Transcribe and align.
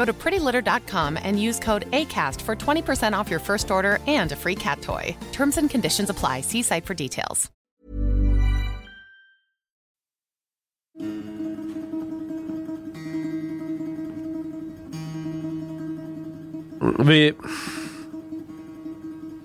Go 0.00 0.06
to 0.06 0.14
prettylitter.com 0.14 1.18
and 1.22 1.38
use 1.38 1.60
code 1.60 1.84
ACAST 1.90 2.40
for 2.40 2.56
20% 2.56 3.12
off 3.12 3.30
your 3.30 3.40
first 3.40 3.70
order 3.70 3.98
and 4.06 4.32
a 4.32 4.36
free 4.36 4.54
cat 4.54 4.80
toy. 4.80 5.14
Terms 5.32 5.58
and 5.58 5.68
conditions 5.68 6.08
apply. 6.10 6.40
See 6.40 6.62
site 6.62 6.86
for 6.86 6.94
details. 6.94 7.50
Vi, 16.98 17.34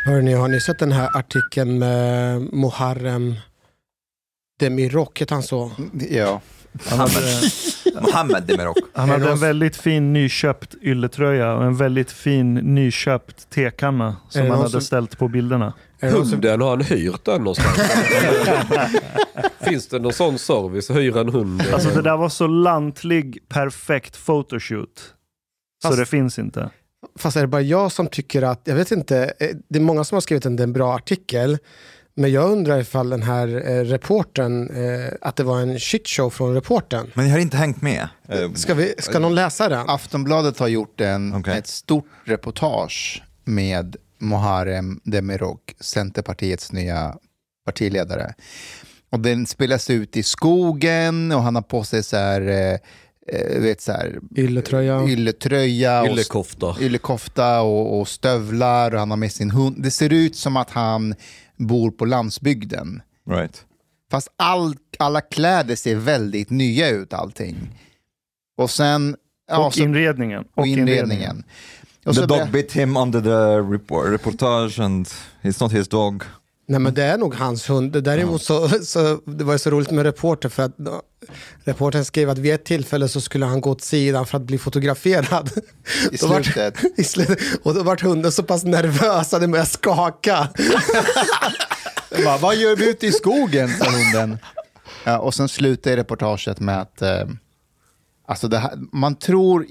Hörrni, 0.07 0.33
har 0.33 0.49
ni 0.49 0.61
sett 0.61 0.79
den 0.79 0.93
här 0.93 1.17
artikeln 1.17 1.79
med 1.79 2.41
Muharrem 2.53 3.35
Demirok, 4.61 5.21
heter 5.23 5.35
han 5.35 5.43
så? 5.43 5.71
Ja. 6.11 6.41
Han 6.87 6.99
hade, 6.99 7.13
Mohammed 8.03 8.43
Demirok. 8.43 8.77
han 8.93 9.09
hade 9.09 9.31
en 9.31 9.39
väldigt 9.39 9.77
fin 9.77 10.13
nyköpt 10.13 10.75
ylletröja 10.83 11.53
och 11.55 11.65
en 11.65 11.77
väldigt 11.77 12.11
fin 12.11 12.55
nyköpt 12.55 13.51
tekanna 13.51 14.17
som 14.29 14.43
han 14.43 14.51
hade 14.59 14.71
som- 14.71 14.81
ställt 14.81 15.19
på 15.19 15.29
bilderna. 15.29 15.73
Hunden, 16.01 16.61
har 16.61 16.71
han 16.71 16.81
hyrt 16.81 17.25
den 17.25 17.39
någonstans? 17.39 17.79
Finns 19.61 19.89
det 19.89 19.99
någon 19.99 20.13
sån 20.13 20.39
service? 20.39 20.91
Hyra 20.91 21.21
en 21.21 21.29
hund? 21.29 21.63
Alltså 21.73 21.89
det 21.89 22.03
där 22.03 22.17
var 22.17 22.29
så 22.29 22.47
lantlig, 22.47 23.39
perfekt 23.49 24.27
photoshoot. 24.27 25.14
Så 25.85 25.89
Fast- 25.89 26.01
det 26.01 26.07
finns 26.07 26.39
inte. 26.39 26.71
Fast 27.19 27.37
är 27.37 27.41
det 27.41 27.47
bara 27.47 27.63
jag 27.63 27.93
som 27.93 28.07
tycker 28.07 28.43
att, 28.43 28.61
jag 28.65 28.75
vet 28.75 28.91
inte, 28.91 29.35
eh, 29.39 29.49
det 29.69 29.79
är 29.79 29.83
många 29.83 30.05
som 30.05 30.17
har 30.17 30.21
skrivit 30.21 30.47
en, 30.47 30.59
en 30.59 30.73
bra 30.73 30.95
artikel. 30.95 31.59
Men 32.17 32.33
jag 32.33 32.51
undrar 32.51 32.81
ifall 32.81 33.11
den 33.11 33.23
här 33.23 33.71
eh, 33.71 33.85
reporten, 33.85 34.71
eh, 34.71 35.13
att 35.21 35.37
det 35.37 35.45
var 35.45 35.61
en 35.61 35.79
shitshow 35.79 36.31
från 36.31 36.55
reporten. 36.55 37.11
Men 37.15 37.27
jag 37.27 37.33
har 37.33 37.41
inte 37.41 37.57
hängt 37.57 37.83
med. 37.83 38.09
Ska, 38.55 38.75
vi, 38.75 38.95
ska 38.99 39.19
någon 39.19 39.35
läsa 39.35 39.69
den? 39.69 39.89
Aftonbladet 39.89 40.59
har 40.59 40.69
gjort 40.69 41.01
en, 41.01 41.35
Okej. 41.35 41.59
ett 41.59 41.67
stort 41.67 42.07
reportage 42.25 43.23
med 43.45 43.97
Muharrem 44.19 45.01
Demirok, 45.05 45.75
Centerpartiets 45.81 46.73
nya 46.73 47.17
partiledare. 47.67 48.35
Och 49.11 49.21
den 49.21 49.47
spelas 49.47 49.91
ut 49.91 50.17
i 50.17 50.23
skogen 50.23 51.33
och 51.33 51.43
han 51.43 51.55
har 51.55 51.63
på 51.63 51.85
sig 51.85 52.03
så 52.03 52.17
här, 52.17 52.41
eh, 52.41 52.79
eh, 53.33 53.61
vet 53.61 53.81
så 53.81 53.93
här 53.93 54.19
Ylletröja. 54.37 55.05
ylletröja 55.09 56.03
och 56.03 56.09
Yllekofta. 56.09 56.77
yllekofta 56.81 57.61
och, 57.63 58.01
och 58.01 58.09
stövlar 58.09 58.93
och 58.95 58.99
han 58.99 59.11
har 59.11 59.17
med 59.17 59.33
sin 59.33 59.51
hund. 59.51 59.77
Det 59.83 59.91
ser 59.91 60.13
ut 60.13 60.37
som 60.37 60.57
att 60.57 60.71
han 60.71 61.15
bor 61.57 61.91
på 61.91 62.05
landsbygden. 62.05 63.03
Right. 63.31 63.65
Fast 64.11 64.29
all, 64.37 64.77
alla 64.99 65.21
kläder 65.21 65.77
ser 65.77 65.97
väldigt 65.97 66.51
nya 66.51 66.91
ut 66.91 67.13
allting. 67.13 67.57
Och 68.59 68.71
sen... 68.71 69.17
ja, 69.49 69.67
och 69.67 69.75
så- 69.75 69.83
inredningen. 69.83 70.45
och 70.55 70.67
inredningen. 70.67 71.45
Och 72.07 72.15
the 72.15 72.27
dog 72.27 72.51
bit 72.53 72.73
him 72.73 72.97
under 72.97 73.21
the 73.21 73.73
report, 73.75 74.07
reportage 74.07 74.81
and 74.81 75.07
it's 75.43 75.63
not 75.63 75.73
his 75.73 75.89
dog. 75.89 76.23
Nej 76.69 76.81
men 76.81 76.95
det 76.95 77.05
är 77.05 77.19
nog 77.19 77.35
hans 77.35 77.71
hund. 77.71 78.03
Däremot 78.05 78.43
så, 78.43 78.69
så 78.69 79.21
det 79.25 79.45
var 79.45 79.59
så 79.59 79.71
roligt 79.71 79.91
med 79.91 80.05
reporter 80.05 80.49
för 80.49 80.63
att 80.63 80.77
då, 81.27 81.33
reportern 81.65 82.05
skrev 82.05 82.31
att 82.31 82.39
vid 82.39 82.55
ett 82.55 82.65
tillfälle 82.65 83.09
så 83.09 83.21
skulle 83.21 83.47
han 83.47 83.61
gå 83.61 83.71
åt 83.71 83.83
sidan 83.83 84.27
för 84.27 84.37
att 84.37 84.43
bli 84.45 84.59
fotograferad. 84.59 85.51
I 86.13 86.19
slutet. 86.19 86.75
I 86.97 87.05
slutet. 87.05 87.39
Och 87.63 87.75
då 87.75 87.83
vart 87.83 88.03
hunden 88.03 88.33
så 88.33 88.43
pass 88.43 88.65
nervös 88.65 89.35
att 89.35 89.41
den 89.41 89.51
började 89.51 89.71
skaka. 89.71 90.49
Bara, 92.25 92.39
Vad 92.39 92.57
gör 92.57 92.77
vi 92.77 92.91
ute 92.91 93.07
i 93.07 93.13
skogen? 93.13 93.69
sa 93.69 93.91
hunden. 93.91 94.39
Ja, 95.05 95.19
och 95.19 95.35
sen 95.35 95.49
slutar 95.49 95.97
reportaget 95.97 96.61
med 96.61 96.81
att 96.81 97.03
eh, 97.03 97.25
alltså 98.29 98.49
det 98.49 98.59
här, 98.59 98.73
man 98.93 99.15
tror 99.15 99.67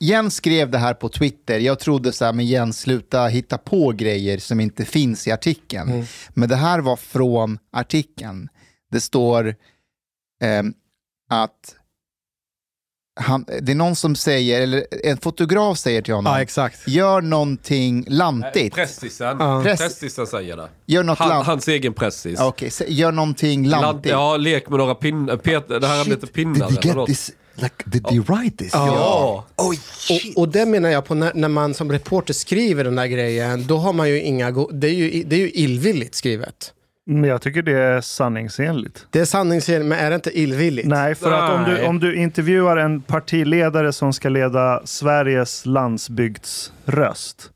Jens 0.00 0.34
skrev 0.34 0.70
det 0.70 0.78
här 0.78 0.94
på 0.94 1.08
Twitter. 1.08 1.58
Jag 1.58 1.78
trodde 1.78 2.12
så 2.12 2.24
här, 2.24 2.32
men 2.32 2.46
Jens, 2.46 2.80
sluta 2.80 3.26
hitta 3.26 3.58
på 3.58 3.92
grejer 3.92 4.38
som 4.38 4.60
inte 4.60 4.84
finns 4.84 5.26
i 5.26 5.32
artikeln. 5.32 5.90
Mm. 5.90 6.04
Men 6.28 6.48
det 6.48 6.56
här 6.56 6.78
var 6.78 6.96
från 6.96 7.58
artikeln. 7.72 8.48
Det 8.90 9.00
står 9.00 9.54
ehm, 10.42 10.74
att 11.30 11.74
han, 13.20 13.44
det 13.62 13.72
är 13.72 13.76
någon 13.76 13.96
som 13.96 14.16
säger, 14.16 14.60
eller 14.62 14.86
en 15.04 15.16
fotograf 15.16 15.78
säger 15.78 16.02
till 16.02 16.14
honom, 16.14 16.32
Ja, 16.32 16.42
exakt. 16.42 16.88
gör 16.88 17.20
någonting 17.20 18.04
lantigt. 18.08 18.74
Pressisen. 18.74 19.36
Ja. 19.40 19.62
Press- 19.62 19.78
Pressisen 19.80 20.26
säger 20.26 20.56
det. 20.56 20.68
Gör 20.86 21.02
något 21.02 21.18
Han, 21.18 21.28
lant- 21.28 21.46
hans 21.46 21.68
egen 21.68 21.94
pressis. 21.94 22.40
Okej, 22.40 22.68
sä- 22.68 22.84
gör 22.88 23.12
någonting 23.12 23.66
Lant, 23.66 23.82
lantigt. 23.82 24.10
ja, 24.12 24.36
lek 24.36 24.68
med 24.68 24.78
några 24.78 24.94
pinnar. 24.94 25.36
Pet, 25.36 25.68
det 25.68 25.86
här 25.86 26.00
är 26.00 26.04
lite 26.10 26.26
pinnar. 26.26 26.68
Did 26.70 26.84
you 26.86 26.96
get 26.98 27.06
this? 27.06 27.30
Like, 27.54 27.74
did 27.84 28.04
they 28.06 28.20
write 28.20 28.56
this? 28.56 28.70
Ja. 28.72 29.44
Oh, 29.56 29.66
Och, 29.66 29.74
och 30.42 30.48
det 30.48 30.66
menar 30.66 30.88
jag 30.88 31.04
på 31.04 31.14
när, 31.14 31.34
när 31.34 31.48
man 31.48 31.74
som 31.74 31.92
reporter 31.92 32.34
skriver 32.34 32.84
den 32.84 32.96
där 32.96 33.06
grejen, 33.06 33.66
då 33.66 33.76
har 33.76 33.92
man 33.92 34.08
ju 34.08 34.22
inga... 34.22 34.50
Det, 34.50 34.86
är 34.88 34.94
ju, 34.94 35.22
det 35.24 35.36
är 35.36 35.40
ju 35.40 35.50
illvilligt 35.50 36.14
skrivet. 36.14 36.72
Men 37.06 37.30
jag 37.30 37.42
tycker 37.42 37.62
det 37.62 37.78
är 37.78 38.00
sanningsenligt. 38.00 39.06
Det 39.10 39.20
är 39.20 39.24
sanningsenligt, 39.24 39.88
men 39.88 39.98
är 39.98 40.10
det 40.10 40.14
inte 40.14 40.38
illvilligt? 40.38 40.88
Nej, 40.88 41.14
för 41.14 41.32
att 41.32 41.50
om 41.50 41.64
du, 41.64 41.86
om 41.86 42.00
du 42.00 42.16
intervjuar 42.16 42.76
en 42.76 43.02
partiledare 43.02 43.92
som 43.92 44.12
ska 44.12 44.28
leda 44.28 44.82
Sveriges 44.84 45.66
landsbygdsröst 45.66 47.50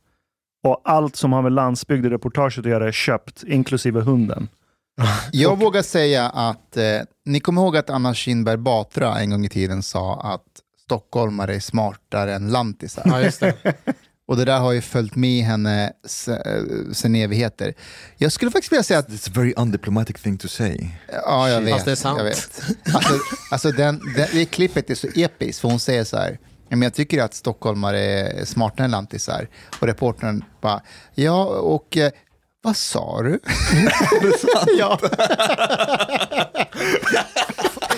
och 0.66 0.80
allt 0.84 1.16
som 1.16 1.32
har 1.32 1.42
med 1.42 1.52
landsbygd 1.52 2.06
i 2.06 2.08
reportaget 2.08 2.58
att 2.58 2.66
göra 2.70 2.88
är 2.88 2.92
köpt, 2.92 3.44
inklusive 3.46 4.00
hunden. 4.00 4.48
Jag 5.32 5.58
vågar 5.58 5.82
säga 5.82 6.28
att, 6.28 6.76
eh, 6.76 6.84
ni 7.24 7.40
kommer 7.40 7.62
ihåg 7.62 7.76
att 7.76 7.90
Anna 7.90 8.14
Kinberg 8.14 8.56
Batra 8.56 9.18
en 9.18 9.30
gång 9.30 9.44
i 9.44 9.48
tiden 9.48 9.82
sa 9.82 10.20
att 10.20 10.44
stockholmare 10.84 11.54
är 11.54 11.60
smartare 11.60 12.34
än 12.34 12.50
lantisar. 12.50 13.02
Ja, 13.06 13.20
just 13.20 13.40
det. 13.40 13.54
Och 14.28 14.36
det 14.36 14.44
där 14.44 14.58
har 14.58 14.72
ju 14.72 14.80
följt 14.80 15.16
med 15.16 15.44
henne 15.44 15.84
eh, 16.28 16.92
sen 16.92 17.14
evigheter. 17.14 17.74
Jag 18.16 18.32
skulle 18.32 18.50
faktiskt 18.50 18.72
vilja 18.72 18.82
säga 18.82 18.98
att, 18.98 19.08
It's 19.08 19.28
a 19.28 19.32
very 19.34 19.54
undiplomatic 19.56 20.16
thing 20.22 20.38
to 20.38 20.48
say. 20.48 20.88
ja 21.24 21.48
jag 21.48 21.60
vet. 21.60 21.72
Fast 21.72 21.84
det 21.84 21.90
är 21.90 21.94
sant. 21.96 22.18
Jag 22.18 22.24
vet. 22.24 22.62
Alltså, 22.94 23.14
alltså 23.50 23.70
den, 23.72 24.00
den, 24.16 24.26
det 24.32 24.44
klippet 24.44 24.90
är 24.90 24.94
så 24.94 25.08
episkt, 25.14 25.60
för 25.60 25.68
hon 25.68 25.80
säger 25.80 26.04
så 26.04 26.16
här, 26.16 26.30
"Ja, 26.68 26.76
men 26.76 26.82
jag 26.82 26.94
tycker 26.94 27.22
att 27.22 27.34
stockholmare 27.34 28.00
är 28.00 28.44
smartare 28.44 28.84
än 28.84 28.90
lantisar. 28.90 29.48
Och 29.80 29.86
reportern 29.86 30.44
bara, 30.60 30.80
ja 31.14 31.44
och 31.46 31.96
eh, 31.96 32.10
vad 32.62 32.76
sa 32.76 33.22
du? 33.22 33.40
ja. 34.78 34.98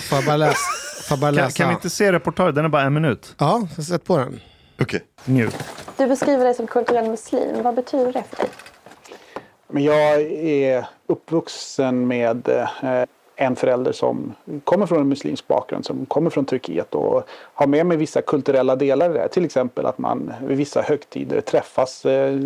Får 0.01 0.19
jag 0.19 0.25
bara 0.27 0.37
läsa? 0.37 0.57
Får 1.09 1.17
jag 1.17 1.19
bara 1.19 1.27
Kan, 1.33 1.35
läsa? 1.35 1.57
kan 1.57 1.69
vi 1.69 1.75
inte 1.75 1.91
se 1.91 2.13
reportaget? 2.13 2.55
Den 2.55 2.65
är 2.65 2.69
bara 2.69 2.83
en 2.83 2.95
minut. 2.95 3.35
Ja, 3.39 3.69
sätt 3.89 4.05
på 4.05 4.19
den. 4.19 4.41
Okay. 4.81 5.01
Njut. 5.25 5.57
Du 5.97 6.07
beskriver 6.07 6.45
dig 6.45 6.55
som 6.55 6.67
kulturell 6.67 7.11
muslim. 7.11 7.63
Vad 7.63 7.75
betyder 7.75 8.13
det 8.13 8.23
för 8.31 8.37
dig? 8.37 8.51
Men 9.69 9.83
jag 9.85 10.21
är 10.33 10.87
uppvuxen 11.07 12.07
med 12.09 12.49
eh, 12.49 13.05
en 13.37 13.57
förälder 13.57 13.93
som 13.93 14.35
kommer 14.65 14.87
från 14.87 15.01
en 15.01 15.09
muslimsk 15.09 15.49
bakgrund, 15.49 15.87
som 15.87 16.07
kommer 16.07 16.31
från 16.31 16.45
Turkiet 16.45 16.95
och 16.95 17.23
har 17.31 17.67
med 17.67 17.87
mig 17.87 17.97
vissa 17.97 18.23
kulturella 18.23 18.77
delar 18.77 19.11
i 19.11 19.13
det. 19.13 19.21
här. 19.21 19.29
Till 19.29 19.45
exempel 19.45 19.87
att 19.87 19.99
man 19.99 20.33
vid 20.47 20.57
vissa 20.57 20.83
högtider 20.83 21.41
träffas 21.41 22.07
eh, 22.07 22.39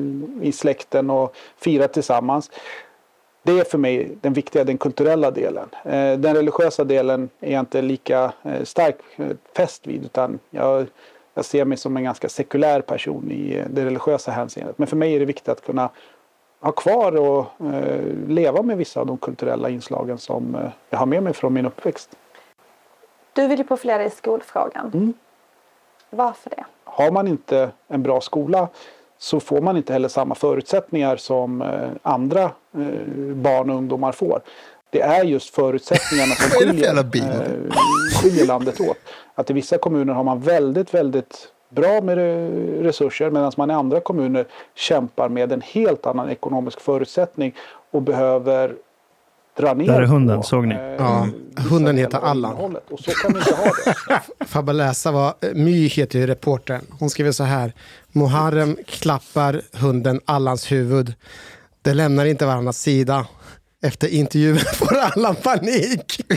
i 0.42 0.52
släkten 0.52 1.10
och 1.10 1.34
firar 1.56 1.86
tillsammans. 1.88 2.50
Det 3.42 3.52
är 3.60 3.64
för 3.64 3.78
mig 3.78 4.10
den 4.20 4.32
viktiga, 4.32 4.64
den 4.64 4.78
kulturella 4.78 5.30
delen. 5.30 5.68
Eh, 5.84 6.18
Den 6.18 6.34
religiösa 6.34 6.84
delen 6.84 7.28
är 7.40 7.52
jag 7.52 7.60
inte 7.60 7.82
lika 7.82 8.32
stark 8.64 8.96
fäst 9.56 9.86
vid 9.86 10.04
utan 10.04 10.38
jag, 10.50 10.86
jag 11.34 11.44
ser 11.44 11.64
mig 11.64 11.78
som 11.78 11.96
en 11.96 12.04
ganska 12.04 12.28
sekulär 12.28 12.80
person 12.80 13.30
i 13.30 13.56
eh, 13.56 13.64
det 13.70 13.84
religiösa 13.84 14.30
hänseendet. 14.30 14.78
Men 14.78 14.86
för 14.86 14.96
mig 14.96 15.14
är 15.14 15.20
det 15.20 15.24
viktigt 15.24 15.48
att 15.48 15.66
kunna 15.66 15.90
ha 16.60 16.72
kvar 16.72 17.16
och 17.16 17.46
eh, 17.74 18.04
leva 18.28 18.62
med 18.62 18.76
vissa 18.76 19.00
av 19.00 19.06
de 19.06 19.18
kulturella 19.18 19.68
inslagen 19.68 20.18
som 20.18 20.54
eh, 20.54 20.70
jag 20.90 20.98
har 20.98 21.06
med 21.06 21.22
mig 21.22 21.32
från 21.32 21.52
min 21.52 21.66
uppväxt. 21.66 22.16
Du 23.32 23.46
vill 23.46 23.58
ju 23.58 23.64
profilera 23.64 23.98
dig 23.98 24.06
i 24.06 24.10
skolfrågan. 24.10 24.90
Mm. 24.94 25.14
Varför 26.10 26.50
det? 26.50 26.64
Har 26.84 27.10
man 27.10 27.28
inte 27.28 27.70
en 27.88 28.02
bra 28.02 28.20
skola 28.20 28.68
så 29.18 29.40
får 29.40 29.60
man 29.60 29.76
inte 29.76 29.92
heller 29.92 30.08
samma 30.08 30.34
förutsättningar 30.34 31.16
som 31.16 31.64
andra 32.02 32.50
barn 33.34 33.70
och 33.70 33.76
ungdomar 33.76 34.12
får. 34.12 34.42
Det 34.94 35.00
är 35.00 35.24
just 35.24 35.54
förutsättningarna 35.54 36.34
som 36.34 36.50
skiljer, 36.60 36.96
eh, 36.96 38.22
skiljer 38.22 38.46
landet 38.46 38.80
åt. 38.80 38.96
Att 39.34 39.50
i 39.50 39.52
vissa 39.52 39.78
kommuner 39.78 40.12
har 40.12 40.24
man 40.24 40.40
väldigt, 40.40 40.94
väldigt 40.94 41.48
bra 41.70 42.00
med 42.00 42.18
re- 42.18 42.82
resurser 42.82 43.30
medan 43.30 43.52
man 43.56 43.70
i 43.70 43.74
andra 43.74 44.00
kommuner 44.00 44.46
kämpar 44.74 45.28
med 45.28 45.52
en 45.52 45.60
helt 45.60 46.06
annan 46.06 46.30
ekonomisk 46.30 46.80
förutsättning 46.80 47.54
och 47.90 48.02
behöver 48.02 48.74
dra 49.58 49.74
ner 49.74 49.86
Där 49.86 50.02
är 50.02 50.06
hunden, 50.06 50.36
på, 50.36 50.42
såg 50.42 50.66
ni? 50.66 50.74
eh, 50.74 50.80
Ja, 50.80 51.28
hunden 51.70 51.96
heter 51.96 52.18
Allan. 52.18 52.76
Och 52.90 53.00
så 53.00 53.10
kan 53.10 53.32
vi 53.32 53.38
inte 53.38 53.54
ha 53.54 53.64
det. 53.64 54.20
Får 54.46 54.58
jag 54.58 54.64
bara 54.64 54.72
läsa 54.72 55.10
vad 55.12 55.26
eh, 55.40 55.54
My 55.54 55.86
heter 55.88 56.18
ju 56.18 56.26
reportern. 56.26 56.80
Hon 57.00 57.10
skriver 57.10 57.32
så 57.32 57.44
här. 57.44 57.72
Muharrem 58.12 58.76
klappar 58.86 59.60
hunden 59.72 60.20
Allans 60.24 60.72
huvud. 60.72 61.14
Det 61.82 61.94
lämnar 61.94 62.24
inte 62.24 62.46
varandras 62.46 62.78
sida. 62.78 63.26
Efter 63.84 64.08
intervjun 64.08 64.58
får 64.74 64.96
Allan 64.96 65.34
panik. 65.34 66.20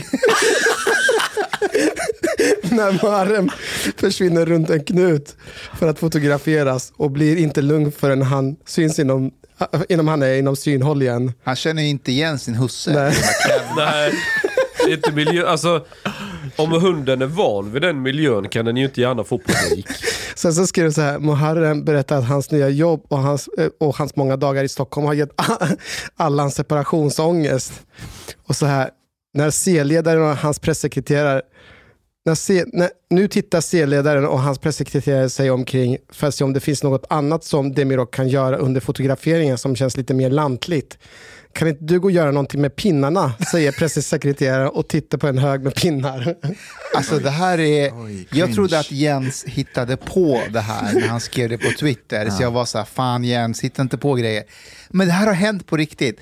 När 2.62 2.92
Muharrem 2.92 3.50
försvinner 3.96 4.46
runt 4.46 4.70
en 4.70 4.84
knut 4.84 5.36
för 5.78 5.88
att 5.88 5.98
fotograferas 5.98 6.92
och 6.96 7.10
blir 7.10 7.36
inte 7.36 7.62
lugn 7.62 7.92
förrän 7.92 8.22
han 8.22 8.56
syns 8.66 8.98
inom, 8.98 9.30
inom 9.88 10.08
han 10.08 10.22
är 10.22 10.34
inom 10.34 10.56
synhåll 10.56 11.02
igen. 11.02 11.32
Han 11.44 11.56
känner 11.56 11.82
ju 11.82 11.88
inte 11.88 12.12
igen 12.12 12.38
sin 12.38 12.54
husse. 12.54 12.92
Nej. 12.92 13.14
Nej, 13.76 14.12
det 14.78 14.92
är 14.92 14.96
inte 14.96 15.12
miljö... 15.12 15.46
Alltså, 15.46 15.86
om 16.58 16.72
hunden 16.72 17.22
är 17.22 17.26
van 17.26 17.72
vid 17.72 17.82
den 17.82 18.02
miljön 18.02 18.48
kan 18.48 18.64
den 18.64 18.76
ju 18.76 18.84
inte 18.84 19.00
gärna 19.00 19.24
få 19.24 19.38
publik. 19.38 19.86
Sen 20.34 20.54
så 20.54 20.66
skriver 20.66 20.90
så 20.90 21.00
här, 21.00 21.18
Muharrem 21.18 21.84
berättar 21.84 22.18
att 22.18 22.28
hans 22.28 22.50
nya 22.50 22.68
jobb 22.68 23.06
och 23.08 23.18
hans, 23.18 23.48
eh, 23.58 23.68
och 23.80 23.96
hans 23.96 24.16
många 24.16 24.36
dagar 24.36 24.64
i 24.64 24.68
Stockholm 24.68 25.06
har 25.06 25.14
gett 25.14 25.30
Allan 26.16 26.50
separationsångest. 26.50 27.72
Och 28.46 28.56
så 28.56 28.66
här, 28.66 28.90
när 29.34 29.50
C-ledaren 29.50 30.22
och 30.22 30.36
hans 30.36 30.58
pressekreterare 30.58 31.42
när 32.28 32.34
C, 32.34 32.64
när, 32.72 32.90
nu 33.10 33.28
tittar 33.28 33.60
C-ledaren 33.60 34.26
och 34.26 34.40
hans 34.40 34.58
pressekreterare 34.58 35.30
sig 35.30 35.50
omkring 35.50 35.96
för 36.12 36.26
att 36.26 36.34
se 36.34 36.44
om 36.44 36.52
det 36.52 36.60
finns 36.60 36.82
något 36.82 37.04
annat 37.08 37.44
som 37.44 37.74
Demirok 37.74 38.14
kan 38.14 38.28
göra 38.28 38.56
under 38.56 38.80
fotograferingen 38.80 39.58
som 39.58 39.76
känns 39.76 39.96
lite 39.96 40.14
mer 40.14 40.30
lantligt. 40.30 40.98
Kan 41.58 41.68
inte 41.68 41.84
du 41.84 42.00
gå 42.00 42.04
och 42.04 42.12
göra 42.12 42.30
någonting 42.30 42.60
med 42.60 42.76
pinnarna, 42.76 43.34
säger 43.50 43.72
pressekreteraren 43.72 44.68
och 44.68 44.88
tittar 44.88 45.18
på 45.18 45.26
en 45.26 45.38
hög 45.38 45.62
med 45.62 45.74
pinnar. 45.74 46.36
Alltså 46.94 47.18
det 47.18 47.30
här 47.30 47.58
är... 47.60 48.04
Oj, 48.04 48.28
jag 48.32 48.54
trodde 48.54 48.78
att 48.78 48.90
Jens 48.90 49.44
hittade 49.44 49.96
på 49.96 50.42
det 50.50 50.60
här 50.60 50.94
när 50.94 51.08
han 51.08 51.20
skrev 51.20 51.48
det 51.48 51.58
på 51.58 51.70
Twitter. 51.78 52.30
Så 52.30 52.42
jag 52.42 52.50
var 52.50 52.64
så 52.64 52.78
här, 52.78 52.84
fan 52.84 53.24
Jens, 53.24 53.60
hitta 53.60 53.82
inte 53.82 53.98
på 53.98 54.14
grejer. 54.14 54.44
Men 54.88 55.06
det 55.06 55.12
här 55.12 55.26
har 55.26 55.34
hänt 55.34 55.66
på 55.66 55.76
riktigt. 55.76 56.20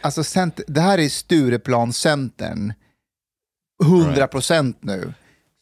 Alltså, 0.00 0.50
det 0.66 0.80
här 0.80 0.98
är 0.98 1.08
Stureplanscentern, 1.08 2.72
100% 3.84 4.74
nu, 4.80 5.12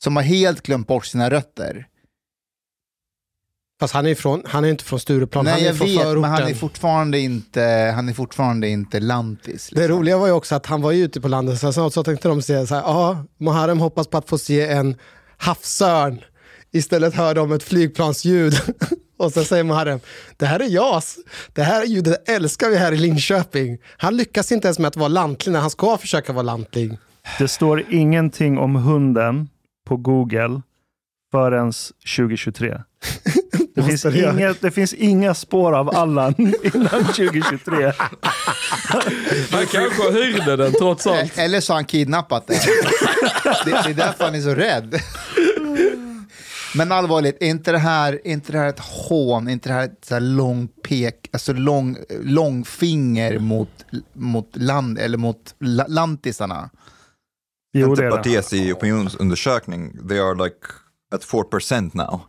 som 0.04 0.16
har 0.16 0.22
helt 0.22 0.62
glömt 0.62 0.86
bort 0.86 1.06
sina 1.06 1.30
rötter. 1.30 1.86
Fast 3.82 3.94
han 3.94 4.06
är, 4.06 4.10
ifrån, 4.10 4.42
han 4.46 4.64
är 4.64 4.68
inte 4.68 4.84
från 4.84 5.00
Stureplan, 5.00 5.44
Nej, 5.44 5.54
han 5.54 5.62
är 5.62 5.74
från 5.74 5.86
vet, 5.86 5.96
förorten. 5.96 6.20
men 6.20 6.30
han 6.30 6.42
är 6.42 6.54
fortfarande 6.54 7.18
inte, 7.18 7.92
han 7.94 8.08
är 8.08 8.12
fortfarande 8.12 8.68
inte 8.68 9.00
lantis. 9.00 9.68
Det 9.72 9.80
liksom. 9.80 9.96
roliga 9.96 10.18
var 10.18 10.26
ju 10.26 10.32
också 10.32 10.54
att 10.54 10.66
han 10.66 10.82
var 10.82 10.92
ju 10.92 11.04
ute 11.04 11.20
på 11.20 11.28
landet, 11.28 11.58
så, 11.60 11.72
så, 11.72 11.90
så 11.90 12.04
tänkte 12.04 12.28
de 12.28 12.42
säga 12.42 12.66
så 12.66 12.74
här, 12.74 12.82
ja, 12.82 13.24
Muharrem 13.38 13.80
hoppas 13.80 14.06
på 14.06 14.18
att 14.18 14.28
få 14.28 14.38
se 14.38 14.68
en 14.68 14.96
havsörn. 15.36 16.20
Istället 16.72 17.14
hör 17.14 17.34
de 17.34 17.52
ett 17.52 17.62
flygplansljud. 17.62 18.54
Och 19.18 19.32
så 19.32 19.44
säger 19.44 19.64
Muharrem, 19.64 20.00
det 20.36 20.46
här 20.46 20.60
är 20.60 20.68
JAS. 20.68 21.16
Det 21.52 21.62
här 21.62 21.84
ljudet 21.84 22.28
älskar 22.28 22.70
vi 22.70 22.76
här 22.76 22.92
i 22.92 22.96
Linköping. 22.96 23.78
Han 23.96 24.16
lyckas 24.16 24.52
inte 24.52 24.68
ens 24.68 24.78
med 24.78 24.88
att 24.88 24.96
vara 24.96 25.08
lantlig 25.08 25.52
när 25.52 25.60
han 25.60 25.70
ska 25.70 25.98
försöka 25.98 26.32
vara 26.32 26.42
lantlig. 26.42 26.98
Det 27.38 27.48
står 27.48 27.84
ingenting 27.90 28.58
om 28.58 28.76
hunden 28.76 29.48
på 29.86 29.96
Google 29.96 30.62
förrän 31.32 31.72
2023. 32.16 32.80
Det 33.74 33.82
finns, 33.82 34.04
inga, 34.04 34.54
det 34.60 34.70
finns 34.70 34.94
inga 34.94 35.34
spår 35.34 35.72
av 35.72 35.96
Allan 35.96 36.34
innan 36.38 37.04
2023. 37.04 37.92
Han 39.50 39.66
kanske 39.66 40.12
hyrde 40.12 40.56
den 40.56 40.72
trots 40.72 41.06
allt. 41.06 41.38
Eller 41.38 41.60
så 41.60 41.72
har 41.72 41.76
han 41.76 41.84
kidnappat 41.84 42.46
den. 42.46 42.56
det, 43.64 43.70
det 43.70 43.90
är 43.90 43.94
därför 43.94 44.24
han 44.24 44.34
är 44.34 44.40
så 44.40 44.54
rädd. 44.54 45.00
Men 46.74 46.92
allvarligt, 46.92 47.36
är 47.40 47.46
inte 47.46 47.72
det 47.72 47.78
här, 47.78 48.12
är 48.12 48.32
inte 48.32 48.52
det 48.52 48.58
här 48.58 48.68
ett 48.68 48.80
hån? 48.80 49.48
Är 49.48 49.52
inte 49.52 49.68
det 49.68 49.72
här 49.72 49.84
ett 49.84 50.04
så 50.04 50.14
här 50.14 50.20
lång 50.20 50.68
pek, 50.68 51.28
alltså 51.32 51.52
lång, 51.52 51.96
lång 52.22 52.64
finger 52.64 53.38
mot, 53.38 53.84
mot 54.12 54.56
land, 54.56 54.98
eller 54.98 55.18
mot 55.18 55.54
la, 55.60 55.84
lantisarna? 55.88 56.70
Jo, 57.72 57.86
det 57.86 57.86
är 57.86 57.90
det. 57.90 57.96
Centerpartiets 57.96 58.52
i 58.52 58.72
opinionsundersökning, 58.72 60.08
they 60.08 60.18
are 60.18 60.44
like 60.44 60.56
at 61.14 61.24
4% 61.24 61.90
now. 61.94 62.20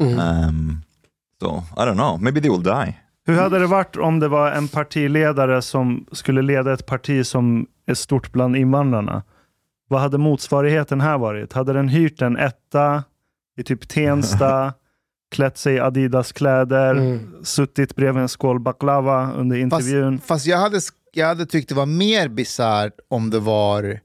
Um, 0.00 0.82
so 1.40 1.62
I 1.76 1.80
don't 1.84 1.94
know. 1.96 2.16
Maybe 2.20 2.40
they 2.40 2.50
will 2.50 2.62
die. 2.62 3.00
Hur 3.26 3.36
hade 3.36 3.58
det 3.58 3.66
varit 3.66 3.96
om 3.96 4.20
det 4.20 4.28
var 4.28 4.50
en 4.50 4.68
partiledare 4.68 5.62
som 5.62 6.06
skulle 6.12 6.42
leda 6.42 6.72
ett 6.72 6.86
parti 6.86 7.26
som 7.26 7.66
är 7.86 7.94
stort 7.94 8.32
bland 8.32 8.56
invandrarna? 8.56 9.22
Vad 9.88 10.00
hade 10.00 10.18
motsvarigheten 10.18 11.00
här 11.00 11.18
varit? 11.18 11.52
Hade 11.52 11.72
den 11.72 11.88
hyrt 11.88 12.22
en 12.22 12.36
etta 12.36 13.04
i 13.56 13.62
typ 13.62 13.88
Tensta, 13.88 14.72
klätt 15.34 15.58
sig 15.58 15.74
i 15.74 15.80
Adidas-kläder, 15.80 16.94
Mm. 16.94 17.34
suttit 17.44 17.96
bredvid 17.96 18.22
en 18.22 18.28
skål 18.28 18.60
baklava 18.60 19.32
under 19.32 19.56
intervjun? 19.56 20.18
Fast, 20.18 20.28
fast 20.28 20.46
jag, 20.46 20.58
hade, 20.58 20.80
jag 21.12 21.26
hade 21.26 21.46
tyckt 21.46 21.68
det 21.68 21.74
var 21.74 21.86
mer 21.86 22.28
bisarrt 22.28 22.94
om 23.08 23.30
det 23.30 23.38
var 23.40 24.00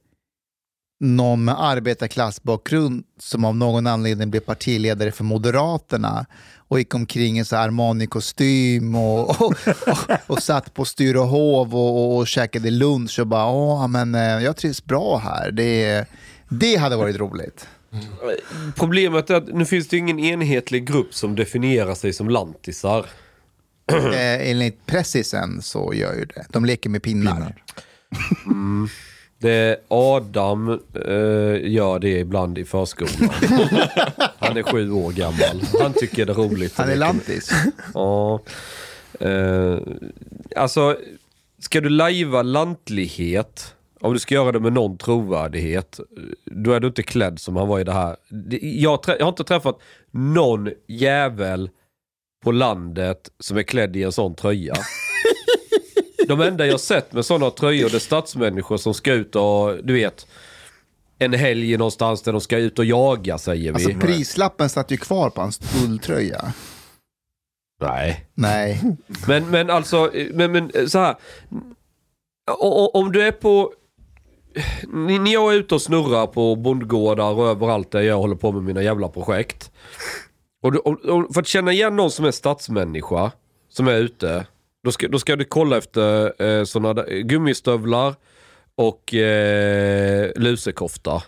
någon 1.00 1.46
med 1.46 1.56
arbetarklassbakgrund 1.64 3.04
som 3.20 3.46
av 3.46 3.56
någon 3.56 3.88
anledning 3.88 4.30
blev 4.32 4.42
partiledare 4.42 5.12
för 5.12 5.24
Moderaterna 5.24 6.26
och 6.58 6.80
gick 6.80 6.96
omkring 6.96 7.40
i 7.40 7.42
Armani-kostym 7.42 8.96
och, 8.96 9.42
och, 9.42 9.54
och, 9.88 10.12
och 10.28 10.44
satt 10.44 10.74
på 10.74 10.86
Styrehov 10.86 11.76
och, 11.76 12.06
och, 12.06 12.18
och 12.18 12.28
käkade 12.28 12.72
lunch 12.72 13.20
och 13.20 13.28
bara 13.28 13.46
åh, 13.46 13.88
men 13.88 14.16
eh, 14.16 14.22
jag 14.22 14.58
trivs 14.58 14.86
bra 14.86 15.18
här. 15.18 15.52
Det, 15.52 16.06
det 16.50 16.76
hade 16.76 16.96
varit 16.96 17.16
roligt. 17.16 17.68
Problemet 18.76 19.30
är 19.30 19.36
att 19.36 19.48
nu 19.48 19.66
finns 19.66 19.88
det 19.88 19.98
ingen 19.98 20.20
enhetlig 20.20 20.88
grupp 20.88 21.14
som 21.14 21.36
definierar 21.36 21.96
sig 21.96 22.14
som 22.14 22.30
lantisar. 22.30 23.06
Eh, 23.92 24.50
enligt 24.50 24.86
Pressisen 24.86 25.62
så 25.62 25.94
gör 25.94 26.14
ju 26.14 26.26
det. 26.26 26.46
De 26.50 26.66
leker 26.66 26.90
med 26.90 27.04
pinnar. 27.04 27.56
Mm. 28.46 28.90
Det 29.42 29.86
Adam 29.88 30.70
eh, 30.96 31.72
gör 31.72 32.00
det 32.00 32.20
ibland 32.20 32.58
i 32.58 32.66
förskolan. 32.66 33.14
Han 34.40 34.58
är 34.58 34.64
sju 34.64 34.92
år 34.92 35.12
gammal. 35.12 35.62
Han 35.82 35.94
tycker 35.94 36.26
det 36.26 36.32
är 36.32 36.36
roligt. 36.36 36.78
Han 36.78 36.90
är 36.90 36.96
lantis. 36.96 37.52
Ja. 37.94 38.42
Eh, 39.20 39.78
alltså, 40.56 40.98
ska 41.60 41.82
du 41.82 41.90
lajva 41.90 42.42
lantlighet, 42.42 43.76
om 44.02 44.14
du 44.14 44.20
ska 44.20 44.36
göra 44.36 44.52
det 44.52 44.60
med 44.60 44.74
någon 44.74 44.98
trovärdighet, 44.98 46.00
då 46.46 46.72
är 46.72 46.80
du 46.80 46.88
inte 46.88 47.04
klädd 47.04 47.40
som 47.40 47.56
han 47.56 47.68
var 47.68 47.80
i 47.80 47.84
det 47.84 47.94
här. 47.94 48.16
Jag, 48.62 49.00
jag 49.06 49.26
har 49.26 49.30
inte 49.30 49.44
träffat 49.44 49.80
någon 50.12 50.70
jävel 50.88 51.70
på 52.44 52.52
landet 52.52 53.30
som 53.40 53.58
är 53.58 53.64
klädd 53.64 53.96
i 53.96 54.04
en 54.04 54.12
sån 54.12 54.36
tröja. 54.36 54.76
De 56.30 56.42
enda 56.42 56.66
jag 56.68 56.80
sett 56.80 57.14
med 57.14 57.26
sådana 57.26 57.52
tröjor 57.52 57.90
det 57.90 57.98
är 57.98 58.00
stadsmänniskor 58.00 58.78
som 58.78 58.94
ska 58.94 59.14
ut 59.14 59.36
och, 59.36 59.84
du 59.84 59.94
vet, 59.94 60.28
en 61.20 61.34
helg 61.34 61.78
någonstans 61.78 62.22
där 62.22 62.32
de 62.32 62.42
ska 62.42 62.58
ut 62.58 62.80
och 62.80 62.86
jaga 62.86 63.38
säger 63.38 63.72
vi. 63.74 63.76
Alltså 63.86 64.00
prislappen 64.08 64.70
satt 64.70 64.92
ju 64.92 64.98
kvar 64.98 65.30
på 65.30 65.42
hans 65.42 65.60
ulltröja. 65.86 66.54
Nej. 67.82 68.26
Nej. 68.34 68.82
Men, 69.28 69.50
men 69.50 69.70
alltså, 69.70 70.12
men, 70.34 70.52
men 70.52 70.90
så 70.90 71.00
här. 71.00 71.16
O- 72.60 72.92
Om 72.94 73.12
du 73.12 73.22
är 73.22 73.32
på... 73.32 73.74
Ni- 74.94 75.20
När 75.20 75.32
jag 75.34 75.54
är 75.54 75.58
ute 75.58 75.76
och 75.76 75.82
snurrar 75.82 76.28
på 76.28 76.56
bondgårdar 76.56 77.32
och 77.34 77.48
överallt 77.48 77.92
där 77.92 78.02
jag 78.02 78.18
håller 78.18 78.36
på 78.36 78.52
med 78.52 78.64
mina 78.64 78.84
jävla 78.84 79.08
projekt. 79.08 79.72
Och, 80.64 80.72
du, 80.72 80.78
och, 80.80 81.06
och 81.06 81.34
för 81.34 81.42
att 81.42 81.48
känna 81.48 81.72
igen 81.74 81.96
någon 81.96 82.12
som 82.12 82.26
är 82.26 82.32
stadsmänniska, 82.32 83.32
som 83.70 83.88
är 83.88 83.96
ute. 83.96 84.46
Då 84.84 84.92
ska, 84.92 85.08
då 85.08 85.20
ska 85.20 85.36
du 85.36 85.46
kolla 85.46 85.78
efter 85.78 86.42
eh, 86.44 86.64
såna 86.64 86.94
där, 86.94 87.22
gummistövlar 87.22 88.16
och 88.76 89.14
eh, 89.14 90.32
lusekofta. 90.36 91.24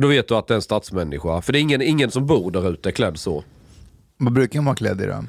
Då 0.00 0.08
vet 0.08 0.28
du 0.28 0.34
att 0.34 0.46
det 0.46 0.54
är 0.54 0.56
en 0.56 0.62
stadsmänniska. 0.62 1.42
För 1.42 1.52
det 1.52 1.58
är 1.58 1.60
ingen, 1.60 1.82
ingen 1.82 2.10
som 2.10 2.26
bor 2.26 2.50
där 2.50 2.70
ute 2.70 2.92
klädd 2.92 3.18
så. 3.18 3.44
Vad 4.16 4.32
brukar 4.32 4.58
man 4.58 4.64
vara 4.64 4.76
klädd 4.76 5.00
i 5.00 5.06
då? 5.06 5.24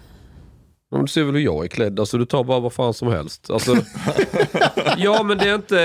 Ja, 0.90 0.98
men 0.98 1.02
du 1.02 1.08
ser 1.08 1.24
väl 1.24 1.36
hur 1.36 1.42
jag 1.42 1.64
är 1.64 1.68
klädd, 1.68 2.00
alltså 2.00 2.18
du 2.18 2.26
tar 2.26 2.44
bara 2.44 2.60
vad 2.60 2.74
fan 2.74 2.94
som 2.94 3.08
helst. 3.08 3.50
Alltså, 3.50 3.76
ja 4.98 5.24
men 5.24 5.38
det 5.38 5.50
är 5.50 5.56
inte, 5.56 5.76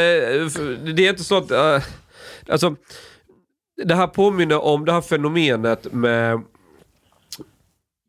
det 0.93 1.07
är 1.07 1.11
inte 1.11 1.25
så 1.25 1.37
att, 1.37 1.51
äh, 1.51 1.83
alltså 2.49 2.77
det 3.85 3.95
här 3.95 4.07
påminner 4.07 4.65
om 4.65 4.85
det 4.85 4.93
här 4.93 5.01
fenomenet 5.01 5.93
med 5.93 6.43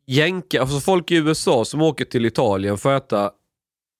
jänka, 0.06 0.60
alltså 0.60 0.80
folk 0.80 1.10
i 1.10 1.14
USA 1.16 1.64
som 1.64 1.82
åker 1.82 2.04
till 2.04 2.26
Italien 2.26 2.78
för 2.78 2.94
att 2.96 3.12
äta 3.12 3.30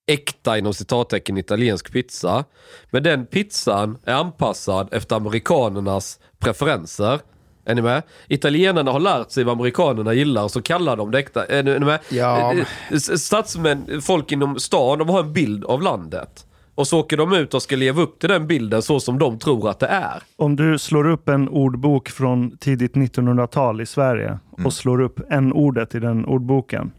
äkta 0.07 0.59
inom 0.59 0.75
citattecken 0.75 1.39
italiensk 1.39 1.93
pizza. 1.93 2.45
Men 2.91 3.03
den 3.03 3.27
pizzan 3.27 3.99
är 4.05 4.15
anpassad 4.15 4.89
efter 4.95 5.17
amerikanernas 5.17 6.21
preferenser. 6.39 7.21
Är 7.65 7.75
ni 7.75 7.83
med? 7.83 8.03
Italienarna 8.29 8.91
har 8.93 9.01
lärt 9.01 9.31
sig 9.31 9.45
vad 9.45 9.53
amerikanerna 9.53 10.13
gillar 10.15 10.49
så 10.49 10.63
kallar 10.63 10.97
de 10.97 11.11
det 11.11 11.19
äkta. 11.19 11.45
Är 11.47 11.63
ni 11.63 11.79
med? 11.79 12.01
Ja. 12.09 12.53
Eh, 12.55 12.67
s- 12.91 13.25
Statsmän, 13.27 14.03
folk 14.03 14.33
inom 14.33 14.59
stan, 14.61 14.99
de 14.99 15.09
har 15.09 15.21
en 15.21 15.33
bild 15.33 15.65
av 15.65 15.83
landet. 15.83 16.47
Och 16.75 16.87
så 16.87 17.00
åker 17.00 17.17
de 17.17 17.33
ut 17.33 17.55
och 17.55 17.62
ska 17.62 17.76
leva 17.76 18.02
upp 18.02 18.19
till 18.19 18.29
den 18.29 18.47
bilden 18.47 18.83
så 18.83 19.00
som 19.00 19.19
de 19.19 19.38
tror 19.38 19.71
att 19.71 19.79
det 19.79 19.87
är. 19.87 20.23
Om 20.37 20.57
du 20.57 20.79
slår 20.79 21.09
upp 21.09 21.29
en 21.29 21.49
ordbok 21.49 22.09
från 22.09 22.57
tidigt 22.57 22.95
1900-tal 22.95 23.81
i 23.81 23.87
Sverige 23.87 24.38
och 24.64 24.73
slår 24.73 25.00
upp 25.00 25.21
n-ordet 25.31 25.95
i 25.95 25.99
den 26.00 26.25
ordboken. 26.25 26.93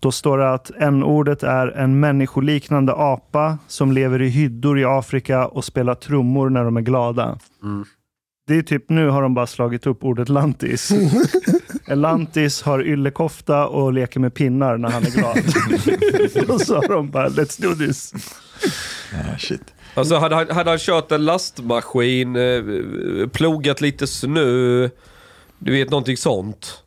Då 0.00 0.12
står 0.12 0.38
det 0.38 0.52
att 0.52 0.70
n-ordet 0.78 1.42
är 1.42 1.68
en 1.68 2.00
människoliknande 2.00 2.92
apa 2.92 3.58
som 3.66 3.92
lever 3.92 4.22
i 4.22 4.28
hyddor 4.28 4.78
i 4.78 4.84
Afrika 4.84 5.46
och 5.46 5.64
spelar 5.64 5.94
trummor 5.94 6.50
när 6.50 6.64
de 6.64 6.76
är 6.76 6.80
glada. 6.80 7.38
Det 8.46 8.58
är 8.58 8.62
typ 8.62 8.88
nu 8.90 9.08
har 9.08 9.22
de 9.22 9.34
bara 9.34 9.46
slagit 9.46 9.86
upp 9.86 10.04
ordet 10.04 10.28
lantis. 10.28 10.92
En 11.92 12.00
lantis 12.00 12.62
har 12.62 12.82
yllekofta 12.82 13.66
och 13.66 13.92
leker 13.92 14.20
med 14.20 14.34
pinnar 14.34 14.78
när 14.78 14.90
han 14.90 15.02
är 15.06 15.10
glad. 15.10 16.50
och 16.50 16.60
så 16.60 16.74
har 16.74 16.88
de 16.88 17.10
bara, 17.10 17.28
let's 17.28 17.62
do 17.62 17.74
this. 17.74 18.12
shit. 19.38 19.62
Alltså 19.94 20.16
hade 20.16 20.34
han, 20.34 20.50
hade 20.50 20.70
han 20.70 20.78
kört 20.78 21.12
en 21.12 21.24
lastmaskin, 21.24 22.36
eh, 22.36 23.28
plogat 23.28 23.80
lite 23.80 24.06
snö, 24.06 24.88
du 25.58 25.72
vet 25.72 25.90
någonting 25.90 26.16
sånt. 26.16 26.82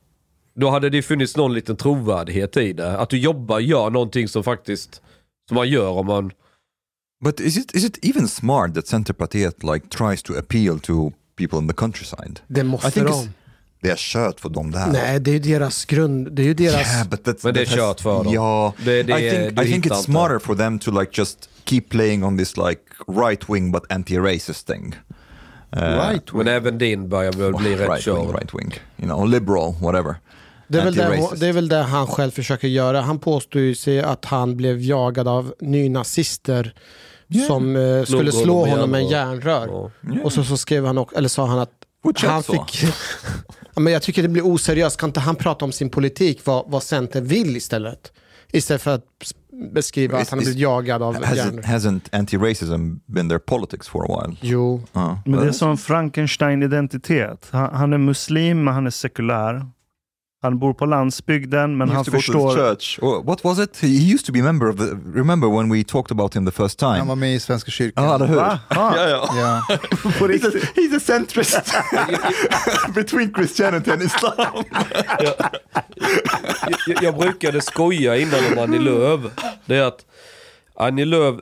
Då 0.56 0.70
hade 0.70 0.90
det 0.90 1.02
funnits 1.02 1.36
någon 1.36 1.54
liten 1.54 1.76
trovärdighet 1.76 2.58
i 2.58 2.74
det. 2.74 2.98
Att 2.98 3.10
du 3.10 3.18
jobbar, 3.18 3.60
gör 3.60 3.90
någonting 3.90 4.28
som 4.28 4.44
faktiskt, 4.44 5.02
som 5.48 5.56
man 5.56 5.70
gör 5.70 5.90
om 5.90 6.06
man... 6.06 6.32
But 7.24 7.40
is 7.40 7.58
it 7.58 7.76
is 7.76 7.84
it 7.84 8.06
even 8.06 8.28
smart 8.28 8.74
that 8.76 8.88
Centerpartiet 8.88 9.64
like 9.74 9.88
tries 9.90 10.24
to 10.24 10.34
appeal 10.34 10.80
to 10.80 11.12
people 11.36 11.60
in 11.60 11.68
the 11.68 11.74
countryside? 11.74 12.40
Det 12.48 12.62
I 12.62 12.64
måste 12.64 12.92
think 12.92 13.08
de. 13.08 13.30
Det 13.86 13.92
är 13.92 13.96
kört 13.96 14.40
för 14.40 14.50
dem 14.50 14.72
det 14.72 14.80
här. 14.80 14.92
Nej, 14.92 15.20
det 15.20 15.32
är 15.32 15.34
ju 15.34 15.40
deras 15.40 15.86
grund. 15.86 16.32
Det 16.32 16.42
är 16.42 16.46
ju 16.46 16.54
deras... 16.54 16.94
Yeah, 16.94 17.08
but 17.08 17.28
that's, 17.28 17.40
Men 17.44 17.54
det 17.54 17.62
är 17.62 17.66
kört 17.66 18.00
för 18.02 18.24
dem. 18.24 18.34
Ja, 18.34 18.74
Det- 18.86 19.04
det- 19.04 19.20
I 19.20 19.30
think, 19.32 19.62
I 19.68 19.72
think 19.72 19.86
it's 19.86 20.02
smarter 20.04 20.40
for 20.40 20.56
them 20.56 20.80
to 20.80 21.00
like 21.00 21.12
just 21.14 21.50
keep 21.66 21.82
playing 21.90 22.24
on 22.24 22.38
this 22.38 22.58
like 22.58 22.82
right 23.08 23.50
wing 23.50 23.72
but 23.72 23.84
anti-racist 23.92 24.68
thing. 24.68 24.96
Uh, 25.76 25.82
Right 25.82 26.34
Men 26.34 26.48
även 26.48 26.78
din 26.78 27.10
börjar 27.10 27.32
väl 27.34 27.54
bli 27.54 27.76
rätt 27.76 27.90
right 27.90 28.08
wing, 28.08 28.32
right 28.32 28.54
wing, 28.54 28.74
you 28.98 29.08
know, 29.08 29.28
liberal, 29.30 29.76
whatever. 29.82 30.16
Det 30.68 30.80
är, 30.80 30.84
väl 30.84 30.96
det, 30.96 31.04
Anti-racist. 31.08 31.40
det 31.40 31.48
är 31.48 31.54
väl 31.54 31.68
det 31.68 31.82
han 31.82 32.08
själv 32.08 32.32
försöker 32.32 32.68
göra. 32.68 33.02
Han 33.02 33.20
påstår 33.20 33.62
ju 33.62 33.76
sig 33.76 34.02
att 34.02 34.26
han 34.26 34.58
blev 34.58 34.80
jagad 34.82 35.28
av 35.28 35.54
nynazister 35.60 36.74
som 37.48 37.76
eh, 37.76 38.04
skulle 38.04 38.32
Slog 38.32 38.44
slå 38.44 38.66
honom 38.66 38.92
med 38.92 39.02
med 39.02 39.12
järnrör. 39.12 39.60
järnrör. 39.62 39.92
Ja. 40.02 40.24
Och 40.24 40.34
så, 40.34 40.44
så 40.44 40.58
skrev 40.58 40.86
han, 40.86 40.98
också, 40.98 41.16
eller 41.18 41.30
sa 41.30 41.46
han 41.46 41.60
att 41.60 41.72
Fortsätt 42.04 42.30
han 42.30 42.44
fick... 42.44 42.84
ja, 43.76 43.82
men 43.82 43.94
jag 43.94 44.02
tycker 44.02 44.22
det 44.22 44.30
blir 44.30 44.46
oseriöst. 44.46 44.98
Kan 45.00 45.10
inte 45.10 45.20
han 45.20 45.36
prata 45.36 45.66
om 45.66 45.72
sin 45.72 45.90
politik, 45.90 46.42
vad, 46.46 46.66
vad 46.68 46.84
Centern 46.84 47.26
vill 47.26 47.58
istället? 47.58 48.12
Istället 48.52 48.82
för 48.82 48.96
att 48.96 49.04
beskriva 49.74 50.18
att 50.18 50.30
han 50.30 50.40
har 50.40 50.44
blivit 50.44 50.60
jagad 50.60 51.04
av 51.04 51.16
Hasn't, 51.16 51.64
hasn't 51.64 52.10
anti-racism 52.12 53.00
been 53.06 53.30
their 53.30 53.40
politics 53.40 53.88
for 53.88 54.12
a 54.12 54.22
while? 54.22 54.38
Jo. 54.42 54.82
Uh, 54.96 55.18
Men 55.26 55.40
det 55.40 55.48
är 55.48 55.52
som 55.52 55.78
Frankenstein-identitet. 55.78 57.48
Han, 57.52 57.76
han 57.76 57.94
är 57.94 57.98
muslim, 57.98 58.64
men 58.64 58.74
han 58.74 58.86
är 58.86 58.92
sekulär. 58.92 59.66
Han 60.46 60.60
bor 60.60 60.74
på 60.74 60.86
landsbygden, 60.86 61.78
men 61.78 61.90
han 61.90 62.06
förstår... 62.06 62.56
church. 62.56 63.00
Or 63.02 63.24
what 63.24 63.44
was 63.44 63.60
it? 63.60 63.78
He 63.82 63.88
used 63.88 64.26
to 64.26 64.32
be 64.32 64.40
a 64.40 64.44
member 64.44 64.70
of 64.70 64.78
the. 64.78 65.20
Remember 65.20 65.48
when 65.48 65.72
we 65.74 65.84
talked 65.84 66.12
about 66.12 66.36
him 66.36 66.46
the 66.46 66.52
first 66.52 66.80
time? 66.80 66.98
Han 66.98 67.08
var 67.08 67.16
med 67.16 67.36
i 67.36 67.40
Svenska 67.40 67.72
kyrkan. 67.72 68.04
Ja, 68.04 68.16
eller 68.16 68.26
hur? 68.26 68.38
Ja, 68.38 68.60
ja. 68.70 69.30
Ja. 69.36 69.62
He's 70.04 70.48
a, 70.48 70.52
he's 70.76 70.98
a 70.98 71.00
centrist 71.00 71.74
between 72.96 73.34
Christianity 73.34 73.92
and 73.92 74.02
Islam. 74.02 74.64
jag, 76.88 77.04
jag 77.04 77.18
brukade 77.18 77.62
skoja 77.62 78.18
innan 78.18 78.40
om 78.52 78.64
Annie 78.64 78.80
Lööf. 78.80 79.22
Det 79.66 79.76
är 79.76 79.84
att 79.84 80.06
Annie 80.76 81.06
Lööf 81.06 81.36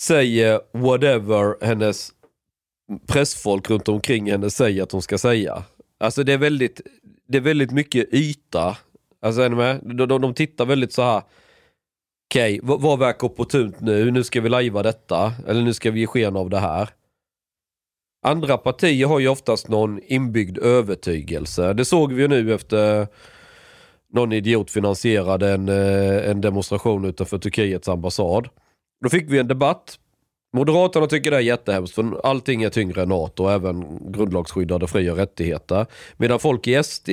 säger 0.00 0.60
whatever 0.72 1.66
hennes 1.66 2.10
pressfolk 3.06 3.70
runt 3.70 3.88
omkring 3.88 4.30
henne 4.30 4.50
säger 4.50 4.82
att 4.82 4.92
hon 4.92 5.02
ska 5.02 5.18
säga. 5.18 5.62
Alltså 6.00 6.24
det 6.24 6.32
är 6.32 6.38
väldigt, 6.38 6.80
det 7.26 7.38
är 7.38 7.42
väldigt 7.42 7.70
mycket 7.70 8.14
yta. 8.14 8.76
Alltså 9.22 9.40
är 9.40 9.48
ni 9.48 9.56
med? 9.56 9.80
De, 9.82 10.08
de, 10.08 10.20
de 10.20 10.34
tittar 10.34 10.66
väldigt 10.66 10.92
så 10.92 11.02
här. 11.02 11.22
Okej, 12.30 12.60
vad, 12.62 12.80
vad 12.80 12.98
verkar 12.98 13.26
opportunt 13.26 13.80
nu? 13.80 14.10
Nu 14.10 14.24
ska 14.24 14.40
vi 14.40 14.48
lajva 14.48 14.82
detta. 14.82 15.32
Eller 15.46 15.62
nu 15.62 15.74
ska 15.74 15.90
vi 15.90 16.00
ge 16.00 16.06
sken 16.06 16.36
av 16.36 16.50
det 16.50 16.58
här. 16.58 16.88
Andra 18.26 18.58
partier 18.58 19.06
har 19.06 19.18
ju 19.18 19.28
oftast 19.28 19.68
någon 19.68 20.00
inbyggd 20.02 20.58
övertygelse. 20.58 21.72
Det 21.72 21.84
såg 21.84 22.12
vi 22.12 22.22
ju 22.22 22.28
nu 22.28 22.54
efter 22.54 23.06
någon 24.12 24.32
idiot 24.32 24.70
finansierade 24.70 25.50
en, 25.50 25.68
eh, 25.68 26.30
en 26.30 26.40
demonstration 26.40 27.04
utanför 27.04 27.38
Turkiets 27.38 27.88
ambassad. 27.88 28.48
Då 29.02 29.08
fick 29.08 29.30
vi 29.30 29.38
en 29.38 29.48
debatt. 29.48 29.98
Moderaterna 30.52 31.06
tycker 31.06 31.30
det 31.30 31.36
är 31.36 31.40
jättehemskt 31.40 31.94
för 31.94 32.26
allting 32.26 32.62
är 32.62 32.70
tyngre 32.70 33.02
än 33.02 33.08
NATO, 33.08 33.48
även 33.48 33.98
grundlagsskyddade 34.12 34.86
fri 34.86 35.10
och 35.10 35.16
rättigheter. 35.16 35.86
Medan 36.16 36.38
folk 36.38 36.66
i 36.66 36.82
SD, 36.82 37.10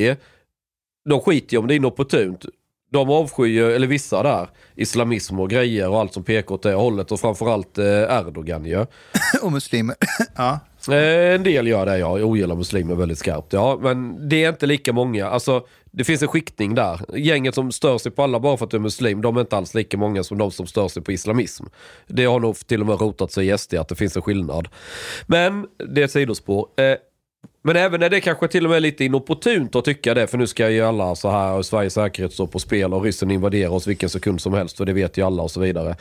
de 1.10 1.20
skiter 1.20 1.54
ju 1.54 1.60
om 1.60 1.68
det 1.68 1.74
är 1.74 1.76
inopportunt. 1.76 2.46
De 2.92 3.10
avskyr, 3.10 3.64
eller 3.64 3.88
vissa 3.88 4.24
där, 4.24 4.50
islamism 4.76 5.40
och 5.40 5.50
grejer 5.50 5.90
och 5.90 6.00
allt 6.00 6.14
som 6.14 6.24
pekar 6.24 6.56
åt 6.56 6.64
det 6.64 6.74
hållet 6.74 7.12
och 7.12 7.20
framförallt 7.20 7.78
eh, 7.78 7.86
Erdogan 7.86 8.66
ju. 8.66 8.86
och 9.42 9.52
muslimer. 9.52 9.96
ja. 10.36 10.60
Eh, 10.88 11.36
en 11.36 11.44
del 11.44 11.68
gör 11.68 11.86
det 11.86 11.98
ja, 11.98 12.20
jag 12.20 12.30
ogillar 12.30 12.56
muslimer 12.56 12.96
väldigt 12.96 13.18
skarpt. 13.18 13.54
Ja, 13.54 13.80
men 13.82 14.30
det 14.30 14.44
är 14.44 14.50
inte 14.50 14.66
lika 14.66 14.94
många. 14.94 15.28
Alltså, 15.28 15.66
det 15.94 16.04
finns 16.04 16.22
en 16.22 16.28
skiktning 16.28 16.76
där. 16.76 17.18
Gänget 17.18 17.56
som 17.56 17.72
stör 17.72 17.98
sig 17.98 18.12
på 18.12 18.24
alla 18.24 18.40
bara 18.40 18.58
för 18.58 18.66
att 18.66 18.72
du 18.72 18.78
är 18.78 18.82
muslim, 18.82 19.22
de 19.22 19.38
är 19.38 19.42
inte 19.42 19.58
alls 19.58 19.74
lika 19.74 19.98
många 19.98 20.24
som 20.24 20.38
de 20.38 20.52
som 20.52 20.68
stör 20.68 20.88
sig 20.88 21.04
på 21.04 21.12
islamism. 21.12 21.66
Det 22.08 22.26
har 22.26 22.40
nog 22.40 22.58
till 22.58 22.82
och 22.82 22.88
med 22.88 23.02
rotat 23.02 23.32
sig 23.32 23.50
i 23.50 23.58
SD 23.58 23.74
att 23.74 23.88
det 23.88 23.96
finns 23.96 24.16
en 24.16 24.22
skillnad. 24.22 24.68
Men 25.28 25.68
det 25.90 26.02
är 26.02 26.06
ett 26.06 26.12
sidospår. 26.12 26.68
Eh, 26.78 26.96
men 27.64 27.76
även 27.76 28.00
när 28.00 28.10
det 28.10 28.22
kanske 28.22 28.48
till 28.48 28.66
och 28.66 28.70
med 28.70 28.78
är 28.78 28.82
lite 28.82 29.06
inopportunt 29.06 29.76
att 29.76 29.86
tycka 29.86 30.14
det, 30.14 30.28
för 30.28 30.38
nu 30.38 30.48
ska 30.48 30.70
ju 30.70 30.82
alla 30.82 31.16
så 31.16 31.30
här, 31.30 31.54
och 31.54 31.66
Sveriges 31.66 31.94
säkerhet 31.94 32.34
stå 32.34 32.48
på 32.48 32.60
spel 32.60 32.94
och 32.94 33.04
ryssen 33.04 33.32
invaderar 33.32 33.70
oss 33.70 33.88
vilken 33.88 34.10
sekund 34.10 34.42
som 34.42 34.54
helst, 34.54 34.78
för 34.78 34.86
det 34.86 34.94
vet 34.94 35.18
ju 35.18 35.26
alla 35.26 35.44
och 35.44 35.52
så 35.52 35.60
vidare. 35.60 35.96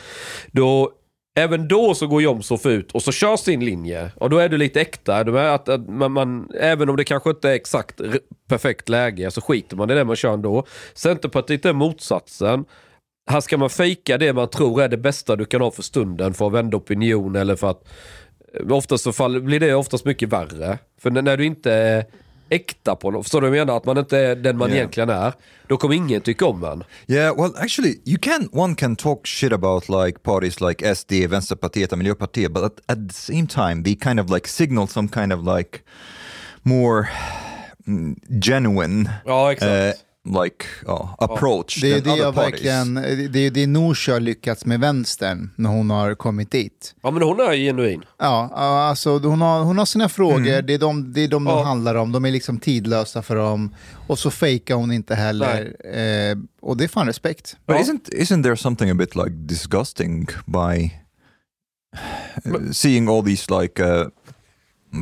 Då 0.52 0.92
Även 1.34 1.68
då 1.68 1.94
så 1.94 2.06
går 2.06 2.22
Jomshof 2.22 2.66
ut 2.66 2.92
och 2.92 3.02
så 3.02 3.12
kör 3.12 3.36
sin 3.36 3.64
linje. 3.64 4.10
Och 4.16 4.30
då 4.30 4.38
är 4.38 4.48
du 4.48 4.58
lite 4.58 4.80
äkta. 4.80 5.24
Du 5.24 5.40
att, 5.40 5.68
att 5.68 5.88
man, 5.88 6.12
man, 6.12 6.50
även 6.54 6.88
om 6.88 6.96
det 6.96 7.04
kanske 7.04 7.30
inte 7.30 7.50
är 7.50 7.54
exakt 7.54 8.00
perfekt 8.48 8.88
läge 8.88 9.30
så 9.30 9.40
skiter 9.40 9.76
man 9.76 9.90
i 9.90 9.94
det 9.94 10.04
man 10.04 10.16
kör 10.16 10.34
ändå. 10.34 10.66
Centerpartiet 10.94 11.64
är 11.64 11.72
motsatsen. 11.72 12.64
Här 13.30 13.40
ska 13.40 13.58
man 13.58 13.70
fejka 13.70 14.18
det 14.18 14.32
man 14.32 14.50
tror 14.50 14.82
är 14.82 14.88
det 14.88 14.96
bästa 14.96 15.36
du 15.36 15.44
kan 15.44 15.60
ha 15.60 15.70
för 15.70 15.82
stunden 15.82 16.34
för 16.34 16.46
att 16.46 16.52
vända 16.52 16.76
opinion 16.76 17.36
eller 17.36 17.56
för 17.56 17.70
att 17.70 17.88
eh, 18.54 18.72
Oftast 18.72 19.04
så 19.04 19.12
fall, 19.12 19.42
blir 19.42 19.60
det 19.60 19.74
oftast 19.74 20.04
mycket 20.04 20.28
värre. 20.28 20.78
För 21.00 21.10
när, 21.10 21.22
när 21.22 21.36
du 21.36 21.44
inte 21.44 21.72
är 21.72 22.04
äkta 22.52 22.96
på 22.96 23.10
något, 23.10 23.24
förstår 23.24 23.40
du 23.40 23.48
vad 23.48 23.58
jag 23.58 23.66
menar? 23.66 23.76
Att 23.76 23.84
man 23.84 23.98
inte 23.98 24.18
är 24.18 24.36
den 24.36 24.58
man 24.58 24.68
yeah. 24.68 24.78
egentligen 24.78 25.10
är. 25.10 25.32
Då 25.66 25.76
kommer 25.76 25.94
ingen 25.94 26.20
tycka 26.20 26.46
om 26.46 26.64
en. 26.64 26.84
Yeah, 27.06 27.36
well 27.36 27.52
actually 27.56 28.00
you 28.04 28.18
can, 28.18 28.48
one 28.52 28.74
can 28.74 28.96
talk 28.96 29.26
shit 29.26 29.52
about 29.52 29.88
like 29.88 30.18
parties 30.22 30.60
like 30.60 30.94
SD, 30.94 31.12
Vänsterpartiet 31.12 31.92
och 31.92 31.98
Miljöpartiet, 31.98 32.52
but 32.52 32.64
at, 32.64 32.72
at 32.86 33.08
the 33.08 33.14
same 33.14 33.46
time 33.46 33.84
they 33.84 33.94
kind 33.94 34.20
of 34.20 34.30
like 34.30 34.48
signal 34.48 34.88
some 34.88 35.08
kind 35.08 35.32
of 35.32 35.58
like 35.58 35.78
more 36.62 37.08
mm, 37.86 38.16
genuine 38.44 39.10
ja, 39.24 39.52
exakt. 39.52 39.72
Uh, 39.72 40.11
like 40.24 40.64
uh, 40.88 41.14
approach 41.18 41.80
det 41.80 41.92
är 41.92 42.00
det 42.00 42.32
parties. 42.32 42.36
Verkligen, 42.36 42.94
det 43.32 43.38
är 43.38 43.50
det 43.50 43.66
Nooshi 43.66 44.12
har 44.12 44.20
lyckats 44.20 44.64
med 44.66 44.80
vänstern 44.80 45.50
när 45.56 45.70
hon 45.70 45.90
har 45.90 46.14
kommit 46.14 46.50
dit. 46.50 46.94
Ja 47.02 47.10
men 47.10 47.22
hon 47.22 47.40
är 47.40 47.54
genuin. 47.54 48.02
Ja, 48.18 48.50
alltså 48.54 49.18
hon 49.18 49.40
har, 49.40 49.64
hon 49.64 49.78
har 49.78 49.86
sina 49.86 50.08
frågor, 50.08 50.46
mm. 50.46 50.66
det 50.66 50.74
är 50.74 50.78
de, 50.78 51.12
det 51.12 51.20
är 51.20 51.28
de, 51.28 51.46
ja. 51.46 51.56
de 51.56 51.64
handlar 51.64 51.94
om, 51.94 52.12
de 52.12 52.24
är 52.24 52.30
liksom 52.30 52.58
tidlösa 52.58 53.22
för 53.22 53.36
dem. 53.36 53.74
Och 54.06 54.18
så 54.18 54.30
fejkar 54.30 54.74
hon 54.74 54.92
inte 54.92 55.14
heller. 55.14 55.76
Eh, 55.84 56.36
och 56.60 56.76
det 56.76 56.84
är 56.84 56.88
fan 56.88 57.06
respekt. 57.06 57.56
But 57.66 57.76
ja. 57.76 57.82
isn't, 57.82 58.10
isn't 58.12 58.42
there 58.42 58.56
something 58.56 58.90
a 58.90 58.94
bit 58.94 59.16
like 59.16 59.30
disgusting 59.30 60.26
by 60.46 60.92
uh, 62.46 62.70
seeing 62.72 63.08
all 63.08 63.24
these 63.24 63.60
like 63.60 63.82
uh, 63.82 64.06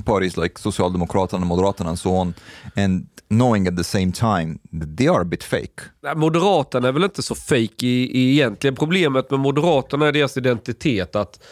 parties 0.04 0.36
like 0.36 0.58
Socialdemokraterna, 0.58 1.44
Moderaterna 1.44 1.88
and 1.88 1.98
so 1.98 2.10
on 2.10 2.34
and 2.76 3.06
knowing 3.28 3.68
at 3.68 3.76
the 3.76 3.84
same 3.84 4.12
time 4.12 4.58
they 4.96 5.08
are 5.08 5.20
a 5.20 5.24
bit 5.24 5.44
fake. 5.44 5.82
Moderaterna 6.16 6.88
är 6.88 6.92
väl 6.92 7.04
inte 7.04 7.22
så 7.22 7.34
fake 7.34 7.86
i, 7.86 8.10
i 8.12 8.32
egentligen. 8.32 8.76
Problemet 8.76 9.30
med 9.30 9.40
Moderaterna 9.40 10.08
är 10.08 10.12
deras 10.12 10.36
identitet. 10.36 11.16
att 11.16 11.42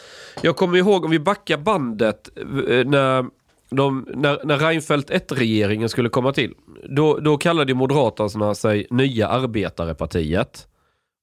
Jag 0.42 0.57
kommer 0.57 0.79
ihåg 0.79 1.05
om 1.05 1.11
vi 1.11 1.18
backar 1.18 1.57
bandet 1.57 2.29
eh, 2.37 2.44
när, 2.87 3.27
de, 3.70 4.07
när, 4.14 4.40
när 4.44 4.59
Reinfeldt 4.59 5.11
1-regeringen 5.11 5.88
skulle 5.88 6.09
komma 6.09 6.33
till. 6.33 6.55
Då, 6.88 7.18
då 7.18 7.38
kallade 7.38 7.74
Moderaterna 7.74 8.55
sig 8.55 8.87
Nya 8.90 9.29
Arbetarepartiet. 9.29 10.66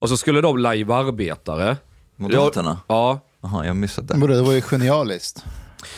Och 0.01 0.09
så 0.09 0.17
skulle 0.17 0.41
de 0.41 0.57
lajva 0.57 0.95
arbetare. 0.95 1.77
Moderaterna? 2.15 2.79
Ja. 2.87 3.19
Jaha, 3.41 3.65
jag 3.65 3.75
missade 3.75 4.13
det. 4.13 4.27
Det 4.35 4.41
var 4.41 4.53
ju 4.53 4.61
genialiskt. 4.61 5.45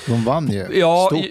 De 0.07 0.25
vann 0.25 0.51
ju 0.51 0.67
ja, 0.71 1.09
stort. 1.11 1.25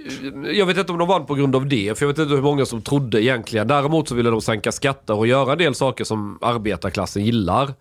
Jag 0.53 0.67
vet 0.67 0.79
inte 0.79 0.93
om 0.93 0.99
de 0.99 1.09
vann 1.09 1.27
på 1.27 1.35
grund 1.35 1.57
av 1.57 1.69
det, 1.69 1.99
för 1.99 2.07
jag 2.07 2.09
vet 2.09 2.19
inte 2.19 2.35
hur 2.35 2.43
många 2.43 2.67
som 2.67 2.83
trodde 2.83 3.23
egentligen. 3.23 3.69
Däremot 3.69 4.09
så 4.09 4.15
ville 4.15 4.31
de 4.31 4.41
sänka 4.41 4.73
skatter 4.73 5.15
och 5.15 5.27
göra 5.27 5.53
en 5.53 5.59
del 5.59 5.75
saker 5.75 6.05
som 6.05 6.39
arbetarklassen 6.41 7.25
gillar. 7.25 7.75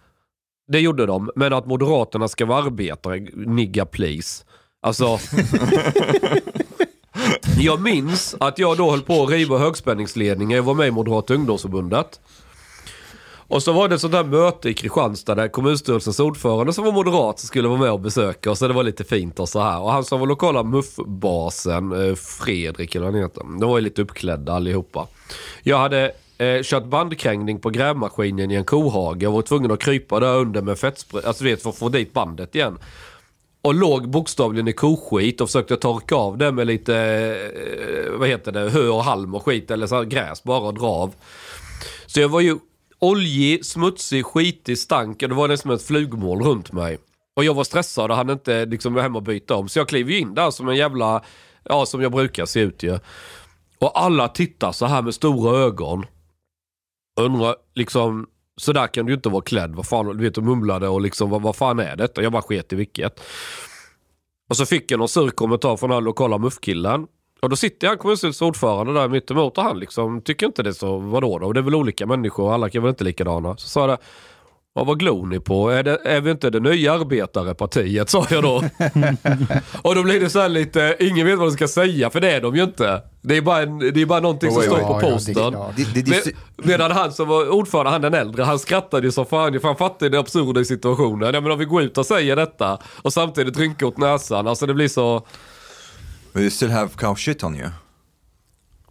Det 0.68 0.80
gjorde 0.80 1.06
de, 1.06 1.30
men 1.36 1.54
att 1.54 1.66
Moderaterna 1.66 2.28
ska 2.28 2.46
vara 2.46 2.64
arbetare, 2.64 3.20
nigga 3.34 3.86
please. 3.86 4.44
Alltså... 4.82 5.20
jag 7.60 7.82
minns 7.82 8.36
att 8.40 8.60
jag 8.60 8.78
då 8.78 8.92
höll 8.92 9.02
på 9.02 9.24
att 9.24 9.30
riva 9.30 9.58
högspänningsledningen. 9.58 10.56
Jag 10.56 10.64
var 10.64 10.74
med 10.74 10.88
i 10.88 10.92
Moderata 10.92 11.34
ungdomsförbundet. 11.34 12.20
Och 13.48 13.64
så 13.64 13.74
var 13.74 13.88
det 13.88 13.96
ett 13.96 14.02
sånt 14.02 14.14
där 14.14 14.24
möte 14.24 14.70
i 14.70 14.74
Kristianstad 14.74 15.36
där 15.36 15.48
kommunstyrelsens 15.48 16.20
ordförande 16.20 16.74
som 16.74 16.86
var 16.86 16.92
moderat 16.92 17.40
skulle 17.40 17.68
vara 17.68 17.80
med 17.80 17.92
och 17.92 18.00
besöka 18.00 18.52
oss. 18.52 18.60
Så 18.60 18.68
det 18.68 18.74
var 18.74 18.84
lite 18.84 19.04
fint 19.04 19.40
och 19.40 19.50
så 19.50 19.60
här. 19.60 19.82
Och 19.82 19.92
han 19.92 20.04
som 20.04 20.20
var 20.20 20.28
lokala 20.28 20.64
muffbasen, 20.64 22.10
eh, 22.10 22.16
Fredrik 22.16 22.96
eller 22.96 23.06
vad 23.06 23.14
han 23.14 23.24
heter. 23.24 23.42
De 23.60 23.70
var 23.70 23.78
ju 23.78 23.84
lite 23.84 24.02
uppklädda 24.02 24.54
allihopa. 24.54 25.08
Jag 25.64 25.78
hade 25.78 26.12
eh, 26.38 26.62
kört 26.64 26.86
bandkrängning 26.86 27.60
på 27.60 27.70
grävmaskinen 27.70 28.52
i 28.52 28.56
en 28.56 28.64
kohage 28.64 29.24
och 29.28 29.34
var 29.34 29.42
tvungen 29.42 29.72
att 29.72 29.80
krypa 29.80 30.20
där 30.20 30.36
under 30.36 30.62
med 30.62 30.80
fettspray, 30.80 31.24
alltså 31.26 31.44
du 31.44 31.50
vet 31.50 31.64
för 31.64 31.70
att 31.70 31.78
få 31.78 31.90
dit 31.90 32.14
bandet 32.14 32.56
igen. 32.56 32.78
Och 33.62 33.76
låg 33.76 34.10
bokstavligen 34.10 34.68
i 34.68 34.74
koskit 34.74 35.42
och 35.42 35.48
försökte 35.48 35.78
torka 35.78 36.16
av 36.16 36.38
det 36.38 36.52
med 36.52 36.68
lite, 36.68 36.96
eh, 36.96 38.12
vad 38.20 38.28
heter 38.28 38.52
det, 38.52 38.70
hö 38.70 38.88
och 38.88 39.04
halm 39.04 39.36
och 39.36 39.46
skit 39.46 39.72
eller 39.72 39.88
så 39.88 39.96
här 39.96 40.04
gräs 40.04 40.44
bara 40.44 40.68
och 40.68 40.74
dra 40.74 40.88
av. 40.88 41.14
Så 42.06 42.20
jag 42.20 42.30
var 42.30 42.42
ju 42.42 42.58
oljig, 43.10 43.66
smutsig, 43.66 44.26
skitig 44.26 44.78
stank. 44.78 45.20
Det 45.20 45.28
var 45.28 45.48
nästan 45.48 45.72
ett 45.72 45.82
flugmål 45.82 46.42
runt 46.42 46.72
mig. 46.72 46.98
Och 47.36 47.44
jag 47.44 47.54
var 47.54 47.64
stressad 47.64 48.12
och 48.12 48.18
hann 48.18 48.30
inte 48.30 48.66
liksom 48.66 48.96
hem 48.96 49.16
och 49.16 49.24
byta 49.24 49.56
om. 49.56 49.70
Så 49.70 49.80
jag 49.80 49.90
klev 49.90 50.12
in 50.12 50.34
där 50.34 50.52
som 50.52 50.70
en 50.70 50.76
jävla, 50.76 51.24
ja 51.64 51.86
som 51.86 52.02
jag 52.02 52.12
brukar 52.12 52.46
se 52.46 52.60
ut 52.60 52.84
ju. 52.84 53.00
Och 53.80 54.00
alla 54.02 54.28
tittar 54.28 54.72
så 54.72 54.86
här 54.86 55.02
med 55.02 55.14
stora 55.14 55.58
ögon. 55.58 56.06
Undrar 57.20 57.56
liksom, 57.76 58.28
så 58.58 58.74
där 58.74 58.88
kan 58.88 59.06
du 59.06 59.12
ju 59.12 59.16
inte 59.16 59.30
vara 59.30 59.42
klädd. 59.42 59.76
Vad 59.76 59.88
fan, 59.88 60.18
du 60.18 60.24
vet, 60.24 60.38
och 60.38 60.44
mumlade 60.44 60.88
och 60.88 61.02
liksom, 61.02 61.30
vad, 61.30 61.42
vad 61.42 61.56
fan 61.56 61.80
är 61.80 61.96
detta? 61.96 62.24
Jag 62.24 62.32
bara 62.32 62.42
sket 62.42 62.74
i 62.74 62.76
vilket. 62.76 63.20
Och 64.50 64.58
så 64.58 64.66
fick 64.66 64.92
jag 64.92 64.98
någon 64.98 65.10
sur 65.10 65.30
kommentar 65.30 65.78
från 65.78 65.90
den 65.90 65.96
här 65.96 66.02
lokala 66.02 66.38
muffkillen. 66.38 67.08
Och 67.42 67.50
då 67.50 67.56
sitter 67.56 67.88
han 67.88 67.98
kommunstyrelsens 67.98 68.42
ordförande 68.42 68.94
där 68.94 69.08
mitt 69.08 69.32
emot 69.32 69.58
och 69.58 69.64
han 69.64 69.80
liksom 69.80 70.22
tycker 70.22 70.46
inte 70.46 70.64
det 70.64 70.74
så, 70.74 70.98
vadå 70.98 71.40
då? 71.40 71.54
Det 71.54 71.60
är 71.60 71.62
väl 71.62 71.76
olika 71.76 72.06
människor, 72.06 72.54
alla 72.54 72.70
kan 72.70 72.82
väl 72.82 72.90
inte 72.90 73.04
likadana. 73.04 73.58
Så 73.58 73.70
sa 73.70 73.88
det, 73.88 73.98
vad 74.84 75.00
glor 75.00 75.26
ni 75.26 75.40
på? 75.40 75.70
Är, 75.70 75.84
det, 75.84 76.00
är 76.06 76.22
vi 76.22 76.32
inte 76.32 76.50
det 76.50 76.60
nya 76.60 76.94
arbetarepartiet? 76.94 78.10
Sa 78.10 78.26
jag 78.30 78.44
då. 78.44 78.56
och 79.82 79.96
då 79.96 80.04
blir 80.04 80.20
det 80.20 80.30
så 80.30 80.40
här 80.40 80.50
lite, 80.50 80.96
ingen 81.00 81.28
vet 81.28 81.38
vad 81.40 81.48
de 81.48 81.52
ska 81.52 81.68
säga 81.68 82.10
för 82.10 82.22
det 82.22 82.32
är 82.32 82.42
de 82.42 82.56
ju 82.56 82.64
inte. 82.64 83.02
Det 83.22 83.38
är 83.38 83.42
bara, 83.42 83.62
en, 83.62 83.80
det 83.80 84.02
är 84.02 84.06
bara 84.06 84.20
någonting 84.20 84.52
som 84.52 84.62
står 84.62 84.80
på 84.80 85.00
posten. 85.00 85.56
medan 86.56 86.92
han 86.92 87.14
som 87.14 87.28
var 87.28 87.50
ordförande, 87.50 87.92
han 87.92 88.02
den 88.02 88.14
äldre, 88.14 88.44
han 88.44 88.60
skrattade 88.60 89.08
ju 89.08 89.12
som 89.12 89.26
fan. 89.26 89.60
För 89.60 89.68
han 89.68 89.78
fattade 89.78 90.10
det 90.10 90.20
absurda 90.20 90.62
i 90.62 90.66
situationen. 90.66 91.34
Ja, 91.34 91.42
men 91.42 91.52
om 91.52 91.60
vi 91.60 91.66
går 91.66 91.82
ut 91.82 91.98
och 91.98 92.06
säger 92.06 92.36
detta 92.36 92.80
och 93.02 93.14
samtidigt 93.14 93.60
rynkar 93.60 93.86
åt 93.86 93.98
näsan. 93.98 94.48
Alltså 94.48 94.66
det 94.66 94.74
blir 94.74 94.88
så... 94.88 95.26
But 96.36 96.42
you 96.42 96.50
still 96.50 96.72
have 96.72 96.90
cow 96.98 97.16
shit 97.16 97.44
on 97.44 97.56
you? 97.56 97.70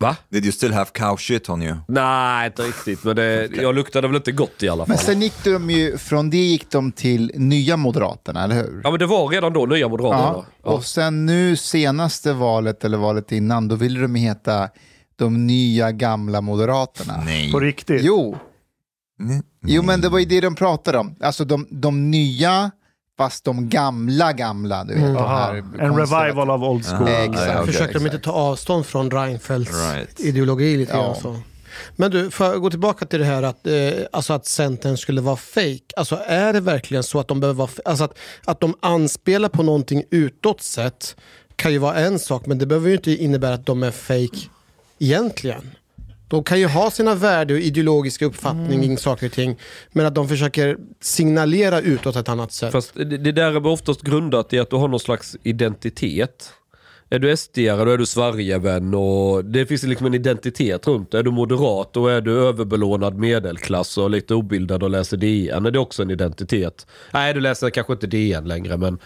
Va? 0.01 0.17
Did 0.29 0.45
you 0.45 0.53
still 0.53 0.73
have 0.73 0.91
cow 0.93 1.17
shit 1.17 1.49
on 1.49 1.63
you? 1.63 1.77
Nej, 1.89 2.47
inte 2.47 2.63
riktigt. 2.63 3.05
Men 3.05 3.17
det, 3.17 3.51
jag 3.57 3.75
luktade 3.75 4.09
väl 4.09 4.17
inte 4.17 4.33
gott 4.33 4.63
i 4.63 4.69
alla 4.69 4.87
fall. 4.87 4.89
Men 4.89 4.99
sen 4.99 5.23
gick 5.23 5.45
de 5.45 5.71
ju, 5.71 5.99
från 5.99 6.31
det 6.31 6.37
gick 6.37 6.71
de 6.71 6.93
till 6.93 7.33
Nya 7.35 7.77
Moderaterna, 7.77 8.45
eller 8.45 8.55
hur? 8.55 8.81
Ja, 8.85 8.91
men 8.91 8.99
det 8.99 9.07
var 9.07 9.29
redan 9.29 9.53
då 9.53 9.67
Nya 9.67 9.89
Moderaterna. 9.89 10.23
Ja. 10.23 10.45
ja. 10.63 10.71
Och 10.71 10.85
sen 10.85 11.27
nu 11.27 11.57
senaste 11.57 12.33
valet, 12.33 12.85
eller 12.85 12.99
valet 12.99 13.33
innan, 13.33 13.69
då 13.69 13.75
ville 13.77 14.01
de 14.01 14.15
heta 14.15 14.69
de 15.17 15.47
nya 15.47 15.93
gamla 15.93 16.41
Moderaterna. 16.41 17.23
Nej. 17.25 17.53
På 17.53 17.61
riktigt? 17.61 18.03
Jo. 18.05 18.39
Nej. 19.19 19.43
Jo, 19.67 19.83
men 19.83 20.01
det 20.01 20.09
var 20.09 20.19
ju 20.19 20.25
det 20.25 20.41
de 20.41 20.55
pratade 20.55 20.99
om. 20.99 21.17
Alltså 21.21 21.45
de, 21.45 21.67
de 21.71 22.11
nya 22.11 22.71
Fast 23.17 23.45
de 23.45 23.69
gamla, 23.69 24.33
gamla, 24.33 24.85
du 24.85 24.95
vet. 24.95 25.03
Mm. 25.03 25.17
här 25.17 25.65
en 25.79 25.97
revival 25.97 26.51
av 26.51 26.65
old 26.65 26.85
school. 26.87 27.09
Exakt. 27.09 27.51
Okay, 27.51 27.67
Försökte 27.67 27.85
exakt. 27.85 27.93
de 27.93 28.05
inte 28.07 28.19
ta 28.19 28.33
avstånd 28.33 28.87
från 28.87 29.11
Reinfeldts 29.11 29.73
right. 29.73 30.21
ideologi 30.21 30.77
lite 30.77 30.93
grann? 30.93 31.17
Så. 31.17 31.37
Men 31.97 32.11
du, 32.11 32.31
för 32.31 32.55
att 32.55 32.61
gå 32.61 32.71
tillbaka 32.71 33.07
till 33.07 33.19
det 33.19 33.25
här 33.25 33.43
att, 33.43 33.67
eh, 33.67 33.75
alltså 34.13 34.33
att 34.33 34.47
Centern 34.47 34.97
skulle 34.97 35.21
vara 35.21 35.37
fake. 35.37 35.81
Alltså 35.97 36.21
är 36.27 36.53
det 36.53 36.61
verkligen 36.61 37.03
så 37.03 37.21
att 37.21 37.29
de 37.29 37.41
behöver 37.41 37.59
vara, 37.59 37.71
alltså 37.85 38.05
att, 38.05 38.19
att 38.45 38.61
de 38.61 38.75
anspelar 38.81 39.49
på 39.49 39.63
någonting 39.63 40.05
utåt 40.11 40.61
sett 40.61 41.17
kan 41.57 41.73
ju 41.73 41.79
vara 41.79 41.95
en 41.95 42.19
sak, 42.19 42.47
men 42.47 42.59
det 42.59 42.67
behöver 42.67 42.89
ju 42.89 42.95
inte 42.95 43.11
innebära 43.11 43.55
att 43.55 43.67
de 43.67 43.83
är 43.83 43.91
fake 43.91 44.49
egentligen. 44.99 45.71
De 46.35 46.45
kan 46.45 46.61
ju 46.61 46.67
ha 46.67 46.91
sina 46.91 47.15
värde 47.15 47.55
och 47.55 47.61
ideologiska 47.61 48.25
uppfattning 48.27 48.67
Mm. 48.67 48.83
kring 48.83 48.99
saker 48.99 49.27
och 49.27 49.33
ting, 49.33 49.59
men 49.93 50.07
att 50.07 50.15
de 50.15 50.29
försöker 50.29 50.77
signalera 51.01 51.81
utåt 51.81 52.17
ett 52.17 52.29
annat 52.29 52.53
sätt. 52.53 52.73
Fast 52.73 52.95
det, 52.95 53.05
det 53.05 53.33
där 53.33 53.53
är 53.53 53.67
oftast 53.67 54.03
grundat 54.03 54.53
i 54.53 54.59
att 54.59 54.71
du 54.71 54.77
har 54.77 54.89
någon 54.89 55.01
slags 55.01 55.37
identitet. 55.43 56.53
Är 57.11 57.19
du 57.19 57.37
sd 57.37 57.57
då 57.57 57.91
är 57.91 57.99
du 57.99 58.07
Sverigevän 58.07 58.95
och 58.95 59.45
det 59.45 59.67
finns 59.67 59.83
liksom 59.83 60.07
en 60.07 60.15
identitet 60.15 60.87
runt 60.87 61.11
det. 61.11 61.19
Är 61.19 61.23
du 61.23 61.31
moderat 61.31 61.93
då 61.93 62.09
är 62.09 62.21
du 62.21 62.49
överbelånad 62.49 63.19
medelklass 63.19 63.99
och 63.99 64.11
lite 64.11 64.35
obildad 64.35 64.83
och 64.83 64.91
läser 64.91 65.17
DN. 65.17 65.67
Är 65.67 65.71
det 65.71 65.79
också 65.79 66.03
en 66.03 66.11
identitet? 66.11 66.87
Nej, 67.13 67.35
du 67.35 67.41
läser 67.41 67.71
kanske 67.71 67.93
inte 67.93 68.07
DN 68.07 68.49
längre 68.49 68.77
men 68.77 68.99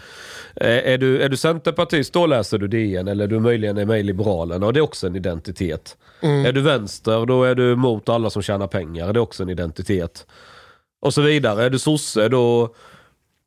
eh, 0.55 0.93
är 0.93 0.97
du, 0.97 1.21
är 1.21 1.29
du 1.29 1.37
centerpartist 1.37 2.13
då 2.13 2.25
läser 2.25 2.57
du 2.57 2.67
DN 2.67 3.07
eller 3.07 3.27
du 3.27 3.39
möjligen 3.39 3.77
är 3.77 3.85
med 3.85 3.99
i 3.99 4.03
Liberalerna 4.03 4.65
och 4.65 4.73
det 4.73 4.79
är 4.79 4.83
också 4.83 5.07
en 5.07 5.15
identitet. 5.15 5.97
Mm. 6.21 6.45
Är 6.45 6.51
du 6.51 6.61
vänster 6.61 7.25
då 7.25 7.43
är 7.43 7.55
du 7.55 7.75
mot 7.75 8.09
alla 8.09 8.29
som 8.29 8.41
tjänar 8.41 8.67
pengar. 8.67 9.13
Det 9.13 9.17
är 9.17 9.21
också 9.21 9.43
en 9.43 9.49
identitet. 9.49 10.25
Och 11.01 11.13
så 11.13 11.21
vidare. 11.21 11.63
Är 11.63 11.69
du 11.69 11.79
sosse 11.79 12.27
då 12.27 12.75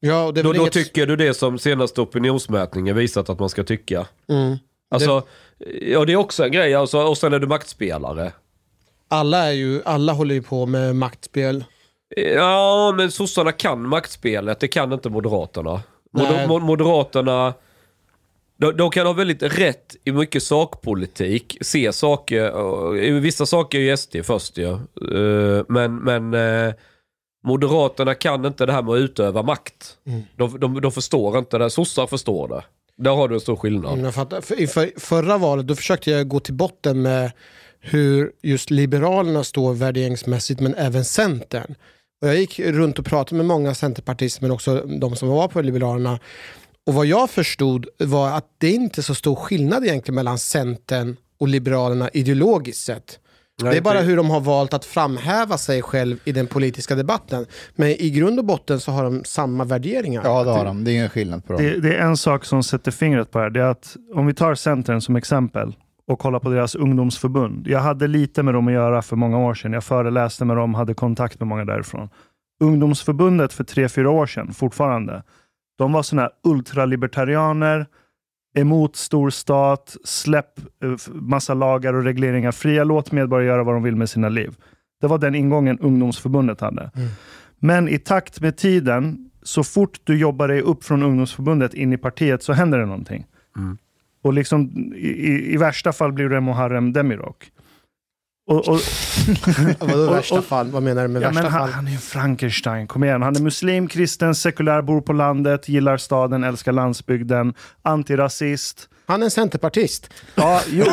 Ja, 0.05 0.25
och 0.25 0.35
det 0.35 0.41
är 0.41 0.45
då, 0.45 0.53
då 0.53 0.61
inget- 0.61 0.73
tycker 0.73 1.07
du 1.07 1.17
det 1.17 1.35
som 1.35 1.59
senaste 1.59 2.01
opinionsmätningen 2.01 2.97
visat 2.97 3.29
att 3.29 3.39
man 3.39 3.49
ska 3.49 3.65
tycka. 3.65 4.07
Mm. 4.29 4.57
Alltså, 4.91 5.23
ja 5.83 6.05
det 6.05 6.13
är 6.13 6.17
också 6.17 6.45
en 6.45 6.53
grej. 6.53 6.75
Alltså, 6.75 6.99
och 7.03 7.19
sen 7.19 7.33
är 7.33 7.39
du 7.39 7.47
maktspelare. 7.47 8.33
Alla, 9.09 9.39
är 9.49 9.53
ju, 9.53 9.83
alla 9.85 10.13
håller 10.13 10.35
ju 10.35 10.43
på 10.43 10.67
med 10.67 10.97
maktspel. 10.97 11.65
Ja, 12.17 12.95
men 12.97 13.11
sossarna 13.11 13.53
kan 13.53 13.89
maktspelet. 13.89 14.61
Det 14.61 14.69
kan 14.69 14.93
inte 14.93 15.09
moderaterna. 15.09 15.83
Nej. 16.13 16.27
Moder, 16.27 16.47
mo- 16.47 16.61
moderaterna, 16.67 17.55
de, 18.57 18.77
de 18.77 18.91
kan 18.91 19.07
ha 19.07 19.13
väldigt 19.13 19.43
rätt 19.43 19.97
i 20.05 20.13
mycket 20.13 20.43
sakpolitik. 20.43 21.59
Se 21.61 21.93
saker, 21.93 23.21
vissa 23.21 23.47
saker 23.47 23.79
är 23.79 23.83
ju 23.83 23.97
SD 23.97 24.17
först 24.25 24.59
ju. 24.59 24.73
Eh, 24.73 25.65
Men, 25.69 25.97
men 25.97 26.35
eh, 26.35 26.75
Moderaterna 27.45 28.15
kan 28.15 28.45
inte 28.45 28.67
det 28.67 28.73
här 28.73 28.83
med 28.83 28.95
att 28.95 29.01
utöva 29.01 29.43
makt. 29.43 29.97
Mm. 30.07 30.23
De, 30.37 30.61
de, 30.61 30.81
de 30.81 30.93
förstår 30.93 31.39
inte 31.39 31.59
det. 31.59 31.71
Sossar 31.71 32.07
förstår 32.07 32.49
det. 32.49 32.65
Där 32.97 33.11
har 33.11 33.29
du 33.29 33.35
en 33.35 33.41
stor 33.41 33.57
skillnad. 33.57 33.99
Mm. 33.99 34.13
För, 34.13 34.61
i 34.61 34.67
för, 34.67 35.01
förra 35.01 35.39
valet 35.39 35.67
då 35.67 35.75
försökte 35.75 36.11
jag 36.11 36.29
gå 36.29 36.41
till 36.41 36.55
botten 36.55 37.03
med 37.03 37.33
hur 37.81 38.33
just 38.43 38.71
Liberalerna 38.71 39.45
står 39.45 39.75
värderingsmässigt, 39.75 40.61
men 40.61 40.75
även 40.75 41.05
Centern. 41.05 41.75
Och 42.23 42.29
jag 42.29 42.37
gick 42.37 42.61
runt 42.61 42.99
och 42.99 43.05
pratade 43.05 43.37
med 43.37 43.47
många 43.47 43.75
centerpartister, 43.75 44.43
men 44.43 44.51
också 44.51 44.81
de 44.81 45.17
som 45.17 45.29
var 45.29 45.49
på 45.49 45.61
Liberalerna. 45.63 46.19
Och 46.87 46.95
vad 46.95 47.07
jag 47.07 47.31
förstod 47.31 47.87
var 47.99 48.31
att 48.31 48.47
det 48.59 48.71
inte 48.71 49.01
är 49.01 49.03
så 49.03 49.15
stor 49.15 49.35
skillnad 49.35 49.85
egentligen 49.85 50.15
mellan 50.15 50.39
Centern 50.39 51.17
och 51.39 51.49
Liberalerna 51.49 52.11
ideologiskt 52.13 52.85
sett. 52.85 53.19
Det 53.71 53.77
är 53.77 53.81
bara 53.81 54.01
hur 54.01 54.17
de 54.17 54.31
har 54.31 54.41
valt 54.41 54.75
att 54.75 54.85
framhäva 54.85 55.59
sig 55.59 55.83
själv 55.83 56.17
i 56.25 56.33
den 56.33 56.47
politiska 56.47 56.95
debatten. 56.95 57.47
Men 57.75 57.89
i 57.89 58.11
grund 58.11 58.39
och 58.39 58.45
botten 58.45 58.81
så 58.81 58.93
har 58.93 59.05
de 59.05 59.25
samma 59.25 59.65
värderingar. 59.65 60.23
Ja, 60.25 60.45
det 60.45 60.51
har 60.51 60.65
de. 60.65 60.85
Det 60.85 60.91
är 60.91 60.93
ingen 60.93 61.11
skillnad 61.11 61.45
på 61.45 61.53
dem. 61.53 61.63
Det, 61.63 61.81
det 61.81 61.95
är 61.95 62.03
en 62.03 62.17
sak 62.17 62.45
som 62.45 62.63
sätter 62.63 62.91
fingret 62.91 63.31
på 63.31 63.39
det 63.39 63.45
här. 63.45 63.51
Det 63.51 63.61
är 63.61 63.65
att 63.65 63.97
om 64.15 64.27
vi 64.27 64.35
tar 64.35 64.55
Centern 64.55 65.01
som 65.01 65.17
exempel 65.17 65.75
och 66.07 66.19
kollar 66.19 66.39
på 66.39 66.51
deras 66.51 66.75
ungdomsförbund. 66.75 67.69
Jag 67.69 67.81
hade 67.81 68.07
lite 68.07 68.43
med 68.43 68.55
dem 68.55 68.69
att 68.69 68.75
göra 68.75 69.03
för 69.03 69.17
många 69.17 69.39
år 69.39 69.55
sedan. 69.55 69.73
Jag 69.73 69.85
föreläste 69.85 70.45
med 70.45 70.57
dem, 70.57 70.75
hade 70.75 70.95
kontakt 70.95 71.41
med 71.41 71.49
många 71.49 71.65
därifrån. 71.65 72.09
Ungdomsförbundet 72.61 73.53
för 73.53 73.65
tre, 73.65 73.89
fyra 73.89 74.11
år 74.11 74.27
sedan, 74.27 74.53
fortfarande. 74.53 75.23
De 75.79 75.93
var 75.93 76.03
sådana 76.03 76.23
här 76.23 76.53
ultralibertarianer, 76.53 77.87
emot 78.55 78.97
storstat, 78.97 79.97
släpp 80.05 80.59
eh, 80.85 81.13
massa 81.13 81.55
lagar 81.55 81.95
och 81.95 82.05
regleringar 82.05 82.53
fria, 82.53 82.85
låt 82.85 83.13
medborgare 83.13 83.47
göra 83.47 83.65
vad 83.65 83.75
de 83.75 83.83
vill 83.83 83.97
med 83.97 84.11
sina 84.11 84.29
liv. 84.29 84.57
Det 85.01 85.07
var 85.07 85.19
den 85.19 85.35
ingången 85.35 85.79
ungdomsförbundet 85.79 86.61
hade. 86.61 86.91
Men 87.59 87.89
i 87.89 87.99
takt 87.99 88.41
med 88.41 88.57
tiden, 88.57 89.31
så 89.43 89.65
fort 89.65 90.01
du 90.05 90.19
jobbar 90.19 90.49
dig 90.49 90.61
upp 90.61 90.85
från 90.85 91.03
ungdomsförbundet 91.03 91.75
in 91.75 91.93
i 91.93 91.97
partiet 91.97 92.43
så 92.43 92.53
händer 92.53 92.79
det 92.79 92.87
någonting. 92.87 93.27
Och 94.23 94.33
liksom, 94.33 94.71
i, 94.97 95.09
i, 95.09 95.55
i 95.55 95.57
värsta 95.57 95.93
fall 95.93 96.13
blir 96.13 96.29
det 96.29 96.41
Muharrem 96.41 96.93
Demirok. 96.93 97.51
Och, 98.47 98.69
och, 98.69 98.81
Vadå 99.89 100.11
värsta 100.13 100.39
och- 100.39 100.45
fall? 100.45 100.71
Vad 100.71 100.83
menar 100.83 101.03
du 101.03 101.09
med 101.09 101.23
ja, 101.23 101.27
värsta 101.29 101.43
men 101.43 101.53
han, 101.53 101.61
fall? 101.61 101.71
han 101.71 101.87
är 101.87 101.91
ju 101.93 101.99
Frankenstein, 101.99 102.87
kom 102.87 103.05
igen. 103.05 103.23
Han 103.23 103.37
är 103.37 103.41
muslim, 103.41 103.89
kristen, 103.89 104.35
sekulär, 104.35 104.83
bor 104.83 105.01
på 105.01 105.13
landet, 105.13 105.69
gillar 105.69 105.97
staden, 105.97 106.45
älskar 106.45 106.73
landsbygden, 106.73 107.55
antirasist. 107.83 108.89
Han 109.07 109.21
är 109.21 109.25
en 109.25 109.31
centerpartist. 109.31 110.11
Ja, 110.35 110.61
jo. 110.71 110.85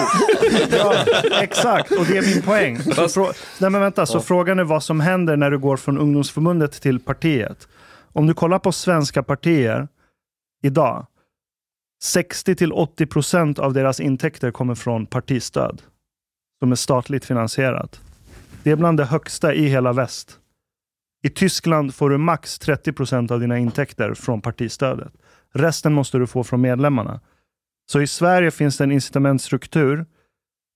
ja, 0.71 0.93
exakt, 1.41 1.91
och 1.91 2.05
det 2.05 2.17
är 2.17 2.21
min 2.35 2.41
poäng. 2.41 2.79
Så, 3.09 3.31
Nej, 3.59 3.69
men 3.69 3.81
vänta, 3.81 4.05
så 4.05 4.17
Ja. 4.17 4.21
frågan 4.21 4.59
är 4.59 4.63
vad 4.63 4.83
som 4.83 4.99
händer 4.99 5.37
när 5.37 5.51
du 5.51 5.59
går 5.59 5.77
från 5.77 5.97
ungdomsförbundet 5.97 6.81
till 6.81 6.99
partiet. 6.99 7.67
Om 8.13 8.27
du 8.27 8.33
kollar 8.33 8.59
på 8.59 8.71
svenska 8.71 9.23
partier 9.23 9.87
idag, 10.63 11.05
60-80% 12.03 13.59
av 13.59 13.73
deras 13.73 13.99
intäkter 13.99 14.51
kommer 14.51 14.75
från 14.75 15.05
partistöd. 15.05 15.81
Som 16.59 16.71
är 16.71 16.75
statligt 16.75 17.25
finansierat. 17.25 18.01
Det 18.63 18.71
är 18.71 18.75
bland 18.75 18.97
det 18.97 19.05
högsta 19.05 19.53
i 19.53 19.67
hela 19.67 19.93
väst. 19.93 20.39
I 21.23 21.29
Tyskland 21.29 21.95
får 21.95 22.09
du 22.09 22.17
max 22.17 22.59
30% 22.59 23.31
av 23.31 23.39
dina 23.39 23.57
intäkter 23.57 24.13
från 24.13 24.41
partistödet. 24.41 25.13
Resten 25.53 25.93
måste 25.93 26.17
du 26.17 26.27
få 26.27 26.43
från 26.43 26.61
medlemmarna. 26.61 27.19
Så 27.91 28.01
i 28.01 28.07
Sverige 28.07 28.51
finns 28.51 28.77
det 28.77 28.83
en 28.83 28.91
incitamentstruktur 28.91 30.05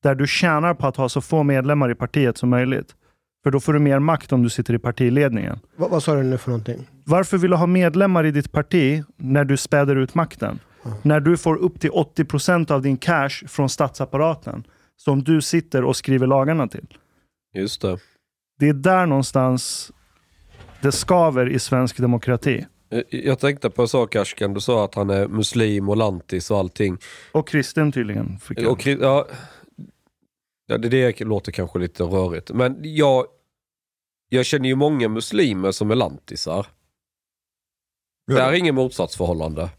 där 0.04 0.16
du 0.16 0.28
tjänar 0.28 0.74
på 0.74 0.88
att 0.88 0.98
ha 0.98 1.10
så 1.10 1.22
få 1.22 1.44
medlemmar 1.44 1.92
i 1.92 1.96
partiet 1.96 2.38
som 2.38 2.50
möjligt. 2.50 2.96
För 3.44 3.52
då 3.52 3.60
får 3.60 3.74
du 3.74 3.80
mer 3.80 4.00
makt 4.00 4.32
om 4.32 4.44
du 4.44 4.50
sitter 4.50 4.74
i 4.74 4.80
partiledningen. 4.80 5.60
Vad, 5.76 5.90
vad 5.90 6.04
sa 6.04 6.16
du 6.16 6.24
nu 6.24 6.38
för 6.38 6.50
någonting? 6.50 6.88
Varför 7.06 7.38
vill 7.38 7.52
du 7.52 7.58
ha 7.58 7.68
medlemmar 7.68 8.26
i 8.26 8.32
ditt 8.32 8.52
parti 8.52 9.04
när 9.18 9.46
du 9.46 9.58
späder 9.58 9.96
ut 9.96 10.16
makten? 10.16 10.60
När 11.02 11.20
du 11.20 11.38
får 11.38 11.56
upp 11.56 11.80
till 11.80 11.90
80% 11.90 12.72
av 12.72 12.82
din 12.82 12.98
cash 12.98 13.48
från 13.48 13.70
statsapparaten 13.70 14.64
som 15.04 15.24
du 15.24 15.42
sitter 15.42 15.84
och 15.84 15.96
skriver 15.96 16.28
lagarna 16.28 16.68
till. 16.68 16.88
Just 17.54 17.82
det. 17.82 18.00
Det 18.60 18.70
är 18.70 18.74
där 18.74 19.06
någonstans 19.06 19.92
det 20.82 20.92
skaver 20.92 21.50
i 21.50 21.60
svensk 21.60 21.98
demokrati. 21.98 22.66
Jag 23.10 23.40
tänkte 23.40 23.70
på 23.70 23.82
en 23.82 23.88
sak 23.88 24.16
Ashkan, 24.16 24.54
du 24.54 24.62
sa 24.62 24.86
att 24.86 24.96
han 24.96 25.10
är 25.10 25.28
muslim 25.28 25.90
och 25.90 25.98
lantis 25.98 26.52
och 26.52 26.58
allting. 26.58 26.98
Och 27.32 27.48
kristen 27.48 27.92
tydligen. 27.92 28.40
Fick 28.40 28.62
jag. 28.62 28.72
Och, 28.72 28.88
ja, 28.88 29.28
ja, 30.68 30.78
det, 30.78 30.90
det 30.90 31.20
låter 31.20 31.52
kanske 31.52 31.80
lite 31.80 32.04
rörigt. 32.04 32.52
Men 32.52 32.78
jag, 32.82 33.26
jag 34.30 34.46
känner 34.46 34.70
ju 34.70 34.76
många 34.76 35.10
muslimer 35.10 35.72
som 35.72 35.92
är 35.92 35.96
lantisar. 35.96 36.68
Det 38.28 38.40
är 38.40 38.54
inget 38.54 38.76
motsatsförhållande. 38.76 39.70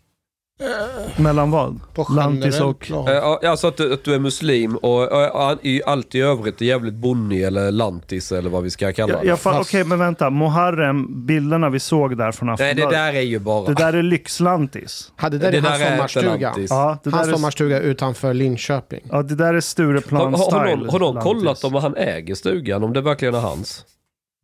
Mellan 1.17 1.51
vad? 1.51 1.81
På 1.95 2.07
Lantis 2.13 2.61
och... 2.61 2.79
plan. 2.81 3.09
Eh, 3.09 3.15
ja, 3.15 3.41
Alltså 3.45 3.67
att 3.67 3.77
du, 3.77 3.93
att 3.95 4.05
du 4.05 4.15
är 4.15 4.19
muslim 4.19 4.77
och 4.77 5.13
eh, 5.13 5.57
i 5.63 5.83
allt 5.87 6.15
i 6.15 6.21
övrigt 6.21 6.61
är 6.61 6.65
jävligt 6.67 6.95
bonnig 6.95 7.43
eller 7.43 7.71
lantis 7.73 8.33
eller 8.33 8.51
vad 8.51 8.63
vi 8.63 8.71
ska 8.71 8.93
kalla 8.93 9.21
det. 9.21 9.27
jag 9.27 9.39
fa- 9.39 9.61
Okej, 9.61 9.85
men 9.85 9.99
vänta. 9.99 10.31
Muharrem, 10.31 11.27
bilderna 11.27 11.71
vi 11.71 11.81
såg 11.81 12.19
där 12.19 12.33
från 12.33 12.47
Nej, 12.47 12.53
Aftonbladet. 12.55 12.91
det 12.91 12.97
där 12.97 13.13
är 13.15 13.21
ju 13.21 13.39
bara... 13.39 13.67
Det 13.67 13.75
där 13.75 13.93
är 13.93 14.03
lyxlantis. 14.03 15.13
Ja, 15.23 15.29
det 15.29 15.39
där 15.39 15.53
där 15.53 15.61
hans 15.63 15.81
är 15.83 15.91
sommarstuga. 15.91 16.49
lantis. 16.49 16.71
Ja, 16.71 16.99
det 17.05 17.11
Hans 17.11 17.23
där 17.27 17.33
är, 17.33 17.37
sommarstuga 17.37 17.81
utanför 17.81 18.35
Linköping. 18.35 19.01
ja, 19.11 19.23
det 19.23 19.35
där 19.35 19.49
är 19.49 19.53
har, 19.55 19.61
Stureplan 19.61 20.35
har, 20.35 20.51
har 20.53 20.77
någon, 20.77 20.89
har 20.89 20.99
någon 20.99 21.23
kollat 21.23 21.65
om 21.65 21.75
han 21.75 21.97
äger 21.97 22.35
stugan? 22.35 22.85
Om 22.85 22.93
det 22.93 23.01
verkligen 23.01 23.35
är 23.35 23.41
hans? 23.41 23.85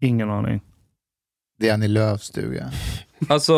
Ingen 0.03 0.31
aning. 0.31 0.61
Det 1.59 1.68
är 1.68 1.75
Annie 1.75 1.88
Lööfs 1.88 2.25
stuga. 2.27 2.70
Alltså, 3.28 3.54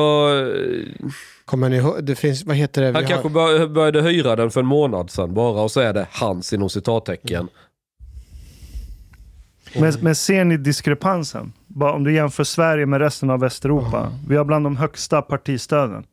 Kommer 1.45 1.69
ni 1.69 1.77
ihåg? 1.77 2.05
Det 2.05 2.15
finns, 2.15 2.45
vad 2.45 2.57
heter 2.57 2.83
det? 2.83 2.89
Vi 2.89 2.95
han 2.95 3.05
har- 3.05 3.11
kanske 3.11 3.29
bör, 3.29 3.67
började 3.67 4.03
hyra 4.03 4.37
den 4.37 4.51
för 4.51 4.61
en 4.61 4.67
månad 4.67 5.11
sedan 5.11 5.35
bara 5.35 5.63
och 5.63 5.71
så 5.71 5.81
är 5.81 5.93
det 5.93 6.07
hans 6.11 6.53
inom 6.53 6.71
citattecken. 6.71 7.49
Men, 9.81 9.93
men 10.01 10.15
ser 10.15 10.45
ni 10.45 10.57
diskrepansen? 10.57 11.53
Bara 11.67 11.93
om 11.93 12.05
du 12.05 12.15
jämför 12.15 12.45
Sverige 12.45 12.87
med 12.87 13.01
resten 13.01 13.31
av 13.31 13.41
Västeuropa. 13.41 14.13
Vi 14.29 14.37
har 14.37 14.45
bland 14.45 14.67
de 14.67 14.77
högsta 14.77 15.23
partistöden. 15.23 16.05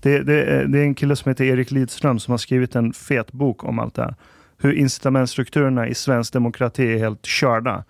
Det, 0.00 0.22
det, 0.22 0.42
är- 0.44 0.64
det 0.64 0.78
är 0.78 0.82
en 0.82 0.94
kille 0.94 1.16
som 1.16 1.28
heter 1.28 1.44
Erik 1.44 1.70
Lidström 1.70 2.18
som 2.18 2.30
har 2.32 2.38
skrivit 2.38 2.74
en 2.76 2.92
fet 2.92 3.32
bok 3.32 3.64
om 3.64 3.78
allt 3.78 3.94
det 3.94 4.02
här. 4.02 4.14
Hur 4.58 4.72
incitamentstrukturerna 4.72 5.88
i 5.88 5.94
svensk 5.94 6.32
demokrati 6.32 6.92
är 6.92 6.98
helt 6.98 7.26
körda. 7.26 7.84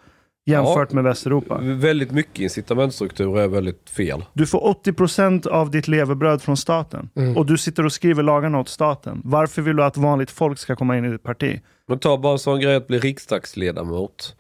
Jämfört 0.47 0.89
Ja. 0.91 0.95
med 0.95 1.05
Västeuropa. 1.05 1.59
Väldigt 1.63 2.11
mycket 2.11 2.39
incitamentstruktur 2.39 3.39
är 3.39 3.49
väldigt 3.49 3.91
fel. 3.91 4.25
Du 4.33 4.47
får 4.47 4.61
80% 4.85 5.47
av 5.47 5.71
ditt 5.71 5.89
levebröd 5.89 6.43
från 6.43 6.57
staten. 6.57 7.11
Mm. 7.17 7.37
Och 7.37 7.47
du 7.47 7.59
sitter 7.59 7.85
och 7.85 7.93
skriver 7.93 8.23
lagarna 8.23 8.59
åt 8.61 8.69
staten. 8.69 9.21
Varför 9.25 9.63
vill 9.63 9.77
du 9.77 9.85
att 9.85 9.97
vanligt 9.97 10.31
folk 10.31 10.59
ska 10.59 10.77
komma 10.77 10.99
in 10.99 11.05
i 11.05 11.11
ditt 11.11 11.23
parti? 11.23 11.61
Men 11.87 11.99
ta 11.99 12.19
bara 12.19 12.33
en 12.33 12.39
sån 12.39 12.61
grej 12.61 12.75
att 12.77 12.87
bli 12.87 12.99
riksdagsledamot. 12.99 14.37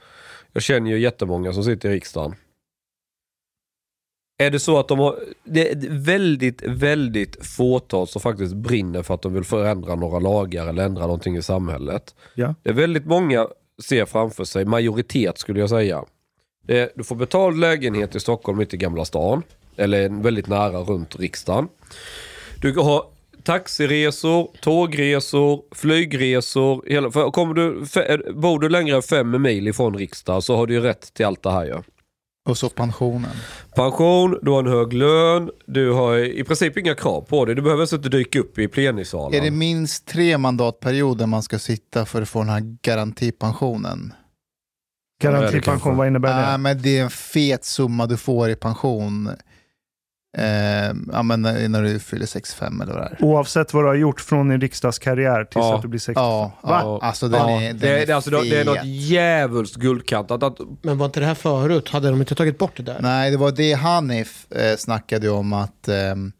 Jag 0.52 0.62
känner 0.62 0.90
ju 0.90 0.98
jättemånga 0.98 1.52
som 1.52 1.64
sitter 1.64 1.88
i 1.88 1.92
riksdagen. 1.94 2.34
Är 4.38 4.50
det 4.50 4.58
så 4.60 4.78
att 4.78 4.88
de 4.88 4.98
har... 4.98 5.18
Det 5.44 5.70
är 5.70 5.98
väldigt, 6.04 6.62
väldigt 6.62 7.46
fåtal 7.46 8.06
som 8.06 8.20
faktiskt 8.20 8.54
brinner 8.54 9.02
för 9.02 9.14
att 9.14 9.22
de 9.22 9.34
vill 9.34 9.44
förändra 9.44 9.94
några 9.94 10.18
lagar 10.18 10.66
eller 10.66 10.84
ändra 10.84 11.02
någonting 11.02 11.36
i 11.36 11.42
samhället. 11.42 12.14
Ja. 12.34 12.54
Det 12.62 12.70
är 12.70 12.74
väldigt 12.74 13.06
många 13.06 13.46
ser 13.80 14.04
framför 14.04 14.44
sig, 14.44 14.64
majoritet 14.64 15.38
skulle 15.38 15.60
jag 15.60 15.70
säga. 15.70 16.04
Det 16.62 16.78
är, 16.78 16.90
du 16.94 17.04
får 17.04 17.16
betald 17.16 17.60
lägenhet 17.60 18.14
i 18.14 18.20
Stockholm 18.20 18.58
mitt 18.58 18.74
i 18.74 18.76
Gamla 18.76 19.04
stan. 19.04 19.42
Eller 19.76 20.22
väldigt 20.22 20.46
nära 20.46 20.78
runt 20.78 21.16
riksdagen. 21.16 21.68
Du 22.60 22.78
har 22.78 23.04
taxiresor, 23.42 24.50
tågresor, 24.60 25.62
flygresor. 25.74 26.84
Hela, 26.86 27.10
för 27.10 27.30
kommer 27.30 27.54
du, 27.54 27.84
bor 28.32 28.58
du 28.58 28.68
längre 28.68 28.96
än 28.96 29.02
fem 29.02 29.42
mil 29.42 29.68
ifrån 29.68 29.96
riksdagen 29.96 30.42
så 30.42 30.56
har 30.56 30.66
du 30.66 30.74
ju 30.74 30.80
rätt 30.80 31.14
till 31.14 31.26
allt 31.26 31.42
det 31.42 31.50
här 31.50 31.64
ju. 31.64 31.76
Och 32.48 32.58
så 32.58 32.68
pensionen. 32.68 33.30
Pension, 33.74 34.38
du 34.42 34.50
har 34.50 34.58
en 34.58 34.66
hög 34.66 34.92
lön, 34.92 35.50
du 35.66 35.92
har 35.92 36.18
i 36.18 36.44
princip 36.44 36.76
inga 36.76 36.94
krav 36.94 37.20
på 37.20 37.44
dig. 37.44 37.54
Du 37.54 37.62
behöver 37.62 37.80
alltså 37.80 37.96
inte 37.96 38.08
dyka 38.08 38.40
upp 38.40 38.58
i 38.58 38.68
plenisalen. 38.68 39.40
Är 39.40 39.44
det 39.44 39.50
minst 39.50 40.06
tre 40.06 40.38
mandatperioder 40.38 41.26
man 41.26 41.42
ska 41.42 41.58
sitta 41.58 42.06
för 42.06 42.22
att 42.22 42.28
få 42.28 42.38
den 42.38 42.48
här 42.48 42.76
garantipensionen? 42.82 44.12
Garantipension, 45.22 45.96
vad 45.96 46.06
innebär 46.06 46.40
det? 46.40 46.46
Nej, 46.46 46.58
men 46.58 46.82
det 46.82 46.98
är 46.98 47.02
en 47.02 47.10
fet 47.10 47.64
summa 47.64 48.06
du 48.06 48.16
får 48.16 48.50
i 48.50 48.56
pension 48.56 49.30
eh, 50.38 50.44
ja, 51.12 51.22
men 51.22 51.42
när 51.42 51.82
du 51.82 51.98
fyller 51.98 52.26
65 52.26 52.80
eller 52.80 52.92
vad 52.92 53.02
det 53.02 53.16
är. 53.20 53.24
Oavsett 53.24 53.74
vad 53.74 53.84
du 53.84 53.88
har 53.88 53.94
gjort 53.94 54.20
från 54.20 54.48
din 54.48 54.60
riksdagskarriär 54.60 55.44
tills 55.44 55.54
Ja. 55.64 55.76
att 55.76 55.82
du 55.82 55.88
blir 55.88 56.00
60. 56.00 56.20
Ja, 56.20 56.52
Va? 56.62 56.80
ja, 56.82 56.98
alltså 57.02 57.28
den 57.28 57.40
Ja, 57.40 57.60
är, 57.60 57.68
den 57.68 57.78
det, 57.78 58.02
är 58.02 58.06
det, 58.06 58.12
alltså, 58.12 58.30
det, 58.30 58.50
det 58.50 58.60
är 58.60 58.64
något 58.64 58.84
djävulskt 58.84 59.76
guldkantat. 59.76 60.42
Att, 60.42 60.58
Men 60.82 60.98
var 60.98 61.06
inte 61.06 61.20
det 61.20 61.26
här 61.26 61.34
förut? 61.34 61.88
Hade 61.88 62.10
de 62.10 62.20
inte 62.20 62.34
tagit 62.34 62.58
bort 62.58 62.76
det 62.76 62.82
där? 62.82 62.98
Nej, 63.00 63.30
det 63.30 63.36
var 63.36 63.50
det 63.52 63.72
Hanif 63.72 64.46
eh, 64.52 64.76
snackade 64.76 65.30
om 65.30 65.52
att, 65.52 65.88
ehm, 65.88 66.32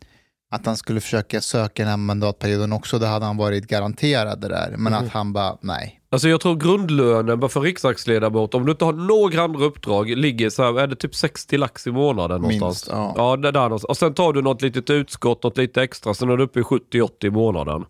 att 0.53 0.67
han 0.67 0.77
skulle 0.77 1.01
försöka 1.01 1.41
söka 1.41 1.83
den 1.83 1.91
här 1.91 1.97
mandatperioden 1.97 2.73
också. 2.73 2.99
Då 2.99 3.07
hade 3.07 3.25
han 3.27 3.37
varit 3.37 3.67
garanterad 3.67 4.41
det 4.41 4.49
där. 4.49 4.75
Men 4.79 4.93
Mhm. 4.93 5.05
att 5.05 5.13
han 5.13 5.33
bara, 5.33 5.57
nej. 5.61 6.00
Alltså 6.11 6.29
jag 6.29 6.41
tror 6.41 6.57
grundlönen 6.57 7.41
bara 7.41 7.49
för 7.49 7.61
riksdagsledamot, 7.61 8.55
om 8.55 8.67
du 8.67 8.73
inte 8.73 8.85
har 8.85 8.93
några 8.93 9.43
andra 9.43 9.65
uppdrag, 9.65 10.11
ligger 10.17 10.51
så 10.51 10.63
här, 10.63 10.81
är 10.81 10.87
det 10.87 10.97
typ 10.97 11.15
60 11.15 11.57
lax 11.57 11.87
i 11.87 11.91
månaden 11.91 12.43
Minst, 12.43 12.61
någonstans? 12.61 13.15
ja. 13.17 13.31
ja 13.31 13.37
det 13.37 13.51
där 13.51 13.63
någonstans. 13.63 13.85
Och 13.91 13.97
sen 13.97 14.15
tar 14.15 14.33
du 14.33 14.43
något 14.43 14.63
litet 14.63 14.91
utskott, 14.91 15.43
något 15.43 15.59
lite 15.59 15.83
extra, 15.83 16.15
sen 16.15 16.31
är 16.31 16.37
du 16.37 16.45
uppe 16.45 16.61
i 16.61 16.63
70-80 16.63 17.27
i 17.27 17.31
månaden. 17.31 17.85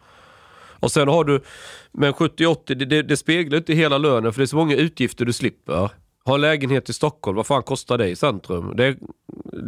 Och 0.81 0.93
sen 0.93 1.09
har 1.09 1.25
du, 1.25 1.41
men 1.93 2.13
70-80, 2.13 2.57
det, 2.75 2.75
det, 2.75 3.03
det 3.03 3.17
speglar 3.17 3.59
inte 3.59 3.73
hela 3.73 3.99
lönen 3.99 4.33
för 4.33 4.41
det 4.41 4.45
är 4.45 4.47
så 4.47 4.57
många 4.57 4.77
utgifter 4.77 5.25
du 5.25 5.33
slipper. 5.33 5.91
Ha 6.25 6.35
en 6.35 6.41
lägenhet 6.41 6.89
i 6.89 6.93
Stockholm, 6.93 7.37
vad 7.37 7.47
fan 7.47 7.63
kostar 7.63 7.99
det 7.99 8.09
i 8.09 8.17
centrum? 8.17 8.77
Det, 8.77 8.97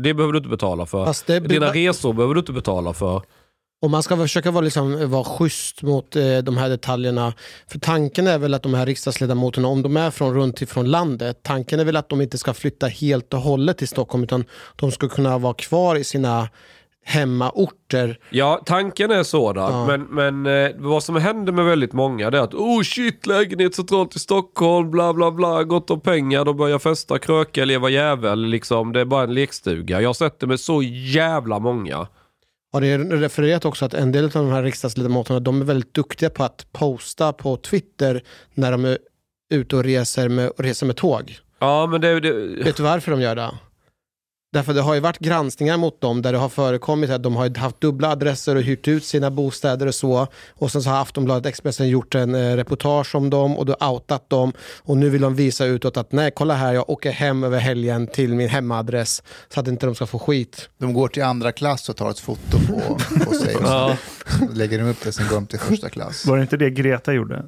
det 0.02 0.14
behöver 0.14 0.32
du 0.32 0.36
inte 0.38 0.48
betala 0.48 0.86
för. 0.86 1.06
Dina 1.48 1.66
resor 1.72 2.12
behöver 2.12 2.34
du 2.34 2.40
inte 2.40 2.52
betala 2.52 2.92
för. 2.92 3.22
Och 3.82 3.90
man 3.90 4.02
ska 4.02 4.16
försöka 4.16 4.50
vara, 4.50 4.64
liksom, 4.64 5.10
vara 5.10 5.24
schysst 5.24 5.82
mot 5.82 6.16
eh, 6.16 6.38
de 6.38 6.56
här 6.56 6.68
detaljerna. 6.68 7.32
För 7.66 7.78
tanken 7.78 8.26
är 8.26 8.38
väl 8.38 8.54
att 8.54 8.62
de 8.62 8.74
här 8.74 8.86
riksdagsledamöterna, 8.86 9.68
om 9.68 9.82
de 9.82 9.96
är 9.96 10.10
från 10.10 10.34
runt 10.34 10.62
ifrån 10.62 10.90
landet, 10.90 11.42
tanken 11.42 11.80
är 11.80 11.84
väl 11.84 11.96
att 11.96 12.08
de 12.08 12.20
inte 12.20 12.38
ska 12.38 12.54
flytta 12.54 12.86
helt 12.86 13.34
och 13.34 13.40
hållet 13.40 13.78
till 13.78 13.88
Stockholm, 13.88 14.24
utan 14.24 14.44
de 14.76 14.92
ska 14.92 15.08
kunna 15.08 15.38
vara 15.38 15.54
kvar 15.54 15.96
i 15.96 16.04
sina 16.04 16.48
hemmaorter. 17.04 18.18
Ja, 18.30 18.62
tanken 18.66 19.10
är 19.10 19.22
sådan. 19.22 19.72
Ja. 19.72 19.86
Men, 19.86 20.02
men 20.02 20.64
eh, 20.64 20.70
vad 20.76 21.02
som 21.02 21.16
händer 21.16 21.52
med 21.52 21.64
väldigt 21.64 21.92
många 21.92 22.30
det 22.30 22.38
är 22.38 22.42
att 22.42 22.54
oh 22.54 22.82
shit, 22.82 23.26
lägenhet 23.26 23.74
centralt 23.74 24.16
i 24.16 24.18
Stockholm, 24.18 24.90
bla 24.90 25.14
bla 25.14 25.30
bla, 25.30 25.62
gott 25.64 25.90
om 25.90 26.00
pengar, 26.00 26.44
de 26.44 26.56
börjar 26.56 26.78
festa, 26.78 27.18
kröka, 27.18 27.64
leva 27.64 27.90
jävel, 27.90 28.44
liksom. 28.44 28.92
Det 28.92 29.00
är 29.00 29.04
bara 29.04 29.24
en 29.24 29.34
lekstuga. 29.34 30.00
Jag 30.00 30.08
har 30.08 30.14
sett 30.14 30.40
det 30.40 30.46
med 30.46 30.60
så 30.60 30.82
jävla 30.82 31.58
många. 31.58 32.06
Har 32.72 32.80
det 32.80 32.98
refererat 32.98 33.64
också 33.64 33.84
att 33.84 33.94
en 33.94 34.12
del 34.12 34.24
av 34.24 34.30
de 34.30 34.48
här 34.48 34.62
riksdagsledamöterna, 34.62 35.40
de 35.40 35.60
är 35.60 35.64
väldigt 35.64 35.94
duktiga 35.94 36.30
på 36.30 36.44
att 36.44 36.66
posta 36.72 37.32
på 37.32 37.56
Twitter 37.56 38.22
när 38.54 38.72
de 38.72 38.84
är 38.84 38.98
ute 39.50 39.76
och 39.76 39.84
reser 39.84 40.28
med, 40.28 40.52
reser 40.58 40.86
med 40.86 40.96
tåg. 40.96 41.38
Ja, 41.58 41.86
men 41.86 42.00
det... 42.00 42.20
det 42.20 42.32
Vet 42.64 42.76
du 42.76 42.82
varför 42.82 43.10
de 43.10 43.20
gör 43.20 43.36
det? 43.36 43.50
Därför 44.52 44.74
det 44.74 44.80
har 44.80 44.94
ju 44.94 45.00
varit 45.00 45.18
granskningar 45.18 45.76
mot 45.76 46.00
dem 46.00 46.22
där 46.22 46.32
det 46.32 46.38
har 46.38 46.48
förekommit 46.48 47.10
att 47.10 47.22
de 47.22 47.36
har 47.36 47.58
haft 47.58 47.80
dubbla 47.80 48.08
adresser 48.10 48.56
och 48.56 48.62
hyrt 48.62 48.88
ut 48.88 49.04
sina 49.04 49.30
bostäder 49.30 49.86
och 49.86 49.94
så. 49.94 50.26
Och 50.52 50.72
sen 50.72 50.82
så 50.82 50.90
har 50.90 51.00
Aftonbladet 51.02 51.46
Expressen 51.46 51.88
gjort 51.88 52.14
en 52.14 52.34
eh, 52.34 52.56
reportage 52.56 53.14
om 53.14 53.30
dem 53.30 53.56
och 53.58 53.66
då 53.66 53.74
outat 53.80 54.30
dem. 54.30 54.52
Och 54.82 54.96
nu 54.96 55.10
vill 55.10 55.20
de 55.20 55.34
visa 55.34 55.64
utåt 55.64 55.96
att 55.96 56.12
nej, 56.12 56.30
kolla 56.34 56.54
här, 56.54 56.72
jag 56.72 56.90
åker 56.90 57.10
hem 57.10 57.44
över 57.44 57.58
helgen 57.58 58.06
till 58.06 58.34
min 58.34 58.48
hemadress 58.48 59.22
så 59.54 59.60
att 59.60 59.68
inte 59.68 59.86
de 59.86 59.94
ska 59.94 60.06
få 60.06 60.18
skit. 60.18 60.68
De 60.78 60.92
går 60.94 61.08
till 61.08 61.22
andra 61.22 61.52
klass 61.52 61.88
och 61.88 61.96
tar 61.96 62.10
ett 62.10 62.18
foto 62.18 62.58
på, 62.66 62.98
på 63.24 63.32
sig. 63.34 63.54
Och 63.56 63.62
så 63.66 63.68
Ja. 63.68 63.96
lägger 64.54 64.78
de 64.78 64.84
upp 64.84 65.00
det, 65.04 65.12
sen 65.12 65.26
går 65.28 65.34
de 65.34 65.46
till 65.46 65.58
första 65.58 65.88
klass. 65.88 66.26
Var 66.26 66.36
det 66.36 66.42
inte 66.42 66.56
det 66.56 66.70
Greta 66.70 67.12
gjorde? 67.12 67.44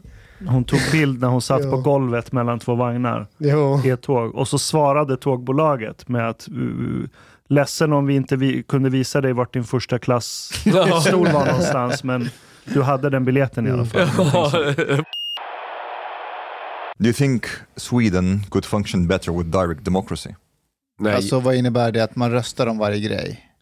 Hon 0.47 0.65
tog 0.65 0.81
bild 0.93 1.21
när 1.21 1.29
hon 1.29 1.43
satt 1.43 1.63
på 1.63 1.77
golvet 1.77 2.33
mellan 2.33 2.59
två 2.59 2.75
vagnar 2.75 3.27
Jo. 3.39 3.81
i 3.85 3.91
ett 3.91 4.03
tåg. 4.03 4.35
Och 4.35 4.49
så 4.49 4.59
svarade 4.59 5.17
tågbolaget 5.17 6.09
med 6.09 6.29
att 6.29 6.49
uh, 6.53 7.05
ledsen 7.49 7.93
om 7.93 8.07
vi 8.07 8.15
inte 8.15 8.37
vi 8.37 8.63
kunde 8.63 8.91
visa 8.91 9.21
dig 9.21 9.33
vart 9.33 9.53
din 9.53 9.65
första 9.65 9.99
klass 9.99 10.53
stol 11.07 11.29
var 11.29 11.47
någonstans. 11.47 12.05
Men 12.05 12.29
du 12.65 12.83
hade 12.83 13.11
den 13.11 13.25
biljetten 13.25 13.67
i 13.67 13.71
alla 13.71 13.85
fall. 13.85 14.09
Do 16.99 17.05
you 17.05 17.13
think 17.13 17.45
Sweden 17.77 18.43
could 18.51 18.65
function 18.65 19.07
better 19.07 19.33
with 19.33 19.51
direct 19.51 19.85
democracy? 19.85 20.31
Nej. 20.99 21.15
Alltså 21.15 21.41
vad 21.41 21.55
innebär 21.55 21.93
det 21.93 22.05
att 22.05 22.17
man 22.17 22.31
röstar 22.31 22.67
om 22.67 22.79
varje 22.79 23.01
grej? 23.01 23.54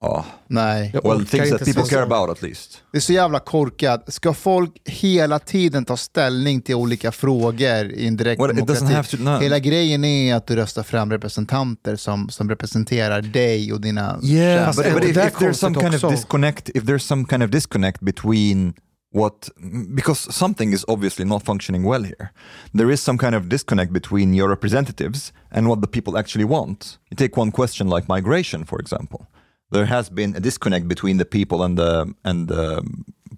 Oh, 0.00 0.24
Nej. 0.48 0.90
Well, 1.04 1.26
things 1.26 1.50
that 1.50 1.64
people 1.64 1.84
care 1.84 2.02
about 2.02 2.30
at 2.30 2.42
least. 2.42 2.82
Det 2.92 2.98
är 2.98 3.02
så 3.02 3.12
jävla 3.12 3.40
korkat. 3.40 4.12
Ska 4.12 4.34
folk 4.34 4.72
hela 4.84 5.38
tiden 5.38 5.84
ta 5.84 5.96
ställning 5.96 6.60
till 6.62 6.74
olika 6.74 7.12
frågor 7.12 7.84
i 7.92 8.06
en 8.06 8.16
direkt 8.16 8.40
Well, 8.42 8.56
demokrati? 8.56 9.16
to. 9.16 9.22
No. 9.22 9.38
Hela 9.38 9.58
grejen 9.58 10.04
är 10.04 10.34
att 10.34 10.46
du 10.46 10.56
röstar 10.56 10.82
fram 10.82 11.10
representanter 11.10 11.96
som, 11.96 12.28
som 12.28 12.48
representerar 12.48 13.22
dig 13.22 13.72
och 13.72 13.80
dina 13.80 14.18
Yeah, 14.22 14.66
Fast 14.66 14.78
but, 14.78 14.86
är 14.86 14.92
but 14.94 15.02
det 15.02 15.08
if, 15.08 15.16
if 15.16 15.34
there's 15.34 15.52
some 15.52 15.74
kind 15.74 15.88
of 15.94 16.04
också? 16.04 16.10
disconnect, 16.10 16.68
if 16.68 16.82
there's 16.84 16.98
some 17.06 17.24
kind 17.24 17.42
of 17.42 17.50
disconnect 17.50 18.00
between 18.00 18.74
what, 19.14 19.48
because 19.96 20.32
something 20.32 20.72
is 20.72 20.84
obviously 20.88 21.24
not 21.24 21.44
functioning 21.44 21.84
well 21.84 22.04
here. 22.04 22.28
There 22.74 22.92
is 22.92 23.00
some 23.02 23.18
kind 23.18 23.34
of 23.34 23.42
disconnect 23.44 23.92
between 23.92 24.34
your 24.34 24.48
representatives 24.50 25.32
and 25.50 25.66
what 25.66 25.80
the 25.82 25.88
people 25.88 26.18
actually 26.20 26.44
want. 26.46 26.98
You 27.10 27.16
take 27.16 27.40
one 27.40 27.50
question 27.50 27.88
like 27.90 28.06
migration, 28.16 28.64
for 28.66 28.80
example. 28.80 29.26
There 29.72 29.84
has 29.84 30.10
been 30.10 30.36
a 30.36 30.40
disconnect 30.40 30.86
between 30.86 31.18
the 31.18 31.24
people 31.24 31.64
and 31.64 31.78
the 31.78 32.06
and 32.30 32.48
the 32.48 32.82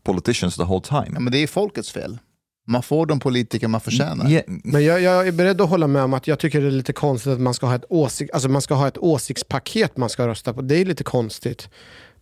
politicians 0.03 0.57
the 0.57 0.62
whole 0.62 0.81
time. 0.81 1.11
Ja, 1.14 1.21
men 1.21 1.33
det 1.33 1.38
är 1.38 1.47
folkets 1.47 1.93
fel. 1.93 2.19
Man 2.66 2.83
får 2.83 3.07
de 3.07 3.21
politiker 3.21 3.69
man 3.69 3.81
förtjänar. 3.81 4.31
Yeah, 4.31 4.45
Men 4.47 4.85
jag, 4.85 5.01
jag 5.01 5.29
är 5.29 5.33
beredd 5.33 5.61
att 5.61 5.69
hålla 5.69 5.87
med 5.87 6.03
om 6.03 6.14
att 6.14 6.27
jag 6.27 6.38
tycker 6.38 6.61
det 6.61 6.66
är 6.66 6.71
lite 6.71 6.93
konstigt 6.93 7.33
att 7.33 7.40
man 7.40 7.55
ska 7.55 7.66
ha 7.66 7.75
ett, 7.75 7.85
åsik, 7.88 8.31
alltså 8.33 8.49
man 8.49 8.62
ska 8.62 8.75
ha 8.75 8.88
ett 8.88 8.99
åsiktspaket 8.99 9.97
man 9.97 10.09
ska 10.09 10.29
rösta 10.29 10.55
på. 10.55 10.62
Det 10.62 10.77
är 10.77 10.85
lite 10.85 11.05
konstigt. 11.05 11.71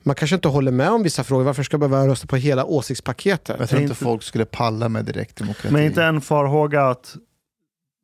Man 0.02 0.14
kanske 0.14 0.34
inte 0.36 0.48
håller 0.48 0.72
med 0.72 0.90
om 0.90 1.02
vissa 1.02 1.24
frågor. 1.24 1.44
Varför 1.44 1.62
ska 1.62 1.74
jag 1.78 1.90
behöva 1.90 2.08
rösta 2.12 2.26
på 2.26 2.36
hela 2.36 2.64
åsiktspaketet? 2.64 3.56
Jag 3.58 3.68
tror 3.68 3.80
inte 3.82 3.92
inte- 3.92 4.04
folk 4.04 4.22
skulle 4.22 4.44
palla 4.44 4.88
med 4.88 5.04
direktdemokrati. 5.04 5.72
Men 5.72 5.82
inte 5.84 6.04
en 6.04 6.20
farhåga 6.20 6.82
att 6.88 7.16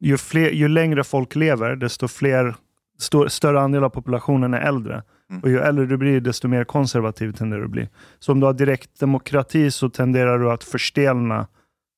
ju, 0.01 0.17
fler, 0.19 0.51
ju 0.51 0.69
längre 0.69 1.05
folk 1.05 1.35
lever, 1.37 1.77
desto 1.77 2.09
fler, 2.09 2.57
sto, 2.99 3.29
större 3.29 3.61
andel 3.61 3.85
av 3.85 3.89
populationen 3.91 4.55
är 4.55 4.61
äldre. 4.61 5.03
Mm. 5.31 5.43
Och 5.43 5.51
ju 5.51 5.59
äldre 5.59 5.87
du 5.87 5.97
blir, 5.97 6.21
desto 6.21 6.49
mer 6.49 6.65
konservativ 6.65 7.33
tenderar 7.33 7.61
du 7.61 7.65
att 7.65 7.71
bli. 7.71 7.89
Så 8.19 8.33
om 8.33 8.41
du 8.41 8.47
har 8.47 8.53
direktdemokrati 8.53 9.71
så 9.71 9.89
tenderar 9.89 10.39
du 10.39 10.51
att 10.51 10.65
förstelna 10.65 11.47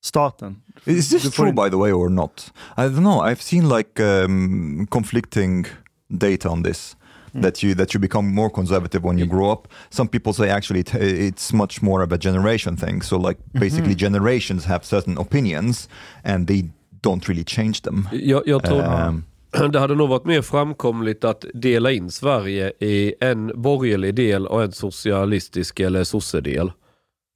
staten. 0.03 0.61
Is 0.85 1.09
this 1.09 1.31
true 1.31 1.51
by 1.51 1.69
the 1.69 1.77
way 1.77 1.91
or 1.91 2.09
not? 2.09 2.53
I 2.77 2.81
don't 2.81 2.99
know. 2.99 3.25
I've 3.25 3.41
seen 3.41 3.69
like 3.69 4.03
um, 4.03 4.87
conflicting 4.87 5.65
data 6.07 6.49
on 6.49 6.63
this. 6.63 6.97
That 7.41 7.63
you 7.63 7.75
that 7.75 7.93
you 7.93 8.01
become 8.01 8.33
more 8.33 8.49
conservative 8.49 9.03
when 9.03 9.19
you 9.19 9.27
grow 9.27 9.51
up. 9.51 9.67
Some 9.89 10.09
people 10.09 10.33
say 10.33 10.49
actually 10.49 10.79
it, 10.79 10.93
it's 10.95 11.53
much 11.53 11.81
more 11.81 12.03
of 12.03 12.11
a 12.11 12.17
generation 12.17 12.77
thing. 12.77 13.03
So 13.03 13.17
like 13.17 13.39
basically 13.51 13.95
generations 13.95 14.65
have 14.65 14.79
certain 14.83 15.17
opinions 15.17 15.89
and 16.23 16.47
they 16.47 16.71
don't 17.01 17.27
really 17.27 17.43
change 17.43 17.81
them. 17.81 18.07
Jag, 18.11 18.47
jag 18.47 18.63
tror 18.63 19.07
Um, 19.07 19.23
det 19.71 19.79
hade 19.79 19.95
nog 19.95 20.09
varit 20.09 20.25
mer 20.25 20.41
framkomligt 20.41 21.23
att 21.23 21.45
dela 21.53 21.91
in 21.91 22.11
Sverige 22.11 22.73
i 22.79 23.13
en 23.19 23.61
borgerlig 23.61 24.15
del 24.15 24.47
och 24.47 24.63
en 24.63 24.71
socialistisk 24.71 25.79
eller 25.79 26.03
sossedel. 26.03 26.71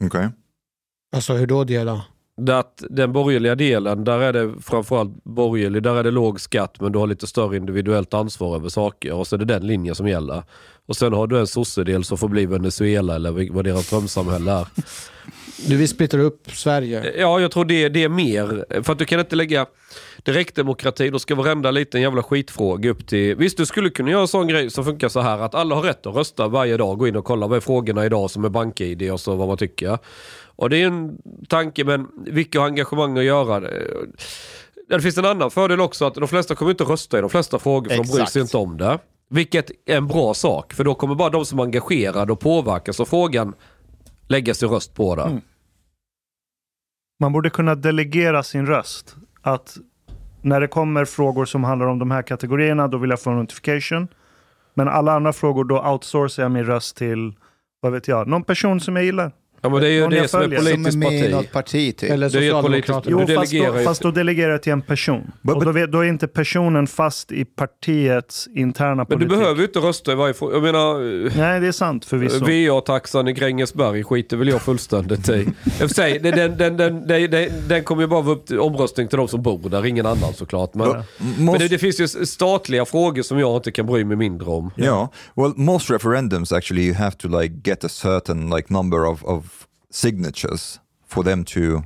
okay. 0.05 0.27
Alltså 1.15 1.33
hur 1.33 1.47
då 1.47 1.63
dela? 1.63 2.01
Det 2.37 2.57
Att 2.57 2.83
den 2.89 3.13
borgerliga 3.13 3.55
delen, 3.55 4.03
där 4.03 4.19
är 4.19 4.33
det 4.33 4.53
framförallt 4.61 5.23
borgerlig, 5.23 5.83
där 5.83 5.95
är 5.95 6.03
det 6.03 6.11
låg 6.11 6.41
skatt 6.41 6.81
men 6.81 6.91
du 6.91 6.99
har 6.99 7.07
lite 7.07 7.27
större 7.27 7.57
individuellt 7.57 8.13
ansvar 8.13 8.55
över 8.55 8.69
saker 8.69 9.13
och 9.13 9.27
så 9.27 9.35
är 9.35 9.37
det 9.37 9.45
den 9.45 9.67
linjen 9.67 9.95
som 9.95 10.07
gäller. 10.07 10.43
Och 10.87 10.95
sen 10.95 11.13
har 11.13 11.27
du 11.27 11.39
en 11.39 11.47
sossedel 11.47 12.03
som 12.03 12.17
får 12.17 12.27
bli 12.27 12.45
Venezuela 12.45 13.15
eller 13.15 13.53
vad 13.53 13.65
deras 13.65 13.89
drömsamhälle 13.89 14.51
är. 14.51 14.67
Du 15.67 15.77
vill 15.77 15.87
splittra 15.87 16.21
upp 16.21 16.51
Sverige. 16.51 17.13
Ja, 17.17 17.39
jag 17.39 17.51
tror 17.51 17.65
det, 17.65 17.89
det 17.89 18.03
är 18.03 18.09
mer. 18.09 18.65
För 18.83 18.93
att 18.93 18.99
du 18.99 19.05
kan 19.05 19.19
inte 19.19 19.35
lägga 19.35 19.65
direktdemokrati, 20.23 21.09
då 21.09 21.19
ska 21.19 21.35
varenda 21.35 21.71
liten 21.71 22.01
jävla 22.01 22.23
skitfråga 22.23 22.89
upp 22.89 23.07
till... 23.07 23.35
Visst, 23.35 23.57
du 23.57 23.65
skulle 23.65 23.89
kunna 23.89 24.11
göra 24.11 24.21
en 24.21 24.27
sån 24.27 24.47
grej 24.47 24.69
som 24.69 24.85
funkar 24.85 25.09
så 25.09 25.19
här 25.19 25.39
att 25.39 25.55
alla 25.55 25.75
har 25.75 25.81
rätt 25.81 26.05
att 26.05 26.15
rösta 26.15 26.47
varje 26.47 26.77
dag. 26.77 26.97
Gå 26.97 27.07
in 27.07 27.15
och 27.15 27.25
kolla 27.25 27.47
vad 27.47 27.57
är 27.57 27.61
frågorna 27.61 28.05
idag 28.05 28.31
som 28.31 28.45
är 28.45 28.49
bank-id 28.49 29.11
och 29.11 29.19
så 29.19 29.35
vad 29.35 29.47
man 29.47 29.57
tycker. 29.57 29.97
Och 30.55 30.69
det 30.69 30.77
är 30.77 30.87
en 30.87 31.17
tanke, 31.49 31.83
men 31.83 32.07
vilka 32.25 32.59
har 32.59 32.67
engagemang 32.67 33.17
att 33.17 33.23
göra? 33.23 33.59
Det 33.59 33.77
det 34.89 35.01
finns 35.01 35.17
en 35.17 35.25
annan 35.25 35.51
fördel 35.51 35.81
också 35.81 36.05
att 36.05 36.13
de 36.13 36.27
flesta 36.27 36.55
kommer 36.55 36.71
inte 36.71 36.83
rösta 36.83 37.17
i 37.17 37.21
de 37.21 37.29
flesta 37.29 37.59
frågor 37.59 37.89
för 37.89 37.97
de 37.97 38.03
bryr 38.03 38.15
Exakt. 38.15 38.31
sig 38.31 38.41
inte 38.41 38.57
om 38.57 38.77
det. 38.77 38.99
Vilket 39.29 39.71
är 39.85 39.97
en 39.97 40.07
bra 40.07 40.33
sak, 40.33 40.73
för 40.73 40.83
då 40.83 40.95
kommer 40.95 41.15
bara 41.15 41.29
de 41.29 41.45
som 41.45 41.59
är 41.59 41.63
engagerade 41.63 42.31
och 42.31 42.39
påverkas 42.39 42.99
av 42.99 43.05
frågan 43.05 43.53
lägga 44.27 44.53
sin 44.53 44.69
röst 44.69 44.95
på 44.95 45.15
det. 45.15 45.41
Man 47.21 47.33
borde 47.33 47.49
kunna 47.49 47.75
delegera 47.75 48.43
sin 48.43 48.65
röst. 48.65 49.15
Att 49.41 49.77
när 50.41 50.61
det 50.61 50.67
kommer 50.67 51.05
frågor 51.05 51.45
som 51.45 51.63
handlar 51.63 51.87
om 51.87 51.99
de 51.99 52.11
här 52.11 52.21
kategorierna, 52.21 52.87
då 52.87 52.97
vill 52.97 53.09
jag 53.09 53.21
få 53.21 53.29
en 53.29 53.37
notification. 53.37 54.07
Men 54.73 54.87
alla 54.87 55.13
andra 55.13 55.33
frågor, 55.33 55.63
då 55.63 55.91
outsourcar 55.91 56.43
jag 56.43 56.51
min 56.51 56.65
röst 56.65 56.97
till, 56.97 57.33
vad 57.79 57.91
vet 57.91 58.07
jag, 58.07 58.27
någon 58.27 58.43
person 58.43 58.79
som 58.79 58.95
jag 58.95 59.05
gillar. 59.05 59.31
Ja 59.63 59.69
men 59.69 59.81
det 59.81 59.87
är 59.87 59.91
ju 59.91 60.07
det 60.07 60.27
som 60.27 60.41
är 60.41 60.47
politiskt 60.47 60.91
Som 60.91 61.01
är 61.03 61.09
med 61.09 61.13
i 61.19 61.21
parti. 61.21 61.31
något 61.31 61.51
parti 61.51 61.95
typ. 61.97 62.11
Eller 62.11 62.29
Socialdemokraterna. 62.29 63.25
Du 63.25 63.33
Jo, 63.33 63.39
fast 63.39 63.51
då, 63.53 63.83
fast 63.83 64.01
då 64.01 64.11
delegerar 64.11 64.51
jag 64.51 64.63
till 64.63 64.71
en 64.71 64.81
person. 64.81 65.31
But- 65.41 65.53
och 65.55 65.65
då, 65.73 65.85
då 65.85 65.99
är 65.99 66.03
inte 66.09 66.27
personen 66.27 66.87
fast 66.87 67.31
i 67.31 67.45
partiets 67.45 68.47
interna 68.55 68.95
Men 68.95 69.05
politik. 69.05 69.29
du 69.29 69.35
behöver 69.37 69.59
ju 69.59 69.65
inte 69.67 69.79
rösta 69.79 70.11
i 70.11 70.15
varje 70.15 70.33
fråga. 70.33 70.53
Jag 70.55 70.63
menar, 70.63 70.99
Nej, 71.37 71.59
det 71.59 71.67
är 71.67 71.71
sant 71.71 72.05
förvisso. 72.05 72.45
VA-taxan 72.45 73.27
i 73.27 73.33
Grängesberg 73.33 74.03
skiter 74.03 74.37
väl 74.37 74.47
jag 74.47 74.61
fullständigt 74.61 75.29
i. 75.29 75.47
I 75.81 75.83
och 75.85 75.91
sig, 75.91 76.19
den, 76.19 76.35
den, 76.35 76.57
den, 76.57 76.77
den, 76.77 77.07
den, 77.07 77.31
den, 77.31 77.49
den 77.67 77.83
kommer 77.83 78.01
ju 78.01 78.07
bara 78.07 78.21
vara 78.21 78.35
upp 78.35 78.45
till 78.47 78.59
omröstning 78.59 79.07
till 79.07 79.17
de 79.17 79.27
som 79.27 79.41
bor 79.41 79.69
där, 79.69 79.85
ingen 79.85 80.05
annan 80.05 80.33
såklart. 80.33 80.73
Men, 80.73 80.87
Well, 80.89 81.03
men 81.39 81.59
det, 81.59 81.67
det 81.67 81.77
finns 81.77 81.99
ju 81.99 82.07
statliga 82.25 82.85
frågor 82.85 83.21
som 83.21 83.39
jag 83.39 83.55
inte 83.57 83.71
kan 83.71 83.85
bry 83.85 84.03
mig 84.05 84.17
mindre 84.17 84.47
om. 84.49 84.71
yeah. 84.77 85.07
Well, 85.35 85.53
most 85.55 85.89
referendums 85.91 86.51
actually 86.51 86.81
you 86.87 86.95
have 86.95 87.11
to 87.11 87.27
like 87.41 87.53
get 87.63 87.83
a 87.83 87.89
certain 87.89 88.49
like 88.49 88.73
number 88.73 89.05
of, 89.05 89.23
of 89.23 89.45
signatures 89.91 90.79
for 91.07 91.23
them 91.23 91.45
to 91.45 91.83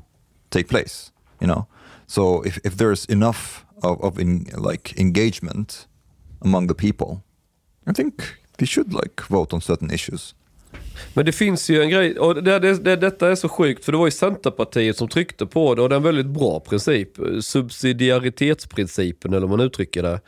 take 0.50 0.68
place. 0.68 1.12
You 1.42 1.48
know, 1.48 1.66
so 2.08 2.44
if, 2.46 2.58
if 2.64 2.78
there's 2.78 3.06
enough 3.10 3.66
of, 3.84 4.02
of 4.02 4.20
in, 4.20 4.48
like 4.58 4.94
engagement 4.98 5.88
among 6.42 6.68
the 6.68 6.74
people, 6.74 7.24
I 7.88 7.94
think 7.94 8.14
they 8.58 8.66
should 8.66 8.94
like 8.94 9.22
vote 9.30 9.56
on 9.56 9.62
certain 9.62 9.92
issues. 9.92 10.36
Men 11.14 11.26
det 11.26 11.32
finns 11.32 11.70
ju 11.70 11.82
en 11.82 11.90
grej, 11.90 12.20
och 12.20 12.44
det, 12.44 12.60
det, 12.60 12.84
det, 12.84 12.96
detta 12.96 13.32
är 13.32 13.36
så 13.36 13.50
sjukt 13.50 13.86
för 13.86 13.92
det 13.92 13.98
var 13.98 14.08
ju 14.08 14.12
Centerpartiet 14.12 14.98
som 14.98 15.08
tryckte 15.08 15.46
på 15.46 15.76
det 15.76 15.82
och 15.82 15.90
det 15.90 15.96
är 15.96 15.98
en 15.98 16.04
väldigt 16.04 16.26
bra 16.26 16.60
princip. 16.60 17.10
Subsidiaritetsprincipen 17.42 19.34
eller 19.34 19.48
hur 19.48 19.58
man 19.58 19.66
uttrycker 19.66 20.04
det. 20.04 20.22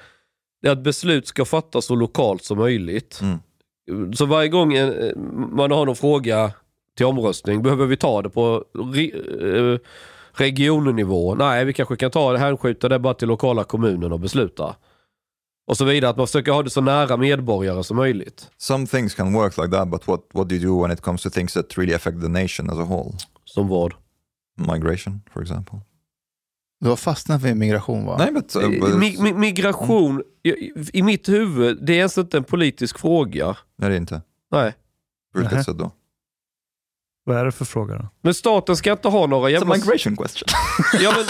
Det 0.61 0.67
är 0.67 0.71
att 0.71 0.83
beslut 0.83 1.27
ska 1.27 1.45
fattas 1.45 1.85
så 1.85 1.95
lokalt 1.95 2.43
som 2.43 2.57
möjligt. 2.57 3.21
Så 4.13 4.25
varje 4.25 4.49
gång 4.49 4.73
man 5.55 5.71
har 5.71 5.85
någon 5.85 5.95
fråga 5.95 6.51
till 6.97 7.05
omröstning, 7.05 7.61
behöver 7.61 7.85
vi 7.85 7.97
ta 7.97 8.21
det 8.21 8.29
på 8.29 8.65
re, 8.93 9.11
eh, 9.73 9.79
regionnivå? 10.33 11.35
Nej, 11.35 11.65
vi 11.65 11.73
kanske 11.73 11.95
kan 11.95 12.11
ta 12.11 12.31
det, 12.31 12.39
hänskjuta 12.39 12.89
det 12.89 12.99
bara 12.99 13.13
till 13.13 13.27
lokala 13.27 13.63
kommunen 13.63 14.11
och 14.11 14.19
besluta. 14.19 14.75
Och 15.67 15.77
så 15.77 15.85
vidare, 15.85 16.09
att 16.09 16.17
man 16.17 16.27
försöker 16.27 16.51
ha 16.51 16.63
det 16.63 16.69
så 16.69 16.81
nära 16.81 17.17
medborgare 17.17 17.83
som 17.83 17.97
möjligt. 17.97 18.51
Some 18.57 18.87
things 18.87 19.15
can 19.15 19.33
work 19.33 19.57
like 19.57 19.69
that, 19.69 19.87
but 19.87 20.07
what, 20.07 20.21
what 20.33 20.49
do 20.49 20.55
you 20.55 20.65
do 20.65 20.81
when 20.81 20.91
it 20.91 21.01
comes 21.01 21.23
to 21.23 21.29
things 21.29 21.53
that 21.53 21.77
really 21.77 21.93
affect 21.93 22.21
the 22.21 22.27
nation 22.27 22.69
as 22.69 22.77
a 22.79 22.83
whole? 22.83 23.11
Som 23.45 23.67
vad? 23.67 23.93
Migration, 24.57 25.21
for 25.33 25.41
example. 25.41 25.79
Du 26.79 26.89
har 26.89 26.95
fastnat 26.95 27.41
vid 27.41 27.57
migration 27.57 28.05
va? 28.05 28.15
Nej, 28.17 28.31
but, 28.31 28.55
uh, 28.55 28.69
but 28.69 28.97
Mi, 28.97 29.17
mi, 29.19 29.33
migration, 29.33 30.23
i, 30.43 30.71
i 30.93 31.01
mitt 31.01 31.29
huvud, 31.29 31.77
det 31.81 31.93
är 31.93 31.97
ens 31.97 32.17
inte 32.17 32.37
en 32.37 32.43
politisk 32.43 32.99
fråga. 32.99 33.57
nej, 33.75 33.89
det 33.89 33.95
är 33.95 33.99
inte. 33.99 34.21
Nej. 34.51 34.73
På 35.33 35.39
vilket 35.39 35.65
sätt 35.65 35.77
då? 35.77 35.91
Vad 37.27 37.37
är 37.37 37.45
det 37.45 37.51
för 37.51 37.65
fråga 37.65 37.95
då? 37.95 38.07
Men 38.21 38.33
staten 38.33 38.75
ska 38.75 38.91
inte 38.91 39.07
ha 39.07 39.27
några 39.27 39.49
It's 39.49 39.51
a 39.51 39.51
jävla... 39.51 39.75
migration 39.75 40.17
question. 40.17 40.47
Ja, 41.01 41.13
men, 41.17 41.25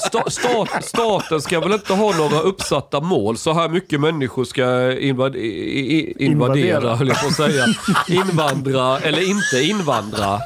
sta, 0.00 0.30
stat, 0.30 0.84
staten 0.84 1.40
ska 1.40 1.60
väl 1.60 1.72
inte 1.72 1.92
ha 1.94 2.16
några 2.16 2.40
uppsatta 2.40 3.00
mål. 3.00 3.36
Så 3.36 3.52
här 3.52 3.68
mycket 3.68 4.00
människor 4.00 4.44
ska 4.44 4.92
invad, 4.98 5.36
i, 5.36 6.14
invadera, 6.24 6.66
Invadera. 6.66 6.96
höll 6.96 7.08
jag 7.08 7.20
på 7.20 7.26
att 7.26 7.34
säga. 7.36 7.64
Invandra 8.08 8.98
eller 8.98 9.30
inte 9.30 9.62
invandra. 9.62 10.40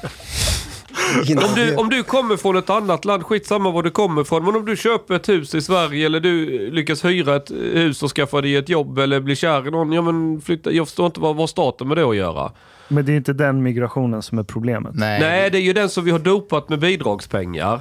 Om 1.29 1.55
du, 1.55 1.76
om 1.76 1.88
du 1.88 2.03
kommer 2.03 2.37
från 2.37 2.57
ett 2.57 2.70
annat 2.70 3.05
land, 3.05 3.22
skitsamma 3.26 3.70
var 3.70 3.83
du 3.83 3.90
kommer 3.90 4.22
ifrån. 4.22 4.44
Men 4.44 4.57
om 4.57 4.64
du 4.66 4.76
köper 4.76 5.14
ett 5.14 5.29
hus 5.29 5.55
i 5.55 5.62
Sverige 5.62 6.07
eller 6.07 6.20
du 6.20 6.70
lyckas 6.70 7.05
hyra 7.05 7.37
ett 7.37 7.50
hus 7.50 8.03
och 8.03 8.11
skaffa 8.11 8.40
dig 8.40 8.57
ett 8.57 8.68
jobb 8.68 8.98
eller 8.98 9.20
bli 9.20 9.37
kär 9.37 9.68
i 9.68 9.70
någon. 9.70 9.92
Ja, 9.92 10.03
men 10.03 10.40
flytta, 10.40 10.72
jag 10.72 10.87
förstår 10.87 11.07
inte 11.07 11.20
vad, 11.20 11.37
vad 11.37 11.50
staten 11.50 11.88
med 11.88 11.96
det 11.96 12.05
att 12.09 12.16
göra. 12.16 12.53
Men 12.90 13.05
det 13.07 13.12
är 13.12 13.16
inte 13.16 13.33
den 13.33 13.62
migrationen 13.62 14.22
som 14.22 14.38
är 14.38 14.42
problemet. 14.42 14.92
Nej. 14.94 15.20
Nej, 15.20 15.50
det 15.50 15.59
är 15.59 15.62
ju 15.62 15.72
den 15.72 15.88
som 15.88 16.05
vi 16.05 16.11
har 16.11 16.18
dopat 16.18 16.68
med 16.68 16.79
bidragspengar. 16.81 17.81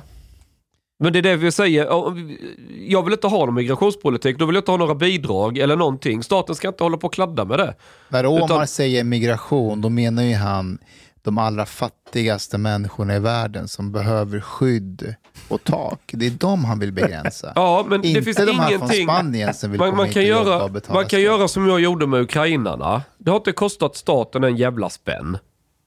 Men 1.03 1.13
det 1.13 1.19
är 1.19 1.23
det 1.23 1.35
vi 1.35 1.51
säger. 1.51 1.87
Jag 2.87 3.03
vill 3.03 3.13
inte 3.13 3.27
ha 3.27 3.45
någon 3.45 3.55
migrationspolitik. 3.55 4.37
Då 4.37 4.45
vill 4.45 4.55
jag 4.55 4.61
inte 4.61 4.71
ha 4.71 4.77
några 4.77 4.95
bidrag 4.95 5.57
eller 5.57 5.75
någonting. 5.75 6.23
Staten 6.23 6.55
ska 6.55 6.67
inte 6.67 6.83
hålla 6.83 6.97
på 6.97 7.07
och 7.07 7.13
kladda 7.13 7.45
med 7.45 7.59
det. 7.59 7.75
När 8.09 8.25
Omar 8.25 8.45
Utan- 8.45 8.67
säger 8.67 9.03
migration, 9.03 9.81
då 9.81 9.89
menar 9.89 10.23
ju 10.23 10.35
han 10.35 10.77
de 11.21 11.38
allra 11.38 11.65
fattigaste 11.65 12.58
människorna 12.58 13.15
i 13.15 13.19
världen 13.19 13.67
som 13.67 13.91
behöver 13.91 14.39
skydd 14.39 15.15
och 15.47 15.63
tak. 15.63 15.99
Det 16.13 16.25
är 16.27 16.32
de 16.32 16.65
han 16.65 16.79
vill 16.79 16.91
begränsa. 16.93 17.51
Ja, 17.55 17.86
men 17.89 18.03
Inte 18.05 18.19
det 18.19 18.23
finns 18.23 18.38
de 18.38 18.60
här 18.60 18.67
ingenting. 18.69 19.08
från 19.08 19.15
Spanien 19.15 19.53
som 19.53 19.71
vill 19.71 19.79
Man, 19.79 19.89
komma 19.89 19.97
man 19.97 20.05
hit 20.05 20.13
kan, 20.13 20.25
jobba 20.25 20.49
göra, 20.49 20.63
och 20.63 20.71
man 20.71 20.82
kan 21.03 21.05
skatt. 21.10 21.19
göra 21.21 21.47
som 21.47 21.67
jag 21.67 21.79
gjorde 21.79 22.08
med 22.08 22.21
ukrainarna. 22.21 23.01
Det 23.17 23.32
har 23.32 23.38
inte 23.38 23.51
kostat 23.51 23.95
staten 23.95 24.43
en 24.43 24.55
jävla 24.58 24.89
spänn. 24.89 25.38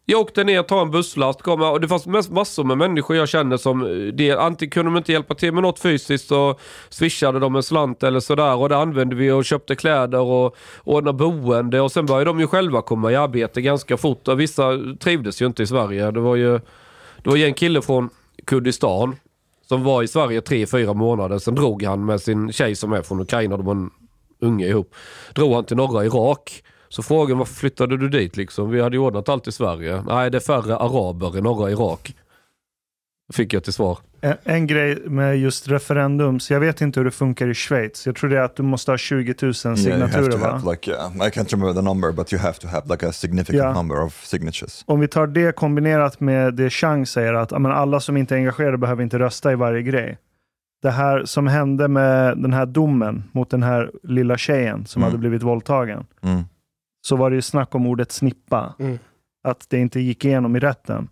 Jag 0.04 0.20
åkte 0.20 0.44
ner, 0.44 0.62
tog 0.62 0.78
en 0.78 0.90
busslast, 0.90 1.42
kom, 1.42 1.62
och 1.62 1.80
det 1.80 1.88
fanns 1.88 2.28
massor 2.30 2.64
med 2.64 2.78
människor 2.78 3.16
jag 3.16 3.28
kände 3.28 3.58
som, 3.58 3.82
eh, 3.82 4.12
det, 4.12 4.30
antingen 4.30 4.70
kunde 4.70 4.90
de 4.90 4.96
inte 4.96 5.12
hjälpa 5.12 5.34
till 5.34 5.52
med 5.52 5.62
något 5.62 5.78
fysiskt 5.78 6.28
så 6.28 6.58
swishade 6.88 7.38
de 7.38 7.56
en 7.56 7.62
slant 7.62 8.02
eller 8.02 8.20
sådär 8.20 8.56
och 8.56 8.68
det 8.68 8.76
använde 8.76 9.16
vi 9.16 9.30
och 9.30 9.44
köpte 9.44 9.76
kläder 9.76 10.20
och 10.20 10.56
ordnade 10.84 11.18
boende 11.18 11.80
och 11.80 11.92
sen 11.92 12.06
började 12.06 12.30
de 12.30 12.40
ju 12.40 12.46
själva 12.46 12.82
komma 12.82 13.12
i 13.12 13.16
arbete 13.16 13.60
ganska 13.60 13.96
fort 13.96 14.28
och 14.28 14.40
vissa 14.40 14.78
trivdes 15.00 15.42
ju 15.42 15.46
inte 15.46 15.62
i 15.62 15.66
Sverige. 15.66 16.10
Det 16.10 16.20
var 16.20 16.36
ju, 16.36 16.60
det 17.22 17.30
var 17.30 17.36
ju 17.36 17.44
en 17.44 17.54
kille 17.54 17.82
från 17.82 18.10
Kurdistan 18.44 19.16
som 19.68 19.84
var 19.84 20.02
i 20.02 20.08
Sverige 20.08 20.40
tre, 20.40 20.66
fyra 20.66 20.92
månader. 20.94 21.38
Sen 21.38 21.54
drog 21.54 21.82
han 21.82 22.04
med 22.04 22.20
sin 22.20 22.52
tjej 22.52 22.74
som 22.74 22.92
är 22.92 23.02
från 23.02 23.20
Ukraina, 23.20 23.56
de 23.56 23.66
var 23.66 23.72
en 23.72 23.90
unge 24.40 24.66
ihop. 24.66 24.94
Drog 25.34 25.54
han 25.54 25.64
till 25.64 25.76
norra 25.76 26.04
Irak. 26.04 26.62
Så 26.92 27.02
frågade 27.02 27.38
varför 27.38 27.54
flyttade 27.54 27.96
du 27.96 28.08
dit 28.08 28.36
liksom? 28.36 28.70
Vi 28.70 28.80
hade 28.82 28.96
ju 28.96 29.00
ordnat 29.02 29.28
allt 29.28 29.48
i 29.48 29.52
Sverige. 29.52 30.02
Nej, 30.06 30.30
det 30.30 30.38
är 30.38 30.40
färre 30.40 30.76
araber 30.76 31.38
i 31.38 31.40
norra 31.40 31.70
Irak. 31.70 32.16
Fick 33.32 33.52
jag 33.54 33.64
till 33.64 33.72
svar. 33.72 33.98
En, 34.20 34.34
en 34.44 34.66
grej 34.66 34.98
med 35.06 35.38
just 35.38 35.68
referendum, 35.68 36.40
så 36.40 36.52
jag 36.52 36.60
vet 36.60 36.80
inte 36.80 37.00
hur 37.00 37.04
det 37.04 37.10
funkar 37.10 37.48
i 37.48 37.54
Schweiz. 37.54 38.06
Jag 38.06 38.16
tror 38.16 38.30
det 38.30 38.38
är 38.38 38.42
att 38.42 38.56
du 38.56 38.62
måste 38.62 38.90
ha 38.90 38.98
20 38.98 39.34
000 39.42 39.52
Yeah, 39.54 39.64
you 39.64 39.70
have 39.70 40.12
signaturer 40.12 40.30
to 40.32 40.36
va? 40.38 40.46
have 40.50 40.70
like 40.72 40.90
uh, 40.90 40.96
I 41.26 41.30
can't 41.30 41.52
remember 41.52 41.74
the 41.74 41.82
number, 41.88 42.12
but 42.12 42.32
you 42.32 42.42
have 42.42 42.54
to 42.54 42.68
have 42.68 42.88
like 42.88 43.06
a 43.08 43.12
significant 43.12 43.62
Ja. 43.62 43.72
number 43.72 44.02
of 44.04 44.24
signatures. 44.24 44.82
Om 44.86 45.00
vi 45.00 45.08
tar 45.08 45.26
det 45.26 45.56
kombinerat 45.56 46.20
med 46.20 46.54
det 46.54 46.70
Chang 46.70 47.06
säger 47.06 47.34
att 47.34 47.50
ja, 47.50 47.58
men 47.58 47.72
alla 47.72 48.00
som 48.00 48.16
inte 48.16 48.34
är 48.34 48.36
engagerade 48.36 48.78
behöver 48.78 49.02
inte 49.02 49.18
rösta 49.18 49.52
i 49.52 49.54
varje 49.54 49.82
grej. 49.82 50.18
Det 50.82 50.90
här 50.90 51.24
som 51.24 51.46
hände 51.46 51.88
med 51.88 52.38
den 52.38 52.52
här 52.52 52.66
domen 52.66 53.24
mot 53.32 53.50
den 53.50 53.62
här 53.62 53.90
lilla 54.02 54.36
tjejen 54.38 54.86
som 54.86 55.02
Mm. 55.02 55.10
hade 55.10 55.18
blivit 55.18 55.42
våldtagen. 55.42 56.04
Mm. 56.22 56.42
Så 57.04 57.16
var 57.16 57.30
det 57.30 57.36
ju 57.36 57.42
snack 57.42 57.74
om 57.74 57.86
ordet 57.86 58.12
snippa. 58.12 58.74
Mm. 58.78 58.98
Att 59.44 59.66
det 59.68 59.78
inte 59.78 60.00
gick 60.00 60.24
igenom 60.24 60.56
i 60.56 60.60
rätten. 60.60 61.08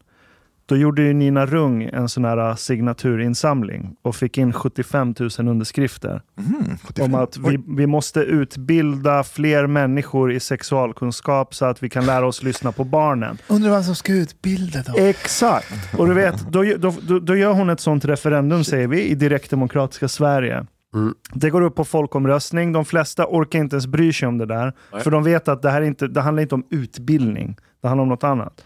Då 0.71 0.77
gjorde 0.77 1.03
ju 1.03 1.13
Nina 1.13 1.47
Rung 1.47 1.83
en 1.83 2.09
sån 2.09 2.25
här 2.25 2.55
signaturinsamling 2.55 3.97
och 4.03 4.17
fick 4.17 4.39
in 4.39 4.53
75 4.53 5.15
000 5.19 5.31
underskrifter. 5.39 6.23
Mm, 6.39 6.77
Om 7.01 7.15
att 7.15 7.37
vi, 7.37 7.59
vi 7.69 7.87
måste 7.87 8.21
utbilda 8.21 9.25
fler 9.25 9.67
människor 9.67 10.33
i 10.33 10.41
sexualkunskap 10.41 11.55
så 11.55 11.65
att 11.65 11.83
vi 11.83 11.89
kan 11.89 12.07
lära 12.07 12.27
oss 12.27 12.43
lyssna 12.43 12.73
på 12.73 12.85
barnen. 12.85 13.39
Undrar 13.49 13.71
vem 13.71 13.83
som 13.83 13.95
ska 13.97 14.13
utbilda 14.13 14.83
dem? 14.83 14.95
Exakt! 14.99 15.99
Och 15.99 16.07
du 16.07 16.15
vet, 16.15 16.53
då, 16.53 16.65
då, 16.79 16.95
då, 17.03 17.19
då 17.19 17.37
gör 17.37 17.53
hon 17.53 17.71
ett 17.71 17.81
sånt 17.81 18.05
referendum, 18.05 18.65
säger 18.65 18.89
vi, 18.89 19.03
i 19.03 19.15
direktdemokratiska 19.15 20.09
Sverige. 20.09 20.67
Mm. 20.95 21.15
Det 21.33 21.51
går 21.51 21.63
upp 21.63 21.75
på 21.75 21.85
folkomröstning. 21.85 22.73
De 22.73 22.85
flesta 22.85 23.27
orkar 23.27 23.59
inte 23.59 23.75
ens 23.75 23.87
bry 23.87 24.13
sig 24.13 24.29
om 24.29 24.39
det 24.39 24.47
där. 24.47 24.73
Nej. 24.93 25.03
För 25.03 25.11
de 25.11 25.25
vet 25.25 25.49
att 25.49 25.63
det 25.63 25.71
här 25.71 25.83
inte, 25.83 26.09
det 26.09 26.21
handlar 26.21 26.43
inte 26.43 26.55
om 26.55 26.67
utbildning. 26.71 27.57
Det 27.83 27.89
handlar 27.89 28.03
om 28.03 28.09
något 28.09 28.25
annat. 28.25 28.65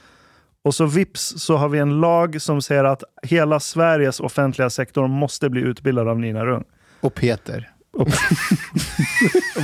Och 0.62 0.74
så 0.74 0.86
vips 0.86 1.34
så 1.36 1.56
har 1.56 1.68
vi 1.68 1.78
en 1.78 2.00
lag 2.00 2.42
som 2.42 2.62
säger 2.62 2.84
att 2.84 3.02
hela 3.22 3.60
Sveriges 3.60 4.20
offentliga 4.20 4.70
sektor 4.70 5.08
måste 5.08 5.50
bli 5.50 5.60
utbildad 5.60 6.08
av 6.08 6.18
Nina 6.18 6.46
Rung. 6.46 6.64
Och 7.00 7.14
Peter. 7.14 7.70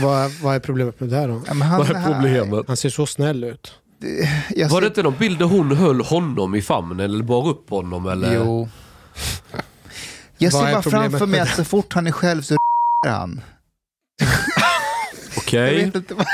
vad, 0.02 0.30
vad 0.42 0.54
är 0.54 0.60
problemet 0.60 1.00
med 1.00 1.08
det 1.08 1.16
här 1.16 1.28
då? 1.28 1.42
Ja, 1.46 1.54
men 1.54 1.68
han, 1.68 1.78
Vad 1.78 1.90
är 1.90 2.12
problemet? 2.12 2.64
Han 2.66 2.76
ser 2.76 2.88
så 2.88 3.06
snäll 3.06 3.44
ut. 3.44 3.74
jag 4.50 4.68
Var 4.68 4.80
det 4.80 4.86
inte 4.86 5.02
någon 5.02 5.14
bild 5.18 5.38
där 5.38 5.46
hon 5.46 5.76
höll 5.76 6.00
honom 6.00 6.54
i 6.54 6.62
famnen 6.62 7.00
eller 7.00 7.24
bar 7.24 7.48
upp 7.48 7.70
honom? 7.70 8.06
Eller? 8.06 8.34
Jo. 8.34 8.68
Jag 10.42 10.50
Vad 10.52 10.62
ser 10.62 10.68
är 10.68 10.72
bara 10.72 10.82
problemet 10.82 11.10
framför 11.10 11.26
mig 11.26 11.40
med 11.40 11.48
att 11.48 11.56
så 11.56 11.64
fort 11.64 11.92
han 11.92 12.06
är 12.06 12.12
själv 12.12 12.42
så 12.42 12.56
han. 13.06 13.40
Okej. 15.36 15.74
Jag 15.76 15.82
inte 15.82 16.14
vad... 16.14 16.26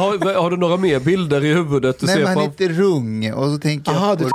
Har, 0.00 0.18
vad- 0.24 0.34
har 0.36 0.50
du 0.50 0.56
några 0.56 0.76
mer 0.76 1.00
bilder 1.00 1.44
i 1.44 1.54
huvudet? 1.54 1.98
Du 2.00 2.06
Nej 2.06 2.14
ser 2.14 2.22
men 2.22 2.28
han 2.28 2.36
är 2.38 2.42
fram- 2.42 2.50
inte 2.50 2.68
rung 2.68 3.32
och 3.32 3.50
så 3.50 3.58
tänker 3.58 3.92
jag 3.92 4.02
Aha, 4.02 4.16
på 4.16 4.24
du- 4.24 4.30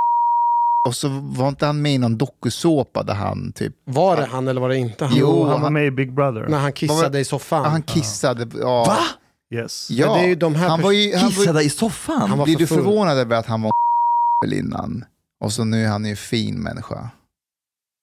och 0.88 0.96
så 0.96 1.08
var 1.22 1.48
inte 1.48 1.66
han 1.66 1.82
med 1.82 1.94
i 1.94 1.98
någon 1.98 2.18
dokusåpa 2.18 3.02
där 3.02 3.14
han 3.14 3.52
typ, 3.52 3.72
Var 3.84 4.16
det 4.16 4.24
han 4.24 4.48
eller 4.48 4.60
var 4.60 4.68
det 4.68 4.76
inte 4.76 5.04
han? 5.04 5.14
Jo, 5.16 5.44
han 5.48 5.60
var 5.62 5.70
med 5.70 5.86
i 5.86 5.90
Big 5.90 6.14
Brother. 6.14 6.46
När 6.48 6.58
han 6.58 6.72
kissade 6.72 7.20
i 7.20 7.24
soffan. 7.24 7.64
han 7.64 7.82
kissade. 7.82 8.46
Ja. 8.60 8.84
Va? 8.84 8.98
Yes. 9.58 9.90
Ja, 9.90 10.06
Men 10.06 10.16
det 10.18 10.24
är 10.24 10.28
ju 10.28 10.34
de 10.34 10.54
här 10.54 10.68
han 10.68 10.80
var 10.80 10.92
ju, 10.92 11.12
han 11.16 11.22
var, 11.22 11.30
Kissade 11.30 11.62
i 11.62 11.70
soffan? 11.70 12.28
Han 12.28 12.38
var 12.38 12.44
blir 12.44 12.54
för 12.54 12.60
du 12.60 12.66
full. 12.66 12.78
förvånad 12.78 13.18
över 13.18 13.36
att 13.36 13.46
han 13.46 13.62
var 13.62 13.72
innan? 14.52 15.04
Och 15.42 15.52
så 15.52 15.64
nu 15.64 15.84
är 15.84 15.88
han 15.88 16.04
ju 16.04 16.10
en 16.10 16.16
fin 16.16 16.62
människa. 16.62 17.10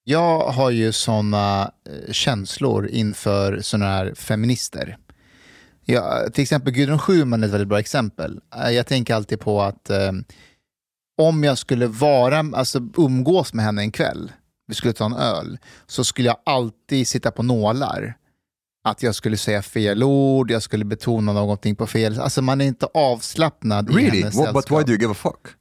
Jag 0.04 0.40
har 0.48 0.70
ju 0.70 0.92
sådana 0.92 1.70
känslor 2.10 2.88
inför 2.88 3.60
sådana 3.60 3.86
här 3.86 4.14
feminister. 4.14 4.96
Ja, 5.84 6.28
till 6.32 6.42
exempel 6.42 6.72
Gudrun 6.72 6.98
Schyman 6.98 7.42
är 7.42 7.46
ett 7.46 7.52
väldigt 7.52 7.68
bra 7.68 7.78
exempel. 7.80 8.40
Eh, 8.56 8.70
Jag 8.70 8.86
tänker 8.86 9.14
alltid 9.14 9.40
på 9.40 9.62
att 9.62 9.90
eh, 9.90 10.12
om 11.22 11.44
jag 11.44 11.58
skulle 11.58 11.86
vara, 11.86 12.38
alltså 12.38 12.80
umgås 12.96 13.54
med 13.54 13.64
henne 13.64 13.82
en 13.82 13.92
kväll, 13.92 14.32
vi 14.66 14.74
skulle 14.74 14.92
ta 14.92 15.04
en 15.06 15.14
öl, 15.16 15.58
så 15.86 16.04
skulle 16.04 16.28
jag 16.28 16.36
alltid 16.46 17.08
sitta 17.08 17.30
på 17.30 17.42
nålar. 17.42 18.14
Att 18.84 19.02
jag 19.02 19.14
skulle 19.14 19.36
säga 19.36 19.62
fel 19.62 20.02
ord, 20.02 20.50
jag 20.50 20.62
skulle 20.62 20.84
betona 20.84 21.32
någonting 21.32 21.76
på 21.76 21.86
fel 21.86 22.20
Alltså 22.20 22.42
man 22.42 22.60
är 22.60 22.64
inte 22.64 22.86
avslappnad 22.94 23.90
i 23.90 23.92
Really? 23.92 24.20
hennes 24.20 24.36
What, 24.36 24.54
but 24.54 24.70
why 24.70 24.74
sällskap. 24.74 24.86
do 24.86 24.92
you 24.92 25.00
give 25.00 25.12
a 25.12 25.14
fuck? 25.14 25.54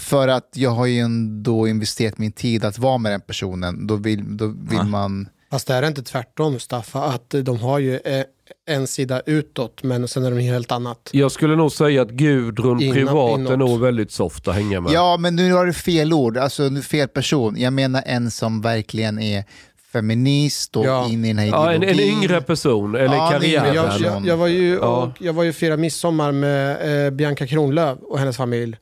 För 0.00 0.28
att 0.28 0.48
jag 0.54 0.70
har 0.70 0.86
ju 0.86 0.98
ändå 1.00 1.68
investerat 1.68 2.18
min 2.18 2.32
tid 2.32 2.64
att 2.64 2.78
vara 2.78 2.98
med 2.98 3.12
den 3.12 3.20
personen. 3.20 3.86
Då 3.86 3.96
vill, 3.96 4.36
då 4.36 4.46
vill 4.46 4.56
Ja. 4.78 4.82
man... 4.84 5.28
Fast 5.50 5.66
det 5.66 5.74
är 5.74 5.86
inte 5.86 6.02
tvärtom 6.02 6.52
Mustafa, 6.52 7.02
att 7.04 7.30
de 7.42 7.58
har 7.58 7.78
ju 7.78 7.94
eh, 7.96 8.24
en 8.68 8.86
sida 8.86 9.22
utåt 9.26 9.82
men 9.82 10.08
sen 10.08 10.24
är 10.24 10.30
de 10.30 10.38
helt 10.40 10.72
annat. 10.72 11.10
Jag 11.12 11.32
skulle 11.32 11.56
nog 11.56 11.72
säga 11.72 12.02
att 12.02 12.10
Gudrun 12.10 12.80
Innan- 12.80 12.94
privat 12.94 13.38
är 13.38 13.40
inåt. 13.40 13.58
nog 13.58 13.80
väldigt 13.80 14.12
soft 14.12 14.48
att 14.48 14.54
hänga 14.54 14.80
med. 14.80 14.92
Ja, 14.92 15.16
men 15.16 15.36
nu 15.36 15.52
har 15.52 15.66
du 15.66 15.72
fel 15.72 16.12
ord, 16.12 16.36
alltså 16.36 16.62
nu 16.62 16.82
fel 16.82 17.08
person. 17.08 17.56
Jag 17.58 17.72
menar 17.72 18.02
en 18.06 18.30
som 18.30 18.60
verkligen 18.60 19.18
är 19.18 19.44
feminist 19.92 20.76
och 20.76 20.86
Ja. 20.86 21.08
in 21.08 21.24
i 21.24 21.28
den 21.28 21.38
här 21.38 21.46
Ja, 21.46 21.72
en, 21.72 21.82
en 21.82 21.88
ideologin. 21.88 22.22
yngre 22.22 22.40
person, 22.42 22.94
eller 22.94 23.16
Ja, 23.16 23.30
karriären. 23.32 23.74
Jag, 23.74 24.00
jag, 24.00 24.26
jag, 24.26 24.36
var 24.36 24.46
ju, 24.46 24.74
Ja. 24.74 25.02
och, 25.02 25.10
jag 25.22 25.32
var 25.32 25.42
ju 25.44 25.52
fira 25.52 25.76
midsommar 25.76 26.32
med 26.32 27.06
eh, 27.06 27.10
Bianca 27.10 27.46
Kronlöf 27.46 27.98
och 28.02 28.18
hennes 28.18 28.36
familj. 28.36 28.76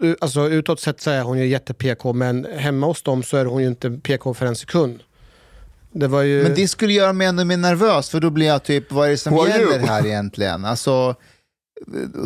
U- 0.00 0.16
Alltså 0.20 0.48
utåt 0.48 0.80
sett 0.80 1.00
så 1.00 1.10
är 1.10 1.22
hon 1.22 1.38
ju 1.38 1.46
jätte-PK 1.46 2.12
men 2.12 2.46
hemma 2.56 2.86
hos 2.86 3.02
dem 3.02 3.22
så 3.22 3.36
är 3.36 3.44
hon 3.44 3.62
ju 3.62 3.68
inte 3.68 3.90
PK 3.90 4.34
för 4.34 4.46
en 4.46 4.56
sekund. 4.56 5.02
Det 5.92 6.06
var 6.08 6.22
ju... 6.22 6.42
Men 6.42 6.54
det 6.54 6.68
skulle 6.68 6.92
göra 6.92 7.12
mig 7.12 7.26
ännu 7.26 7.44
mer 7.44 7.56
nervös, 7.56 8.10
för 8.10 8.20
då 8.20 8.30
blir 8.30 8.46
jag 8.46 8.62
typ, 8.62 8.92
vad 8.92 9.06
är 9.06 9.10
det 9.10 9.16
som 9.18 9.36
gäller 9.36 9.60
you? 9.60 9.78
här 9.78 10.06
egentligen? 10.06 10.64
Alltså, 10.64 11.14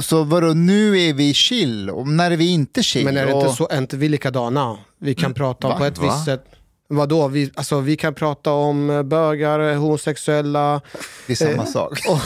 så 0.03 0.23
vadå, 0.25 0.47
nu 0.47 1.01
är 1.01 1.15
vi 1.15 1.35
chill, 1.35 1.91
och 1.91 2.09
när 2.09 2.31
är 2.31 2.37
vi 2.37 2.47
inte 2.53 2.83
chill? 2.83 3.05
Men 3.05 3.17
är 3.17 3.27
det 3.27 3.33
och... 3.33 3.43
inte 3.43 3.57
så, 3.57 3.69
är 3.69 3.79
inte 3.79 3.97
vi 3.97 4.09
likadana? 4.09 4.79
Vi 4.99 5.15
kan 5.15 5.35
prata 5.35 5.67
om 5.69 5.79
på 5.79 5.85
ett 5.85 5.99
Va? 5.99 6.05
visst 6.05 6.25
sätt. 6.25 6.45
Vadå? 6.89 7.29
Vi, 7.29 7.51
alltså, 7.55 7.81
vi 7.81 7.97
kan 7.97 8.15
prata 8.15 8.53
om 8.53 8.91
eh, 8.91 9.03
bögar, 9.03 9.75
homosexuella, 9.75 10.81
Det 11.27 11.33
är 11.33 11.37
samma 11.37 11.63
Eh, 11.63 11.65
sak. 11.65 11.99
och 12.09 12.21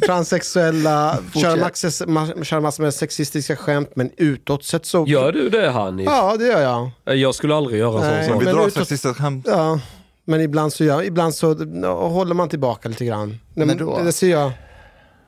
transsexuella, 0.06 1.18
Fortsätt. 1.32 1.42
köra 1.42 1.56
massor, 1.56 2.06
ma- 2.06 2.44
köra 2.44 2.60
massor 2.60 2.82
med 2.82 2.94
sexistiska 2.94 3.56
skämt, 3.56 3.90
men 3.96 4.10
utåt 4.16 4.64
sett 4.64 4.86
så... 4.86 5.04
Gör 5.08 5.32
du 5.32 5.48
det 5.48 5.70
Hanif? 5.70 6.06
Ja, 6.10 6.36
det 6.38 6.46
gör 6.46 6.90
jag. 7.04 7.16
Jag 7.16 7.34
skulle 7.34 7.54
aldrig 7.54 7.78
göra 7.80 8.00
Nej. 8.00 8.28
Vi 8.28 8.34
men 8.44 8.54
drar 8.54 8.62
utåt- 8.66 8.72
sexistiska 8.74 9.14
skämt. 9.14 9.46
Ja, 9.48 9.80
men 10.24 10.40
ibland 10.40 10.72
så, 10.72 10.84
gör, 10.84 11.02
ibland 11.02 11.34
så 11.34 11.54
håller 12.08 12.34
man 12.34 12.48
tillbaka 12.48 12.88
lite 12.88 13.04
grann. 13.04 13.38
När 13.54 13.66
men 13.66 13.76
då? 13.78 14.02
det 14.02 14.12
ser 14.12 14.30
jag. 14.30 14.52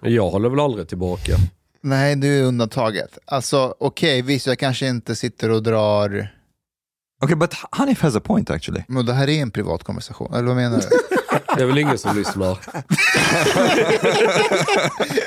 Jag 0.01 0.31
håller 0.31 0.49
väl 0.49 0.61
aldrig 0.61 0.89
tillbaka. 0.89 1.33
Nej, 1.81 2.17
du 2.17 2.39
är 2.39 2.43
undantaget. 2.45 3.19
Alltså, 3.25 3.75
okej, 3.81 4.23
visst, 4.23 4.47
jag 4.47 4.59
kanske 4.59 4.87
inte 4.89 5.17
sitter 5.17 5.51
och 5.51 5.63
drar... 5.63 6.33
Okay, 7.21 7.35
but 7.35 7.55
Hanif 7.73 8.01
has 8.01 8.17
a 8.17 8.21
point 8.21 8.51
actually. 8.51 8.85
Men 8.89 9.07
det 9.07 9.13
här 9.13 9.29
är 9.29 9.43
en 9.43 9.51
privat 9.51 9.85
konversation, 9.85 10.35
eller 10.35 10.47
vad 10.47 10.57
menar 10.57 10.79
du? 10.79 11.08
Det 11.57 11.63
är 11.63 11.67
väl 11.67 11.79
ingen 11.79 11.99
som 11.99 12.17
lyssnar. 12.17 12.59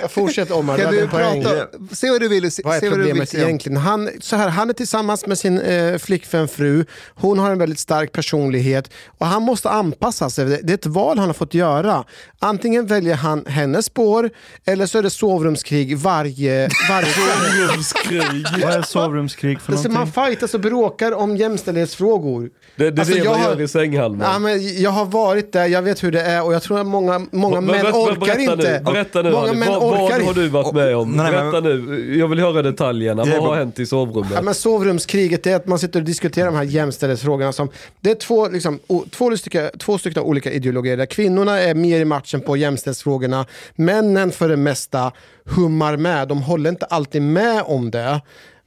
Fortsätt 0.07 0.51
Omar, 0.51 0.74
du 0.78 0.84
kan 0.84 0.86
hade 0.86 0.97
du 0.97 1.03
en 1.03 1.09
poäng. 1.09 1.43
prata? 1.43 1.95
Se 1.95 2.09
vad 2.09 2.22
du 2.22 2.28
vill 2.28 2.51
se. 2.51 2.61
Vad 2.65 2.76
är 2.76 2.80
se 2.80 2.89
vad 2.89 2.99
du 2.99 3.03
vill 3.03 3.22
egentligen? 3.34 3.78
Han, 3.78 4.09
så 4.19 4.36
här, 4.36 4.49
han 4.49 4.69
är 4.69 4.74
tillsammans 4.74 5.26
med 5.26 5.38
sin 5.38 5.59
eh, 5.59 5.97
flickvän 5.97 6.47
fru. 6.47 6.86
Hon 7.15 7.39
har 7.39 7.51
en 7.51 7.57
väldigt 7.59 7.80
stark 7.80 8.11
personlighet 8.11 8.89
och 9.17 9.26
han 9.28 9.41
måste 9.41 9.69
anpassa 9.69 10.30
sig. 10.30 10.45
Det, 10.45 10.69
är 10.69 10.74
ett 10.74 10.86
val 10.86 11.17
han 11.19 11.28
har 11.30 11.34
fått 11.34 11.53
göra. 11.53 12.03
Antingen 12.39 12.86
väljer 12.88 13.15
han 13.15 13.45
hennes 13.45 13.86
spår 13.86 14.30
eller 14.65 14.86
så 14.86 14.97
är 14.97 15.03
det 15.03 15.09
sovrumskrig 15.09 15.97
varje, 15.97 16.69
varje 16.89 17.07
Sovrumskrig. 17.13 18.45
Vad 18.63 18.74
är 18.74 18.82
sovrumskrig 18.82 19.61
för 19.61 19.72
Alltså, 19.74 19.88
man 19.89 19.93
någonting? 19.93 20.24
fightas 20.26 20.53
och 20.53 20.59
bråkar 20.59 21.11
om 21.11 21.38
jämställdhetsfrågor. 21.38 22.49
Det, 22.76 22.89
det 22.91 22.97
är 22.97 22.99
Alltså, 22.99 23.13
det 23.13 23.19
jag 23.19 23.32
man 23.32 23.41
har- 23.41 23.49
gör 23.51 23.61
i 23.61 23.67
sänghalmen. 23.67 24.28
Ja, 24.32 24.39
men 24.39 24.82
jag 24.82 24.91
har 24.91 25.05
varit 25.05 25.53
där, 25.53 25.65
jag 25.67 25.82
vet 25.82 26.03
hur 26.03 26.11
det 26.12 26.22
är 26.22 26.43
och 26.45 26.53
jag 26.53 26.62
tror 26.64 26.80
att 26.80 26.86
många, 26.88 27.22
många 27.32 27.62
Men 27.62 27.66
män 27.66 27.82
berätta- 27.82 27.97
orkar 27.97 28.20
berätta 28.20 28.41
inte. 28.53 28.82
Nu, 28.86 28.91
berätta 28.91 29.22
nu 29.22 29.32
många 29.32 29.53
män 29.53 29.70
vad, 29.70 29.82
vad 29.82 29.93
orkar 30.05 30.20
har 30.20 30.28
inte. 30.30 30.39
du 30.41 30.47
varit 30.47 30.74
med 30.74 30.95
om? 30.95 31.12
Nej, 31.12 31.32
men- 31.32 31.51
berätta 31.51 31.59
nu. 31.68 32.16
Jag 32.20 32.28
vill 32.28 32.39
höra 32.39 32.62
detaljerna. 32.62 33.26
Vad 33.26 33.43
har 33.43 33.55
hänt 33.55 33.80
i 33.80 33.86
sovrummet? 33.86 34.32
Ja, 34.36 34.41
men 34.41 34.53
sovrumskriget 34.53 35.47
är 35.47 35.55
att 35.55 35.68
man 35.68 35.80
sitter 35.80 35.99
och 35.99 36.05
diskuterar 36.05 36.45
de 36.45 36.55
här 36.55 36.64
jämställdhetsfrågorna. 36.64 37.51
Som, 37.53 37.70
det 37.99 38.12
är 38.12 38.16
två, 38.16 38.47
liksom, 38.49 38.80
o, 38.88 39.03
två, 39.12 39.38
stycken, 39.38 39.70
två 39.80 39.97
stycken 39.97 40.24
olika 40.24 40.51
ideologier. 40.51 40.97
Där 40.97 41.05
kvinnorna 41.05 41.59
är 41.59 41.76
mer 41.76 41.99
i 41.99 42.05
matchen 42.05 42.41
på 42.41 42.57
jämställdhetsfrågorna. 42.57 43.45
Männen 43.76 44.32
för 44.32 44.49
det 44.49 44.57
mesta 44.57 45.12
hummar 45.45 45.97
med. 45.97 46.28
De 46.28 46.41
håller 46.41 46.70
inte 46.70 46.86
alltid 46.86 47.22
med 47.22 47.64
om 47.66 47.91
det. 47.91 48.22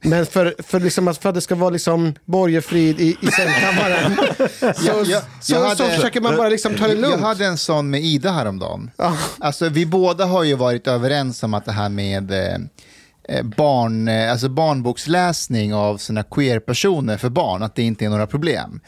Men 0.05 0.25
för, 0.25 0.55
för, 0.59 0.79
liksom, 0.79 1.07
att- 1.07 1.17
för 1.17 1.29
att 1.29 1.35
det 1.35 1.41
ska 1.41 1.55
vara 1.55 1.69
liksom 1.69 2.13
borgefrid 2.25 2.99
i, 2.99 3.17
i 3.21 3.27
sängkammaren 3.27 4.15
så, 4.75 4.81
Jag- 4.87 5.05
jag- 5.05 5.21
så, 5.41 5.53
jag 5.53 5.63
hade- 5.63 5.75
så 5.75 5.89
försöker 5.89 6.21
man 6.21 6.37
bara 6.37 6.49
liksom 6.49 6.75
ta 6.75 6.87
det 6.87 6.93
Jag 6.93 7.01
lugnt. 7.01 7.21
hade 7.21 7.45
en 7.45 7.57
sån 7.57 7.89
med 7.89 8.01
Ida 8.03 8.31
häromdagen. 8.31 8.91
Alltså, 9.39 9.69
vi 9.69 9.85
båda 9.85 10.25
har 10.25 10.43
ju 10.43 10.55
varit 10.55 10.87
överens 10.87 11.43
om 11.43 11.53
att 11.53 11.65
det 11.65 11.71
här 11.71 11.89
med 11.89 12.31
eh, 12.31 12.55
eh, 13.29 13.43
barn, 13.43 14.07
eh, 14.07 14.31
alltså 14.31 14.49
barnboksläsning 14.49 15.73
av 15.73 15.97
sina 15.97 16.23
queer-personer 16.23 17.17
för 17.17 17.29
barn, 17.29 17.63
att 17.63 17.75
det 17.75 17.83
inte 17.83 18.05
är 18.05 18.09
några 18.09 18.27
problem. 18.27 18.79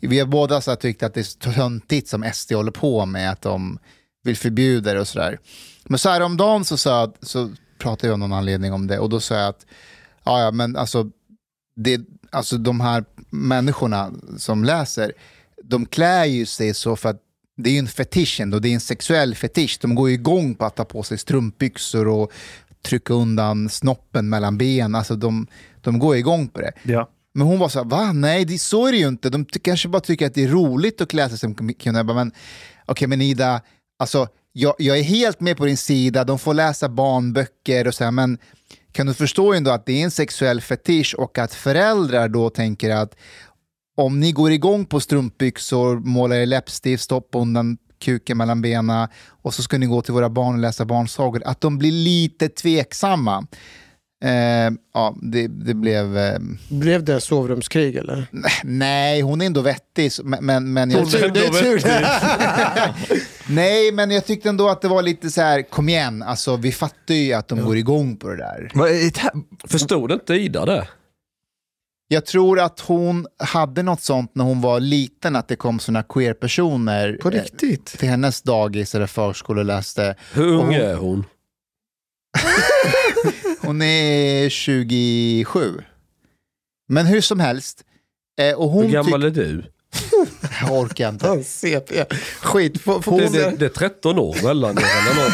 Vi 0.00 0.18
har 0.18 0.26
båda 0.26 0.60
så 0.60 0.76
tyckt 0.76 1.02
att 1.02 1.14
det 1.14 1.20
är 1.20 1.52
töntigt 1.52 2.08
som 2.08 2.24
SD 2.34 2.52
håller 2.52 2.70
på 2.72 3.06
med, 3.06 3.30
att 3.30 3.42
de 3.42 3.78
vill 4.24 4.36
förbjuda 4.36 4.94
det 4.94 5.00
och 5.00 5.08
sådär. 5.08 5.38
Men 5.84 5.98
så 5.98 6.08
här 6.10 6.20
om 6.20 6.36
dagen 6.36 6.64
så, 6.64 6.88
jag, 6.88 7.12
så 7.22 7.50
pratade 7.78 8.06
jag 8.06 8.12
av 8.12 8.18
någon 8.18 8.32
anledning 8.32 8.72
om 8.72 8.86
det 8.86 8.98
och 8.98 9.08
då 9.08 9.20
sa 9.20 9.34
jag 9.34 9.48
att 9.48 9.66
ja, 10.26 10.40
ja, 10.40 10.50
men 10.50 10.76
alltså, 10.76 11.10
det, 11.76 12.00
alltså 12.30 12.58
de 12.58 12.80
här 12.80 13.04
människorna 13.30 14.12
som 14.38 14.64
läser, 14.64 15.12
de 15.64 15.86
klär 15.86 16.24
ju 16.24 16.46
sig 16.46 16.74
så 16.74 16.96
för 16.96 17.08
att 17.08 17.22
det 17.56 17.70
är 17.70 17.72
ju 17.72 17.78
en 17.78 17.88
fetisch 17.88 18.40
ändå, 18.40 18.58
det 18.58 18.68
är 18.68 18.74
en 18.74 18.80
sexuell 18.80 19.34
fetisch. 19.34 19.78
De 19.80 19.94
går 19.94 20.08
ju 20.08 20.14
igång 20.14 20.54
på 20.54 20.64
att 20.64 20.76
ta 20.76 20.84
på 20.84 21.02
sig 21.02 21.18
strumpbyxor 21.18 22.08
och 22.08 22.32
trycka 22.82 23.14
undan 23.14 23.68
snoppen 23.68 24.28
mellan 24.28 24.58
ben. 24.58 24.94
Alltså 24.94 25.16
de, 25.16 25.46
de 25.80 25.98
går 25.98 26.16
igång 26.16 26.48
på 26.48 26.60
det. 26.60 26.72
Ja. 26.82 27.08
Men 27.34 27.46
hon 27.46 27.58
var 27.58 27.68
så 27.68 27.78
här, 27.78 27.86
va? 27.86 28.12
Nej, 28.12 28.44
det, 28.44 28.58
så 28.58 28.86
är 28.86 28.92
det 28.92 28.98
ju 28.98 29.08
inte. 29.08 29.30
De 29.30 29.44
kanske 29.44 29.88
bara 29.88 30.00
tycker 30.00 30.26
att 30.26 30.34
det 30.34 30.44
är 30.44 30.48
roligt 30.48 31.00
att 31.00 31.08
klä 31.08 31.28
sig 31.28 31.38
som 31.38 31.54
kvinna. 31.54 31.98
Jag 31.98 32.06
bara, 32.06 32.16
Men 32.16 32.32
okej, 32.86 33.08
men 33.08 33.22
Ida, 33.22 33.60
alltså, 33.98 34.28
jag, 34.52 34.74
jag 34.78 34.98
är 34.98 35.02
helt 35.02 35.40
med 35.40 35.56
på 35.56 35.64
din 35.64 35.76
sida. 35.76 36.24
De 36.24 36.38
får 36.38 36.54
läsa 36.54 36.88
barnböcker 36.88 37.86
och 37.86 37.94
så 37.94 38.04
här, 38.04 38.10
men 38.10 38.38
kan 38.96 39.06
du 39.06 39.14
förstå 39.14 39.52
ändå 39.52 39.70
att 39.70 39.86
det 39.86 39.92
är 40.00 40.04
en 40.04 40.10
sexuell 40.10 40.60
fetisch 40.60 41.14
och 41.18 41.38
att 41.38 41.54
föräldrar 41.54 42.28
då 42.28 42.50
tänker 42.50 42.90
att 42.90 43.16
om 43.96 44.20
ni 44.20 44.32
går 44.32 44.52
igång 44.52 44.84
på 44.84 45.00
strumpbyxor, 45.00 45.96
målar 45.96 46.36
er 46.36 46.46
läppstift, 46.46 47.04
stoppar 47.04 47.40
undan 47.40 47.78
kuken 47.98 48.38
mellan 48.38 48.62
benen 48.62 49.08
och 49.42 49.54
så 49.54 49.62
ska 49.62 49.78
ni 49.78 49.86
gå 49.86 50.02
till 50.02 50.14
våra 50.14 50.28
barn 50.28 50.54
och 50.54 50.60
läsa 50.60 50.84
barnsagor, 50.84 51.42
att 51.44 51.60
de 51.60 51.78
blir 51.78 51.92
lite 51.92 52.48
tveksamma. 52.48 53.46
Eh, 54.24 54.72
ja, 54.94 55.16
det, 55.22 55.46
det 55.46 55.74
blev... 55.74 56.18
Eh, 56.18 56.38
Blev 56.68 57.04
det 57.04 57.20
sovrumskrig 57.20 57.96
eller? 57.96 58.26
nej, 58.64 59.20
hon 59.20 59.40
är 59.40 59.46
ändå 59.46 59.60
vettig, 59.60 60.10
men... 60.24 60.72
men, 60.72 60.90
jag, 60.90 60.98
Hon 60.98 61.08
är 61.14 61.24
ändå 61.24 61.40
vettig. 61.40 61.92
nej, 63.48 63.92
men 63.92 64.10
jag 64.10 64.26
tyckte 64.26 64.48
ändå 64.48 64.68
att 64.68 64.82
det 64.82 64.88
var 64.88 65.02
lite 65.02 65.30
så 65.30 65.40
här, 65.40 65.62
kom 65.62 65.88
igen, 65.88 66.22
alltså, 66.22 66.56
vi 66.56 66.72
fattar 66.72 67.14
ju 67.14 67.32
att 67.32 67.48
de 67.48 67.64
går 67.64 67.76
igång 67.76 68.16
på 68.16 68.28
det 68.28 68.36
där. 68.36 68.70
Förstod 69.68 70.12
inte 70.12 70.34
Ida 70.34 70.64
det? 70.64 70.88
Jag 72.08 72.26
tror 72.26 72.60
att 72.60 72.80
hon 72.80 73.26
hade 73.38 73.82
något 73.82 74.02
sånt 74.02 74.30
när 74.34 74.44
hon 74.44 74.60
var 74.60 74.80
liten, 74.80 75.36
att 75.36 75.48
det 75.48 75.56
kom 75.56 75.78
såna 75.78 76.02
queer-personer 76.02 77.18
På 77.22 77.28
eh, 77.28 77.32
riktigt? 77.32 77.86
till 77.86 78.08
hennes 78.08 78.42
dagis 78.42 78.94
eller 78.94 79.06
förskola 79.06 79.60
och 79.60 79.64
läste. 79.64 80.14
Hur 80.34 80.46
ung 80.46 80.74
är 80.74 80.94
hon? 80.94 81.24
Hon 83.60 83.82
är 83.82 84.48
27. 84.48 85.82
Men 86.88 87.06
hur 87.06 87.20
som 87.20 87.40
helst. 87.40 87.84
Eh, 88.40 88.54
och 88.54 88.70
hon 88.70 88.84
Hur 88.84 88.92
gammal 88.92 89.22
är 89.22 89.30
du? 89.30 89.64
Jag 90.60 90.72
orkar 90.72 91.08
inte. 91.08 91.44
CP. 91.44 92.04
Skit. 92.42 92.80
Får, 92.80 93.00
får 93.00 93.18
Det, 93.18 93.24
hon 93.24 93.32
det, 93.32 93.50
det 93.58 93.64
är 93.64 93.68
13 93.68 94.18
år 94.18 94.36
mellan 94.42 94.78
er 94.78 94.82
eller 94.82 95.24
något. 95.24 95.32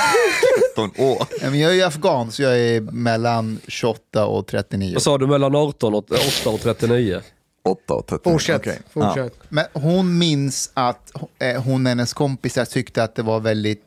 13 0.77 1.05
år. 1.07 1.27
Ja, 1.41 1.51
men 1.51 1.59
Jag 1.59 1.71
är 1.71 1.75
ju 1.75 1.83
afghan, 1.83 2.33
så 2.33 2.43
jag 2.43 2.59
är 2.59 2.81
mellan 2.81 3.59
28 3.69 4.27
och 4.27 4.47
39. 4.47 4.93
Vad 4.95 5.03
sa 5.03 5.19
du, 5.19 5.27
mellan 5.27 5.55
18 5.55 5.95
och 5.95 6.05
8 6.43 6.51
och 6.51 6.61
39? 6.61 7.21
8 7.65 7.95
och 7.95 8.07
13. 8.07 8.33
Fortsätt. 8.33 8.57
Okej. 8.61 8.79
Fortsätt. 8.93 9.35
Men 9.49 9.65
hon 9.73 10.19
minns 10.19 10.71
att 10.75 11.13
eh, 11.39 11.63
hon 11.63 11.87
och 11.87 11.89
hennes 11.89 12.13
kompisar 12.13 12.65
tyckte 12.65 13.03
att 13.03 13.15
det 13.15 13.23
var 13.23 13.41
väldigt 13.41 13.83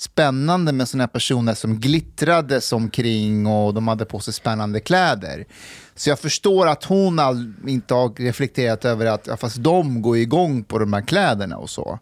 spännande 0.00 0.72
med 0.72 0.88
sådana 0.88 1.08
personer 1.08 1.54
som 1.54 1.80
glittrade 1.80 2.60
omkring 2.72 3.46
och 3.46 3.74
de 3.74 3.88
hade 3.88 4.04
på 4.04 4.18
sig 4.20 4.34
spännande 4.34 4.80
kläder. 4.80 5.44
Så 5.94 6.10
jag 6.10 6.18
förstår 6.18 6.66
att 6.66 6.84
hon 6.84 7.18
all, 7.18 7.52
inte 7.66 7.94
har 7.94 8.08
reflekterat 8.08 8.84
över 8.84 9.06
att 9.06 9.26
ja, 9.26 9.36
fast 9.36 9.56
de 9.56 10.02
går 10.02 10.16
igång 10.16 10.64
på 10.64 10.78
de 10.78 10.92
här 10.92 11.02
kläderna 11.02 11.56
och 11.56 11.70
så. 11.70 11.98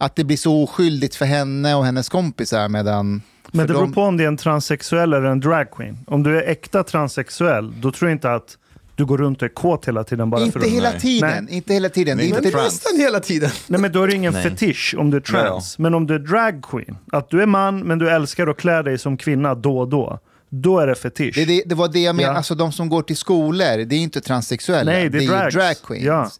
Att 0.00 0.16
det 0.16 0.24
blir 0.24 0.36
så 0.36 0.62
oskyldigt 0.62 1.14
för 1.14 1.24
henne 1.24 1.74
och 1.74 1.84
hennes 1.84 2.08
kompisar 2.08 2.68
medan... 2.68 3.22
Men 3.50 3.66
det 3.66 3.72
beror 3.72 3.80
dem- 3.80 3.92
på 3.92 4.02
om 4.02 4.16
det 4.16 4.24
är 4.24 4.28
en 4.28 4.36
transsexuell 4.36 5.12
eller 5.12 5.28
en 5.28 5.40
dragqueen. 5.40 5.98
Om 6.06 6.22
du 6.22 6.38
är 6.38 6.48
äkta 6.50 6.82
transsexuell, 6.84 7.80
då 7.80 7.92
tror 7.92 8.10
jag 8.10 8.16
inte 8.16 8.32
att 8.32 8.58
du 8.98 9.04
går 9.06 9.18
runt 9.18 9.42
och 9.42 9.48
är 9.48 9.54
kåt 9.54 9.88
hela 9.88 10.04
tiden 10.04 10.30
bara 10.30 10.38
för 10.40 10.46
Inte 10.46 10.58
att... 10.58 10.64
hela 10.64 10.90
Nej. 10.90 11.00
tiden, 11.00 11.44
Nej. 11.44 11.56
inte 11.56 11.74
hela 11.74 11.88
tiden. 11.88 12.16
Det 12.16 12.22
är 12.22 12.24
Nej, 12.24 12.28
inte 12.28 12.42
men 12.42 12.50
trans. 12.52 12.72
Nästan 12.84 13.00
hela 13.00 13.20
tiden. 13.20 13.50
Nej 13.66 13.80
men 13.80 13.92
då 13.92 14.02
är 14.02 14.06
det 14.08 14.14
ingen 14.14 14.32
Nej. 14.32 14.42
fetisch 14.42 14.94
om 14.98 15.10
du 15.10 15.16
är 15.16 15.20
trans. 15.20 15.78
Men 15.78 15.94
om 15.94 16.06
du 16.06 16.14
är 16.14 16.18
dragqueen, 16.18 16.96
att 17.12 17.30
du 17.30 17.42
är 17.42 17.46
man 17.46 17.80
men 17.80 17.98
du 17.98 18.10
älskar 18.10 18.46
att 18.46 18.56
klä 18.56 18.82
dig 18.82 18.98
som 18.98 19.16
kvinna 19.16 19.54
då 19.54 19.78
och 19.78 19.88
då. 19.88 20.18
Då 20.50 20.78
är 20.78 20.86
det 20.86 20.94
fetisch. 20.94 21.34
Det, 21.34 21.44
det, 21.44 21.62
det 21.66 21.74
var 21.74 21.88
det 21.88 21.98
jag 22.00 22.14
menade, 22.16 22.32
Ja. 22.32 22.36
alltså 22.36 22.54
de 22.54 22.72
som 22.72 22.88
går 22.88 23.02
till 23.02 23.16
skolor, 23.16 23.84
det 23.84 23.94
är 23.96 24.00
inte 24.00 24.20
transsexuella, 24.20 24.92
Nej, 24.92 25.08
det 25.08 25.18
är 25.18 25.22
ju 25.22 25.28
drags. 25.28 25.54
drag 25.54 25.76
queens. 25.86 26.04
Ja. 26.06 26.30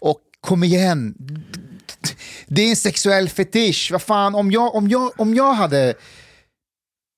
Och 0.00 0.18
kom 0.40 0.64
igen, 0.64 1.14
det 2.46 2.62
är 2.62 2.70
en 2.70 2.76
sexuell 2.76 3.28
fetisch. 3.28 3.88
Vad 3.92 4.02
fan, 4.02 4.34
om 4.34 4.50
jag, 4.50 4.74
om 4.74 4.88
jag, 4.88 5.10
om 5.20 5.34
jag 5.34 5.52
hade 5.52 5.94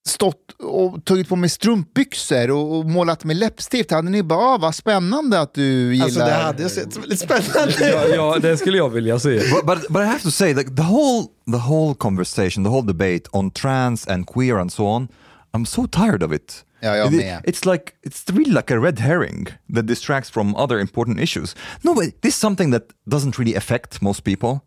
stått 0.07 0.53
och 0.59 1.05
tagit 1.05 1.29
på 1.29 1.37
mig 1.37 1.49
strumpbyxor 1.51 2.51
och, 2.51 2.79
och 2.79 2.85
målat 2.85 3.25
med 3.25 3.37
läppstift, 3.37 3.91
hade 3.91 4.11
ni 4.11 4.23
bara, 4.23 4.39
ah, 4.39 4.59
vad 4.59 4.75
spännande 4.75 5.41
att 5.41 5.55
du 5.55 5.93
gillar... 5.95 6.05
Alltså 6.05 6.21
det 6.21 6.33
hade 6.33 6.69
sett 6.69 6.97
väldigt 6.97 7.21
spännande 7.21 7.75
Ja, 7.91 8.07
ja, 8.07 8.39
det 8.39 8.57
skulle 8.57 8.79
jag 8.79 8.91
vilja 8.91 9.19
se. 9.19 9.39
But, 9.39 9.67
but 9.67 9.89
but 9.89 10.03
I 10.03 10.07
have 10.07 10.21
to 10.21 10.31
say 10.31 10.55
like 10.55 10.71
the 10.77 10.83
whole 10.83 11.27
the 11.53 11.59
whole 11.69 11.95
conversation, 11.95 12.65
the 12.65 12.71
whole 12.71 12.87
debate 12.87 13.23
on 13.33 13.51
trans 13.51 14.09
and 14.09 14.27
queer 14.27 14.57
and 14.59 14.73
so 14.73 14.85
on, 14.87 15.09
I'm 15.53 15.65
so 15.65 15.87
tired 15.87 16.23
of 16.23 16.33
it. 16.33 16.65
Ja, 16.81 16.97
jag 16.97 17.15
It- 17.15 17.17
med. 17.21 17.41
It's 17.47 17.73
like 17.73 17.93
it's 18.07 18.33
really 18.37 18.53
like 18.53 18.75
a 18.75 18.79
red 18.79 18.99
herring 18.99 19.49
that 19.75 19.87
distracts 19.87 20.31
from 20.31 20.55
other 20.57 20.79
important 20.81 21.21
issues. 21.21 21.57
No, 21.83 21.95
but 21.95 22.05
this 22.23 22.35
is 22.35 22.41
something 22.41 22.73
that 22.73 22.83
doesn't 23.11 23.39
really 23.39 23.57
affect 23.57 24.03
most 24.03 24.25
people. 24.25 24.59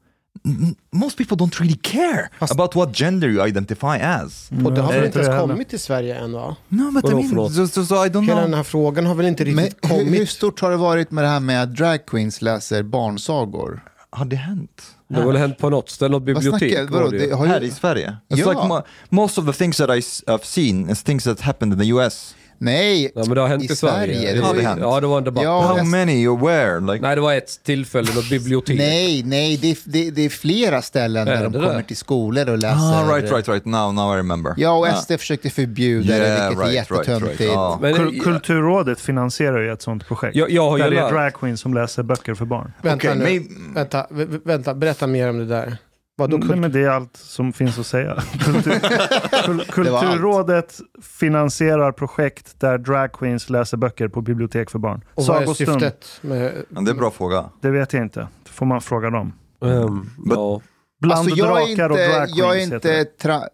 Most 0.92 1.18
people 1.18 1.38
don't 1.38 1.60
really 1.60 1.78
care 1.82 2.30
about 2.40 2.76
what 2.76 2.96
gender 3.00 3.28
you 3.30 3.48
identify 3.48 3.98
as. 4.02 4.50
Och 4.66 4.74
det 4.74 4.82
har 4.82 4.94
väl 4.94 5.06
inte 5.06 5.20
ens 5.20 5.40
kommit 5.42 5.70
till 5.70 5.80
Sverige 5.80 6.16
än 6.16 6.34
va? 6.34 6.56
No, 6.70 6.92
but 6.92 7.04
I 7.04 7.08
Vadå 7.08 7.18
mean, 7.18 7.30
för 7.30 7.36
något? 7.36 7.54
so, 7.54 7.68
so, 7.68 7.86
so 7.86 7.96
I 8.06 8.10
don't 8.10 8.22
Hela 8.22 8.34
know. 8.34 8.42
den 8.50 8.54
här 8.54 8.64
frågan 8.64 9.06
har 9.06 9.16
väl 9.16 9.26
inte 9.26 9.46
Men 9.46 9.56
riktigt 9.66 9.92
hur, 9.92 9.98
hur 9.98 10.04
kommit? 10.06 10.30
stort 10.30 10.60
har 10.60 10.72
det 10.72 10.78
varit 10.78 11.12
med 11.12 11.24
det 11.24 11.28
här 11.28 11.40
med 11.40 11.64
att 11.64 11.76
drag 11.76 12.06
queens 12.06 12.42
läser 12.42 12.84
barnsagor? 12.84 13.84
Har 14.10 14.26
det 14.26 14.36
hänt? 14.36 14.82
Det 15.10 15.16
har 15.16 15.28
väl 15.28 15.36
hänt 15.38 15.58
på 15.58 15.70
något 15.70 15.90
ställe, 15.90 16.10
något 16.12 16.20
Vad 16.22 16.26
bibliotek. 16.36 16.74
snackar- 16.74 16.92
vadå? 16.92 17.10
det 17.10 17.32
har 17.36 17.46
ju- 17.46 17.52
Här 17.52 17.64
i 17.64 17.72
Sverige? 17.72 18.08
It's 18.30 18.38
Ja. 18.38 18.50
like 18.50 18.62
mo- 18.62 18.84
most 19.10 19.38
of 19.38 19.46
the 19.46 19.54
things 19.54 19.78
that 19.78 19.90
I 19.90 20.02
have 20.32 20.44
seen 20.44 20.90
is 20.90 21.04
things 21.04 21.24
that 21.24 21.42
happened 21.42 21.74
in 21.74 21.80
the 21.80 21.88
US. 21.88 22.36
Nej, 22.60 23.12
Ja, 23.16 23.22
men 23.26 23.36
det 23.36 23.42
har 23.42 23.48
hänt 23.48 23.64
i, 23.64 23.66
i 23.66 23.76
Sverige. 23.76 24.16
Sverige. 24.16 24.34
Det- 24.34 24.42
Har 24.42 24.54
det 24.54 24.62
hänt? 24.62 24.80
Ja, 24.84 25.00
det 25.00 25.08
var 25.08 25.18
en 25.18 25.24
debatt. 25.24 25.44
Ja, 25.44 25.62
How 25.62 25.84
many 25.84 26.28
or 26.28 26.38
where? 26.48 26.80
Like, 26.94 27.02
Nej, 27.08 27.16
det 27.16 27.22
var 27.22 27.34
ett 27.34 27.64
tillfälle, 27.64 28.14
något 28.16 28.30
bibliotek. 28.30 28.78
Nej, 28.78 29.24
nej, 29.26 29.58
det 29.58 29.72
är, 29.72 29.78
det, 29.84 30.12
det 30.12 30.22
är 30.26 30.30
flera 30.30 30.82
ställen 30.82 31.28
Är 31.28 31.32
där 31.32 31.38
det 31.38 31.44
de 31.50 31.54
det? 31.62 31.68
kommer 31.68 31.82
till 31.82 31.98
skolor 31.98 32.50
och 32.50 32.58
läser. 32.58 32.78
ah, 32.78 33.16
right, 33.16 33.32
right, 33.32 33.48
right. 33.48 33.66
Now, 33.66 33.94
now 33.94 34.16
I 34.16 34.18
remember. 34.20 34.54
Ja, 34.58 34.72
och 34.72 34.88
Ah. 34.88 34.94
SD 34.94 35.12
försökte 35.20 35.50
förbjuda 35.50 36.14
det, 36.14 36.18
Yeah, 36.20 36.50
vilket 36.50 36.66
är 36.66 36.70
right, 36.70 36.92
right, 36.92 37.08
jättetöntigt. 37.08 37.40
right. 37.42 37.98
Kul- 37.98 38.20
Kulturrådet 38.24 39.00
finansierar 39.00 39.62
ju 39.62 39.72
ett 39.72 39.82
sånt 39.82 40.08
projekt. 40.08 40.36
Jag- 40.36 40.52
jag 40.52 40.70
har 40.70 40.78
ju 40.78 40.84
där 40.84 40.92
det 40.92 41.00
är 41.00 41.12
dragqueens 41.12 41.62
som 41.62 41.74
läser 41.74 42.04
böcker 42.04 42.34
för 42.34 42.46
barn. 42.46 42.74
Vänta 42.82 43.08
Okej, 43.12 43.40
nu. 43.40 43.74
Vänta, 43.76 44.08
vänta, 44.44 44.74
berätta 44.74 45.08
mer 45.08 45.30
om 45.30 45.38
det 45.38 45.46
där. 45.46 45.78
Vadå 46.20 46.38
Nej, 46.38 46.58
men 46.58 46.72
det 46.72 46.80
är 46.84 46.90
allt 46.90 47.18
som 47.18 47.54
finns 47.54 47.80
att 47.80 47.88
säga. 47.88 48.16
Kultur. 48.40 49.72
Kulturrådet 49.72 50.80
finansierar 51.02 51.92
projekt 51.92 52.60
där 52.60 52.78
dragqueens 52.78 53.50
läser 53.50 53.78
böcker 53.78 54.08
på 54.08 54.22
bibliotek 54.22 54.70
för 54.70 54.80
barn. 54.80 55.02
Och 55.14 55.26
vad 55.26 55.36
är 55.38 55.40
Sagostund, 55.42 55.82
syftet? 55.82 56.20
Med... 56.22 56.64
Men 56.70 56.86
det 56.86 56.90
är 56.90 56.94
en 56.94 57.00
bra 57.00 57.12
fråga. 57.12 57.50
det 57.62 57.70
vet 57.70 57.94
jag 57.94 58.04
inte. 58.04 58.28
Det 58.44 58.50
får 58.50 58.66
man 58.66 58.82
fråga 58.82 59.10
dem. 59.10 59.34
Ehm, 59.62 60.10
ja. 60.26 60.62
Bland 61.02 61.20
Alltså, 61.20 61.36
jag 61.36 61.62
är 61.62 61.76
drakar 61.76 61.90
och 61.90 61.98
inte, 61.98 62.08
dragqueens 62.18 62.38
jag 62.38 62.60
är 62.60 62.64
inte 62.64 63.06
tra- 63.22 63.48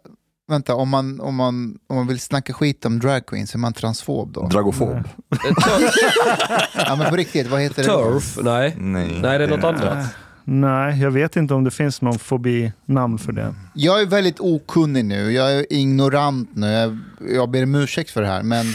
Vänta, 0.48 0.76
om 0.76 0.90
man, 0.90 1.22
om, 1.22 1.36
man, 1.36 1.78
om 1.88 1.96
man 1.96 2.08
vill 2.08 2.20
snacka 2.20 2.54
skit 2.54 2.86
om 2.86 3.00
drag 3.00 3.26
queens, 3.26 3.54
är 3.54 3.60
man 3.60 3.74
transfob 3.74 4.34
då? 4.34 4.48
Dragofob? 4.48 4.90
ja, 6.76 6.96
men 6.96 7.10
på 7.10 7.16
riktigt, 7.16 7.48
vad 7.48 7.62
heter 7.62 7.84
det? 7.84 7.90
Turf? 7.90 8.38
Nej. 8.42 8.76
Nej. 8.78 9.20
Nej, 9.22 9.38
det 9.38 9.44
är 9.44 9.48
något 9.48 9.64
annat. 9.64 10.08
Nej, 10.46 11.02
jag 11.02 11.12
vet 11.12 11.36
inte 11.36 11.54
om 11.54 11.64
det 11.64 11.72
finns 11.72 12.02
någon 12.02 12.20
fobi-namn 12.20 13.18
för 13.18 13.32
det. 13.32 13.54
Jag 13.74 14.02
är 14.02 14.06
väldigt 14.06 14.40
okunnig 14.40 15.06
nu, 15.06 15.32
jag 15.32 15.52
är 15.54 15.74
ignorant 15.74 16.50
nu, 16.56 16.68
jag, 16.72 16.98
jag 17.36 17.50
ber 17.50 17.64
om 17.64 17.76
ursäkt 17.76 18.10
för 18.10 18.22
det 18.22 18.28
här, 18.28 18.44
men 18.44 18.66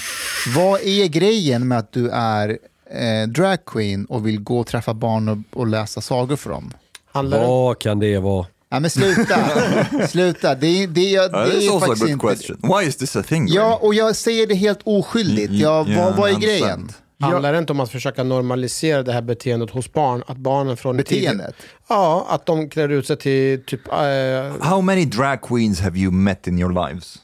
vad 0.56 0.80
är 0.80 1.06
grejen 1.06 1.68
med 1.68 1.78
att 1.78 1.92
du 1.92 2.10
är 2.10 2.58
eh, 2.90 3.28
drag 3.28 3.64
queen 3.66 4.04
och 4.04 4.26
vill 4.26 4.40
gå 4.40 4.58
och 4.60 4.66
träffa 4.66 4.94
barn 4.94 5.28
och, 5.28 5.38
och 5.60 5.66
läsa 5.66 6.00
sagor 6.00 6.36
för 6.36 6.50
dem? 6.50 6.72
Handlar 7.12 7.40
det... 7.40 7.46
Vad 7.46 7.78
kan 7.78 7.98
det 7.98 8.18
vara? 8.18 8.46
Ja 8.70 8.80
men 8.80 8.90
sluta, 8.90 9.38
sluta, 10.08 10.54
det, 10.54 10.66
är- 10.82 10.86
det, 10.86 11.28
det 11.28 11.38
Uh, 11.38 11.58
is 11.58 11.68
är 11.68 11.72
also 11.74 11.76
a 11.76 11.80
faktiskt 11.80 12.00
good 12.00 12.10
inte... 12.10 12.26
question. 12.26 12.58
Why 12.78 12.88
is 12.88 12.96
this 12.96 13.16
a 13.16 13.22
thing? 13.22 13.46
Ja, 13.48 13.78
och 13.82 13.94
jag 13.94 14.16
säger 14.16 14.46
det 14.46 14.54
helt 14.54 14.80
oskyldigt, 14.84 15.48
Mm, 15.48 15.60
ja, 15.60 15.86
yeah, 15.88 16.04
vad, 16.04 16.16
vad 16.16 16.30
är 16.30 16.34
grejen? 16.40 16.88
Handlar 17.20 17.52
det 17.52 17.58
inte 17.58 17.72
om 17.72 17.80
att 17.80 17.90
försöka 17.90 18.22
normalisera 18.24 19.02
det 19.02 19.12
här 19.12 19.22
beteendet 19.22 19.70
hos 19.70 19.92
barn? 19.92 20.22
Att 20.26 20.36
barnen 20.36 20.76
från 20.76 20.96
Beteendet? 20.96 21.46
tidigt- 21.56 21.70
Ja, 21.88 22.26
att 22.30 22.46
de 22.46 22.68
klär 22.70 22.88
ut 22.88 23.06
sig 23.06 23.16
till 23.16 23.64
typ... 23.64 23.88
eh, 23.88 24.68
How 24.68 24.80
many 24.80 25.04
drag 25.04 25.42
queens 25.42 25.80
have 25.80 25.98
you 25.98 26.12
met 26.12 26.46
in 26.46 26.58
your 26.58 26.88
lives? 26.88 27.16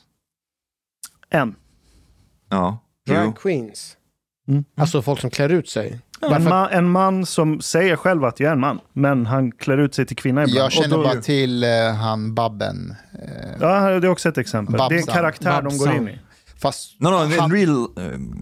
En. 1.30 1.54
Ja. 2.50 2.78
Drag 3.06 3.36
queens. 3.38 3.96
Mm. 4.48 4.64
Alltså 4.76 5.02
folk 5.02 5.20
som 5.20 5.30
klär 5.30 5.48
ut 5.48 5.68
sig. 5.68 6.00
En, 6.20 6.30
Varför- 6.30 6.48
man, 6.48 6.68
en 6.70 6.90
man 6.90 7.26
som 7.26 7.60
säger 7.60 7.96
själv 7.96 8.24
att 8.24 8.40
jag 8.40 8.48
är 8.48 8.52
en 8.52 8.60
man, 8.60 8.80
men 8.92 9.26
han 9.26 9.52
klär 9.52 9.78
ut 9.78 9.94
sig 9.94 10.06
till 10.06 10.16
kvinna 10.16 10.42
ibland. 10.42 10.58
Jag 10.58 10.66
Och 10.66 10.72
känner 10.72 10.96
då- 10.96 11.02
bara 11.02 11.20
till 11.20 11.64
eh, 11.64 11.70
han 11.94 12.34
Babben. 12.34 12.94
Eh, 13.12 13.50
Ja, 13.60 14.00
det 14.00 14.06
är 14.06 14.10
också 14.10 14.28
ett 14.28 14.38
exempel. 14.38 14.72
Det 14.76 14.82
är 14.82 14.90
en 14.92 14.96
Babsan. 14.96 15.14
karaktär 15.14 15.62
de 15.62 15.78
går 15.78 15.86
Babsan. 15.86 15.96
in 15.96 16.08
i. 16.08 16.18
fast 16.64 17.00
No, 17.00 17.08
no, 17.08 17.16
han, 17.40 17.52
real... 17.52 17.70
Uh, 17.70 17.86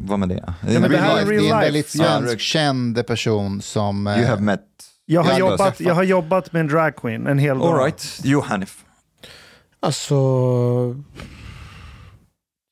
vad 0.09 0.19
med 0.19 0.29
det? 0.29 0.55
In 0.69 0.81
men 0.81 0.91
det 0.91 0.99
här 0.99 1.17
är 1.17 1.27
life, 1.27 1.31
det 1.31 1.37
är 1.37 1.39
en 1.39 1.45
real 1.45 1.61
väldigt 1.61 1.89
svensk 1.89 2.41
känd 2.41 3.07
person 3.07 3.63
som... 3.63 4.07
eh, 4.07 4.19
you 4.19 4.27
have 4.27 4.43
met... 4.43 4.61
Jag 5.07 5.23
har, 5.23 5.39
jobbat, 5.39 5.81
jag 5.81 5.95
har 5.95 6.03
jobbat 6.03 6.53
med 6.53 6.61
en 6.61 6.69
dragqueen 6.69 7.27
en 7.27 7.39
hel 7.39 7.59
dag. 7.59 7.69
All 7.69 7.85
right. 7.85 8.21
You 8.25 8.43
Hanif. 8.43 8.85
Alltså... 9.81 10.15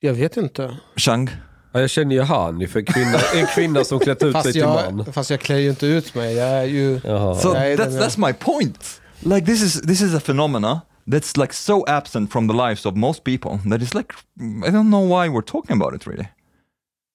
Jag 0.01 0.14
vet 0.14 0.36
inte. 0.36 0.76
Chang. 0.96 1.30
Ja, 1.72 1.80
jag 1.80 1.90
känner 1.90 2.14
ju 2.14 2.22
Hani 2.22 2.66
för 2.66 2.82
kvinna, 2.82 3.18
en 3.34 3.46
kvinna 3.46 3.84
som 3.84 3.98
klätt 3.98 4.22
ut 4.22 4.32
sig 4.32 4.42
Fast 4.42 4.53
till 4.53 4.64
man. 4.64 5.03
jag, 5.07 5.14
fast 5.14 5.30
jag 5.30 5.40
klär 5.40 5.57
ju 5.57 5.70
inte 5.70 5.86
ut 5.86 6.14
mig. 6.14 6.34
Jag 6.34 6.48
är 6.48 6.64
ju... 6.64 7.01
Jaha. 7.05 7.34
So 7.34 7.53
Nej, 7.53 7.76
that's 7.76 7.96
är- 7.96 8.01
that's 8.01 8.26
my 8.26 8.32
point. 8.32 9.01
Like 9.20 9.46
this 9.46 9.62
is 9.62 9.82
this 9.82 10.01
is 10.01 10.14
a 10.14 10.20
phenomena 10.20 10.80
that's 11.11 11.36
like 11.40 11.52
so 11.52 11.84
absent 11.88 12.32
from 12.32 12.48
the 12.48 12.54
lives 12.54 12.86
of 12.86 12.96
most 12.96 13.24
people 13.24 13.50
that 13.70 13.82
it's 13.82 13.94
like 13.94 14.14
I 14.66 14.70
don't 14.70 14.90
know 14.90 15.08
why 15.08 15.28
we're 15.28 15.46
talking 15.46 15.82
about 15.82 15.94
it 15.96 16.06
really. 16.06 16.28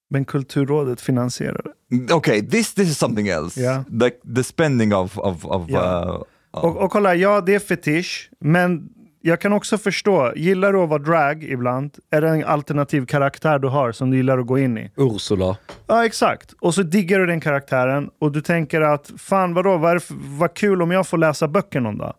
Men 0.10 0.26
Kulturrådet 0.26 1.02
finansierar 1.02 1.62
det. 1.64 2.14
Okay, 2.14 2.42
this 2.42 2.74
this 2.74 2.90
is 2.90 2.98
something 2.98 3.28
else. 3.28 3.62
Yeah. 3.62 3.84
Like 3.90 4.18
the 4.36 4.44
spending 4.44 4.94
of 4.94 5.18
of 5.18 5.46
of. 5.46 5.70
Yeah. 5.70 6.08
Uh, 6.08 6.22
Och, 6.56 6.78
och 6.78 6.92
kolla, 6.92 7.16
ja 7.16 7.42
det 7.42 7.56
är 7.56 7.60
fetisch, 7.60 8.30
men 8.40 8.90
jag 9.22 9.42
kan 9.42 9.54
också 9.54 9.78
förstå, 9.78 10.34
gillar 10.36 10.74
du 10.74 10.80
att 10.80 10.90
vara 10.90 11.00
drag 11.00 11.44
ibland, 11.44 11.98
är 12.12 12.22
det 12.22 12.30
en 12.30 12.44
alternativ 12.44 13.06
karaktär 13.06 13.60
du 13.60 13.68
har 13.68 13.92
som 13.92 14.12
du 14.12 14.18
gillar 14.18 14.38
att 14.38 14.48
gå 14.48 14.60
in 14.60 14.78
i. 14.78 14.92
Ursula. 14.98 15.58
Ja, 15.88 16.06
exakt. 16.06 16.54
Och 16.60 16.74
så 16.74 16.84
diggar 16.84 17.20
du 17.20 17.26
den 17.26 17.40
karaktären 17.40 18.10
och 18.20 18.32
du 18.32 18.42
tänker 18.42 18.82
att 18.82 19.12
fan 19.18 19.54
vadå, 19.54 19.78
vad, 19.78 19.92
är 19.92 19.96
det 19.96 20.00
för, 20.00 20.16
vad 20.20 20.54
kul 20.54 20.82
om 20.82 20.92
jag 20.92 21.08
får 21.08 21.18
läsa 21.18 21.48
böcker 21.48 21.80
någon 21.80 21.98
dag. 21.98 22.14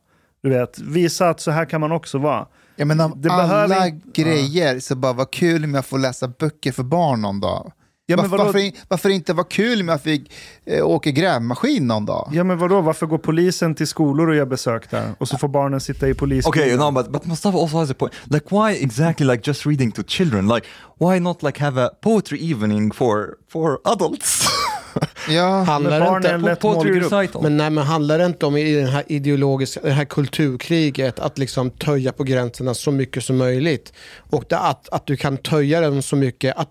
Du 0.47 0.51
vet, 0.51 0.78
visa 0.78 1.28
att 1.28 1.40
så 1.40 1.51
här 1.51 1.64
kan 1.64 1.80
man 1.80 1.92
också 1.92 2.18
vara. 2.18 2.47
Jag 2.76 2.88
menar, 2.88 3.12
Det 3.16 3.30
alla 3.30 3.42
behöver 3.42 3.86
inte- 3.86 4.22
grejer, 4.22 4.80
så 4.80 4.94
bara 4.97 5.12
vad 5.12 5.30
kul 5.30 5.64
om 5.64 5.74
jag 5.74 5.86
får 5.86 5.99
läsa 5.99 6.28
böcker 6.28 6.72
för 6.72 6.82
barn 6.82 7.20
någon 7.20 7.40
dag. 7.40 7.72
Ja, 8.07 8.16
men 8.16 8.30
varför, 8.30 8.44
varför, 8.44 8.72
varför 8.88 9.09
inte 9.11 9.32
vara 9.32 9.47
kul 9.47 9.82
med 9.82 9.94
att 9.94 10.07
vi 10.07 10.26
eh, 10.66 10.86
åker 10.86 11.11
grävmaskin 11.11 11.86
någon 11.86 12.07
dag? 12.07 12.28
Ja 12.32 12.44
men 12.44 12.59
vadå, 12.59 12.80
varför 12.80 13.07
går 13.07 13.18
polisen 13.18 13.74
till 13.74 13.86
skolor 13.86 14.28
och 14.28 14.34
gör 14.34 14.47
besök 14.47 14.90
där? 14.90 15.12
Och 15.18 15.28
så 15.28 15.38
får 15.38 15.49
barnen 15.49 15.80
sitta 15.80 16.09
i 16.09 16.14
polisbilen. 16.14 16.68
Okay, 16.68 16.76
no, 16.76 16.90
but, 16.90 17.12
but 17.12 17.26
Mustafa 17.26 17.59
also 17.59 17.76
has 17.76 17.90
a 17.90 17.94
point. 17.99 18.14
Like, 18.24 18.47
why 18.51 18.84
exactly 18.84 19.26
like 19.26 19.42
just 19.51 19.66
reading 19.66 19.92
to 19.92 20.03
children? 20.07 20.49
Like, 20.49 20.66
why 21.01 21.20
not 21.20 21.42
like 21.42 21.61
have 21.64 21.84
a 21.84 21.90
poetry 22.03 22.51
evening 22.51 22.92
for 22.94 23.34
for 23.53 23.78
adults? 23.84 24.49
Ja, 25.28 25.62
Handlar 25.62 26.01
det 26.01 26.16
inte, 26.16 26.30
en 26.30 26.40
lätt 26.42 26.62
målgrupp. 26.62 27.12
recital. 27.12 27.42
men, 27.42 27.57
nej, 27.57 27.70
men 27.70 27.84
handlar 27.86 28.18
det 28.18 28.26
inte 28.26 28.47
om 28.47 28.57
i 28.57 28.74
den 28.74 28.86
här 28.88 29.05
ideologiska, 29.07 29.80
det 29.82 29.90
här 29.90 30.05
kulturkriget 30.05 31.18
att 31.18 31.38
liksom 31.38 31.70
töja 31.70 32.12
på 32.12 32.24
gränserna 32.24 32.74
så 32.74 32.90
mycket 32.90 33.24
som 33.24 33.36
möjligt? 33.36 33.92
Och 34.30 34.44
det, 34.49 34.59
att, 34.59 34.88
att 34.88 35.07
du 35.07 35.16
kan 35.16 35.36
töja 35.36 35.80
den 35.80 36.03
så 36.03 36.16
mycket, 36.16 36.57
att, 36.57 36.68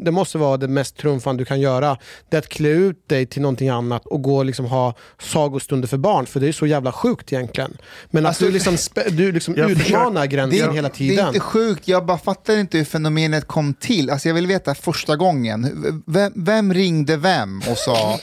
det 0.00 0.10
måste 0.10 0.38
vara 0.38 0.56
det 0.56 0.68
mest 0.68 0.96
trumfande 0.96 1.40
du 1.40 1.44
kan 1.44 1.60
göra. 1.60 1.96
Det 2.28 2.36
är 2.36 2.38
att 2.38 2.48
klä 2.48 2.68
ut 2.68 3.08
dig 3.08 3.26
till 3.26 3.42
någonting 3.42 3.68
annat 3.68 4.06
och 4.06 4.22
gå 4.22 4.36
och 4.36 4.44
liksom 4.44 4.66
ha 4.66 4.94
sagostunder 5.22 5.88
för 5.88 5.96
barn, 5.96 6.26
för 6.26 6.40
det 6.40 6.48
är 6.48 6.52
så 6.52 6.66
jävla 6.66 6.92
sjukt 6.92 7.32
egentligen. 7.32 7.76
Men 8.10 8.26
Alltså, 8.26 8.44
att 8.44 8.48
du 8.48 8.52
liksom, 8.52 8.76
du 9.10 9.32
liksom 9.32 9.54
utmanar 9.54 10.20
det, 10.20 10.26
gränsen 10.26 10.72
hela 10.74 10.88
det 10.88 10.94
är 10.94 10.96
tiden. 10.96 11.26
inte 11.28 11.40
sjukt, 11.40 11.88
jag 11.88 12.06
bara 12.06 12.18
fattar 12.18 12.56
inte 12.56 12.78
hur 12.78 12.84
fenomenet 12.84 13.46
kom 13.46 13.74
till. 13.74 14.10
Alltså 14.10 14.28
jag 14.28 14.34
vill 14.34 14.46
veta 14.46 14.74
första 14.74 15.16
gången, 15.16 16.02
vem, 16.06 16.32
vem 16.34 16.74
ringde 16.74 17.16
vem 17.16 17.55
och 17.70 17.78
sa 17.78 18.18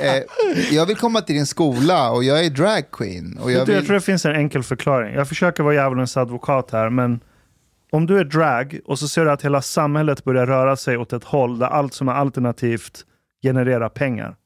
eh, 0.00 0.22
jag 0.70 0.86
vill 0.86 0.96
komma 0.96 1.20
till 1.20 1.34
din 1.34 1.46
skola 1.46 2.10
och 2.10 2.24
jag 2.24 2.44
är 2.44 2.50
drag 2.50 2.90
queen. 2.90 3.38
Och 3.42 3.52
jag 3.52 3.66
du, 3.66 3.72
jag 3.72 3.78
vill... 3.78 3.86
tror 3.86 3.94
det 3.94 4.00
finns 4.00 4.24
en 4.24 4.36
enkel 4.36 4.62
förklaring. 4.62 5.14
Jag 5.14 5.28
försöker 5.28 5.62
vara 5.62 5.74
djävulens 5.74 6.16
advokat 6.16 6.70
här, 6.70 6.90
men 6.90 7.20
om 7.90 8.06
du 8.06 8.18
är 8.18 8.24
drag 8.24 8.80
och 8.84 8.98
så 8.98 9.08
ser 9.08 9.24
du 9.24 9.30
att 9.30 9.44
hela 9.44 9.62
samhället 9.62 10.24
börjar 10.24 10.46
röra 10.46 10.76
sig 10.76 10.96
åt 10.96 11.12
ett 11.12 11.24
håll 11.24 11.58
där 11.58 11.66
allt 11.66 11.94
som 11.94 12.08
är 12.08 12.12
alternativt 12.12 13.04
genererar 13.42 13.88
pengar. 13.88 14.36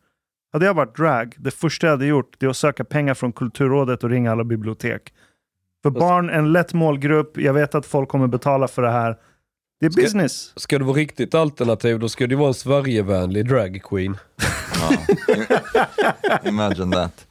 Hade 0.53 0.66
jag 0.66 0.75
varit 0.75 0.97
drag, 0.97 1.35
det 1.39 1.51
första 1.51 1.87
jag 1.87 1.93
hade 1.93 2.07
gjort 2.07 2.37
det 2.39 2.47
är 2.47 2.51
att 2.51 2.57
söka 2.57 2.85
pengar 2.85 3.14
från 3.14 3.33
Kulturrådet 3.33 4.05
och 4.05 4.11
ringa 4.11 4.33
alla 4.33 4.45
bibliotek. 4.45 5.12
För 5.83 5.91
barn, 5.91 6.31
en 6.31 6.53
lätt 6.53 6.73
målgrupp, 6.73 7.39
jag 7.39 7.53
vet 7.53 7.75
att 7.75 7.87
folk 7.87 8.09
kommer 8.09 8.27
betala 8.27 8.68
för 8.68 8.83
det 8.83 8.91
här. 8.91 9.16
Det 9.83 9.87
är 9.87 9.91
Ska- 9.91 10.03
business. 10.03 10.53
Ska 10.57 10.78
det 10.78 10.85
vara 10.85 10.97
riktigt 10.97 11.35
alternativ 11.35 11.99
då 11.99 12.09
ska 12.09 12.26
det 12.26 12.37
vara 12.37 12.49
en 12.49 12.55
Sverigevänlig 12.55 13.49
drag 13.49 13.83
queen. 13.85 14.16
Imagine 16.45 16.91
that. 16.91 17.26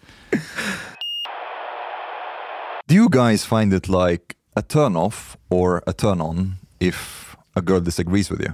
Do 2.88 2.95
you 2.95 3.10
guys 3.10 3.45
find 3.45 3.74
it 3.74 3.88
like 3.88 4.24
a 4.56 4.62
turn 4.62 4.95
off 4.97 5.38
or 5.49 5.82
a 5.88 5.93
turn 5.93 6.22
on 6.22 6.54
if 6.80 7.36
a 7.56 7.62
girl 7.62 7.80
disagrees 7.80 8.32
with 8.32 8.41
you? 8.41 8.52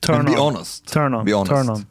Turn 0.00 0.16
And 0.16 0.26
be 0.26 0.32
on. 0.36 0.54
honest. 0.54 0.92
Turn 0.92 1.14
on. 1.14 1.24
Be 1.24 1.32
honest. 1.34 1.50
Turn 1.52 1.68
on. 1.70 1.86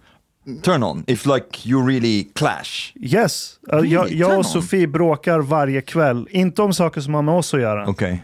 Turn 0.61 0.83
on. 0.83 1.03
If 1.07 1.25
like 1.25 1.65
you 1.69 1.87
really 1.87 2.23
clash. 2.35 2.93
Yes. 2.95 3.59
Uh, 3.73 3.75
Really? 3.75 3.89
jag, 3.93 4.11
jag 4.11 4.39
och. 4.39 4.45
Sofie 4.45 4.87
bråkar 4.87 5.39
varje 5.39 5.81
kväll. 5.81 6.27
Inte 6.31 6.61
om 6.61 6.73
saker 6.73 7.01
som 7.01 7.13
har 7.13 7.21
med 7.21 7.35
oss 7.35 7.53
att 7.53 7.61
göra. 7.61 7.89
Okay. 7.89 8.17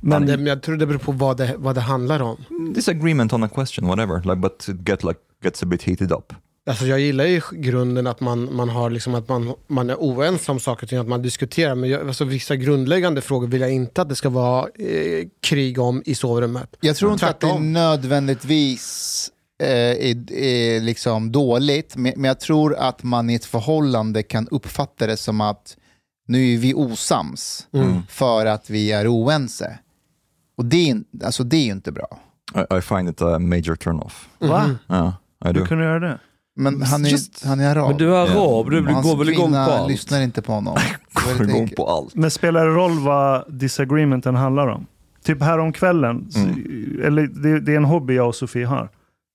Men 0.00 0.26
det, 0.26 0.50
jag 0.50 0.62
tror 0.62 0.76
det 0.76 0.86
beror 0.86 0.98
på 0.98 1.12
vad 1.12 1.36
det, 1.36 1.54
vad 1.56 1.74
det 1.74 1.80
handlar 1.80 2.22
om. 2.22 2.36
Disagreement 2.74 3.32
on 3.32 3.42
a 3.42 3.48
question, 3.54 3.88
whatever. 3.88 4.22
Like, 4.22 4.36
but 4.36 4.68
it 4.68 4.88
get 4.88 5.04
like 5.04 5.20
gets 5.42 5.62
a 5.62 5.66
bit 5.66 5.82
heated 5.82 6.12
up. 6.12 6.32
Alltså 6.68 6.86
jag 6.86 7.00
gillar 7.00 7.24
ju 7.24 7.40
grunden 7.52 8.06
att 8.06 8.20
man, 8.20 8.54
man, 8.54 8.68
har 8.68 8.90
liksom 8.90 9.14
att 9.14 9.28
man, 9.28 9.54
man 9.66 9.90
är 9.90 9.94
oense 9.94 10.52
om 10.52 10.60
saker 10.60 10.82
och 10.86 10.88
ting, 10.88 10.98
att 10.98 11.08
man 11.08 11.22
diskuterar. 11.22 11.74
Men 11.74 11.90
jag, 11.90 12.08
alltså 12.08 12.24
vissa 12.24 12.56
grundläggande 12.56 13.20
frågor 13.20 13.46
vill 13.46 13.60
jag 13.60 13.72
inte 13.72 14.02
att 14.02 14.08
det 14.08 14.16
ska 14.16 14.28
vara 14.28 14.68
eh, 14.78 15.26
krig 15.42 15.78
om 15.78 16.02
i 16.06 16.14
sovrummet. 16.14 16.76
Jag 16.80 16.96
tror 16.96 17.12
inte 17.12 17.28
att 17.28 17.40
det 17.40 17.58
nödvändigtvis 17.58 19.30
eh, 19.62 19.68
är, 19.68 20.32
är 20.32 20.80
liksom 20.80 21.32
dåligt, 21.32 21.96
men, 21.96 22.12
men 22.16 22.24
jag 22.24 22.40
tror 22.40 22.74
att 22.76 23.02
man 23.02 23.30
i 23.30 23.34
ett 23.34 23.44
förhållande 23.44 24.22
kan 24.22 24.48
uppfatta 24.48 25.06
det 25.06 25.16
som 25.16 25.40
att 25.40 25.76
nu 26.28 26.54
är 26.54 26.58
vi 26.58 26.74
osams 26.74 27.66
Mm. 27.74 28.02
för 28.08 28.46
att 28.46 28.70
vi 28.70 28.92
är 28.92 29.08
oense. 29.08 29.78
Och 30.58 30.64
det 30.64 30.90
är, 30.90 31.00
alltså 31.24 31.44
det 31.44 31.56
är 31.56 31.64
ju 31.64 31.72
inte 31.72 31.92
bra. 31.92 32.18
I, 32.54 32.76
I 32.76 32.80
find 32.80 33.08
it 33.08 33.22
a 33.22 33.38
major 33.38 33.76
turn 33.76 34.00
off. 34.00 34.28
Va? 34.38 34.64
I 35.44 35.52
do. 35.52 35.58
Hur 35.60 35.66
kan 35.66 35.78
du 35.78 35.84
göra 35.84 36.00
det? 36.00 36.18
Men 36.58 36.82
han 36.82 37.04
är, 37.04 37.08
Just- 37.08 37.44
han 37.44 37.60
är 37.60 37.70
arab. 37.70 37.88
Men 37.88 37.98
du 37.98 38.14
är 38.16 38.18
arab, 38.18 38.70
du 38.70 38.82
hans 38.92 39.06
går 39.06 39.16
väl 39.16 39.28
igång 39.28 39.52
på 39.52 39.58
allt? 39.58 39.90
lyssnar 39.90 40.20
inte 40.20 40.42
på 40.42 40.52
honom. 40.52 40.76
Går 41.38 41.48
igång 41.48 41.68
på 41.76 41.88
allt. 41.88 42.14
Men 42.14 42.30
spelar 42.30 42.66
det 42.66 42.72
roll 42.74 42.98
vad 42.98 43.44
disagreementen 43.54 44.34
handlar 44.34 44.66
om? 44.68 44.86
Typ 45.24 45.42
här 45.42 45.58
om 45.58 45.72
kvällen, 45.72 46.26
så- 46.30 46.38
eller 47.06 47.26
det, 47.26 47.60
det 47.60 47.72
är 47.72 47.76
en 47.76 47.84
hobby 47.84 48.14
jag 48.14 48.28
och 48.28 48.34
Sofie 48.34 48.66
har. 48.66 48.90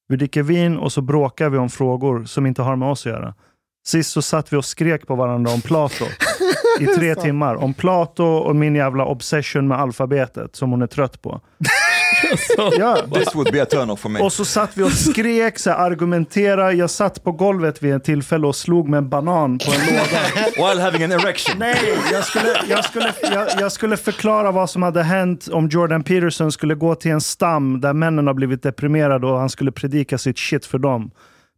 Vi 0.08 0.18
dricker 0.18 0.44
vin 0.44 0.78
och 0.78 0.92
så 0.92 1.02
bråkar 1.02 1.50
vi 1.50 1.58
om 1.58 1.70
frågor 1.70 2.26
som 2.26 2.46
inte 2.46 2.62
har 2.62 2.76
med 2.76 2.88
oss 2.90 3.06
att 3.06 3.12
göra. 3.12 3.34
Sist 3.86 4.12
så 4.12 4.22
satt 4.22 4.54
vi 4.54 4.58
och 4.58 4.66
skrek 4.66 5.08
på 5.08 5.16
varandra 5.16 5.52
om 5.54 5.62
Plato 5.62 6.06
i 6.80 6.86
tre 6.86 7.16
timmar. 7.22 7.56
Om 7.56 7.74
Plato 7.74 8.24
och 8.26 8.56
min 8.56 8.76
jävla 8.76 9.06
obsession 9.06 9.68
med 9.68 9.80
alfabetet 9.80 10.56
som 10.56 10.72
hon 10.72 10.82
är 10.82 10.88
trött 10.88 11.22
på. 11.22 11.42
ja. 12.80 12.98
This 13.14 13.36
would 13.36 13.52
be 13.52 13.62
a 13.64 13.66
turn 13.66 13.90
off 13.90 14.00
for 14.00 14.10
me. 14.10 14.20
Och 14.20 14.34
så 14.34 14.46
satt 14.46 14.78
vi 14.78 14.84
och 14.84 14.92
skrek, 14.92 15.60
så 15.60 15.70
här, 15.70 15.78
argumentera. 15.78 16.74
Jag 16.74 16.90
satt 16.90 17.24
på 17.24 17.32
golvet 17.32 17.84
vid 17.84 17.94
ett 17.96 18.04
tillfälle 18.04 18.48
och 18.48 18.56
slog 18.56 18.90
med 18.90 18.98
en 18.98 19.10
banan 19.10 19.58
på 19.60 19.72
en 19.74 19.80
låda. 19.96 20.70
While 20.74 20.82
having 20.82 21.04
an 21.04 21.12
erection. 21.12 21.56
Nej, 21.60 21.76
jag 22.12 22.24
skulle, 22.26 22.54
jag, 22.70 22.86
skulle, 22.86 23.14
jag, 23.22 23.48
jag 23.60 23.72
skulle 23.72 23.98
förklara 23.98 24.52
vad 24.52 24.70
som 24.70 24.84
hade 24.84 25.04
hänt 25.04 25.48
om 25.52 25.68
Jordan 25.68 26.04
Peterson 26.04 26.52
skulle 26.52 26.76
gå 26.76 26.96
till 26.96 27.12
en 27.12 27.22
stam 27.22 27.82
där 27.82 27.94
männen 27.94 28.28
har 28.28 28.34
blivit 28.34 28.64
deprimerade 28.64 29.28
och 29.28 29.40
han 29.40 29.50
skulle 29.50 29.72
predika 29.72 30.18
sitt 30.18 30.40
shit 30.40 30.66
för 30.66 30.78
dem. 30.78 31.12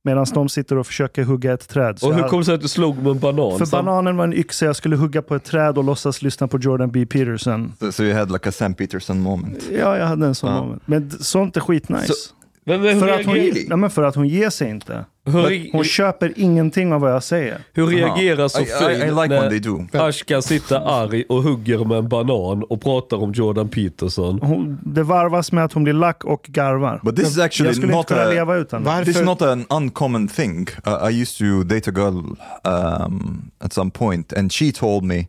Medan 0.06 0.26
de 0.34 0.50
sitter 0.50 0.78
och 0.78 0.88
försöker 0.88 1.24
hugga 1.24 1.54
ett 1.54 1.70
träd. 1.70 2.00
Så 2.00 2.08
Och 2.08 2.16
hur 2.16 2.24
kom 2.28 2.40
det 2.40 2.46
sig 2.46 2.56
att 2.56 2.62
du 2.62 2.68
slog 2.68 2.98
med 2.98 3.08
en 3.12 3.20
banan? 3.20 3.58
för 3.60 3.66
Sam- 3.66 3.86
bananen 3.86 4.18
var 4.18 4.24
en 4.24 4.34
yxa, 4.34 4.66
jag 4.66 4.76
skulle 4.76 4.96
hugga 4.96 5.22
på 5.22 5.36
ett 5.36 5.44
träd 5.44 5.78
och 5.78 5.84
låtsas 5.84 6.22
lyssna 6.22 6.48
på 6.48 6.60
Jordan 6.60 6.92
B. 6.92 7.06
Peterson. 7.06 7.74
So, 7.80 7.92
so 7.92 8.04
you 8.04 8.14
had 8.18 8.32
like 8.32 8.50
a 8.50 8.52
Sam 8.52 8.74
Peterson 8.74 9.20
moment. 9.22 9.70
Ja, 9.80 9.98
jag 9.98 10.06
hade 10.06 10.26
en 10.26 10.36
sån 10.36 10.54
Ja. 10.54 10.62
moment. 10.62 10.82
Men 10.86 11.12
sånt 11.12 11.58
är 11.58 11.62
skitnice. 11.62 12.08
Så- 12.08 12.34
Men, 12.66 12.82
men, 12.82 13.00
för, 13.00 13.08
att 13.10 13.26
hon, 13.26 13.36
nej, 13.36 13.78
men 13.78 13.90
för 13.90 14.04
att 14.04 14.16
hon 14.16 14.28
ger 14.28 14.50
sig 14.50 14.70
inte. 14.70 15.06
Hur, 15.26 15.72
Hon 15.72 15.84
köper 15.84 16.34
ingenting 16.36 16.94
av 16.94 17.02
vad 17.02 17.12
jag 17.12 17.24
säger. 17.24 17.62
hur 17.74 17.88
reagerar. 17.88 18.48
Sofie 18.48 18.92
I, 18.92 18.96
I, 18.96 19.08
I 19.08 19.12
like 19.12 19.28
when 19.36 19.50
they 19.50 19.60
do. 19.60 19.86
när 19.92 20.08
Ashkan 20.10 20.42
sitter 20.44 20.76
arg 20.76 21.24
och 21.30 21.44
hugger 21.44 21.86
med 21.86 21.98
en 21.98 22.10
banan 22.10 22.64
och 22.64 22.82
pratar 22.82 23.18
om 23.18 23.32
Jordan 23.34 23.70
Peterson? 23.70 24.40
Hon, 24.42 24.80
det 24.86 25.04
varvas 25.04 25.52
med 25.52 25.64
att 25.66 25.74
hon 25.74 25.84
blir 25.84 25.94
lack 25.94 26.24
och 26.24 26.44
garvar. 26.44 27.00
But 27.04 27.16
this 27.16 27.30
is 27.30 27.38
jag 27.38 27.46
actually 27.46 27.74
skulle 27.74 27.92
not 27.92 28.00
inte 28.00 28.14
kunna 28.14 28.26
a, 28.26 28.30
leva 28.30 28.56
utan 28.56 28.84
det. 28.84 28.90
Varför? 28.90 29.06
This 29.06 29.16
is 29.16 29.22
not 29.26 29.42
an 29.42 29.66
uncommon 29.70 30.28
thing. 30.28 30.68
Uh, 30.88 31.10
I 31.10 31.22
used 31.22 31.38
to 31.38 31.64
date 31.64 31.88
a 31.90 31.94
girl 31.94 32.36
um, 32.64 33.52
at 33.60 33.74
some 33.74 33.92
point, 33.92 34.34
and 34.34 34.52
she 34.52 34.72
told 34.72 35.04
me 35.04 35.28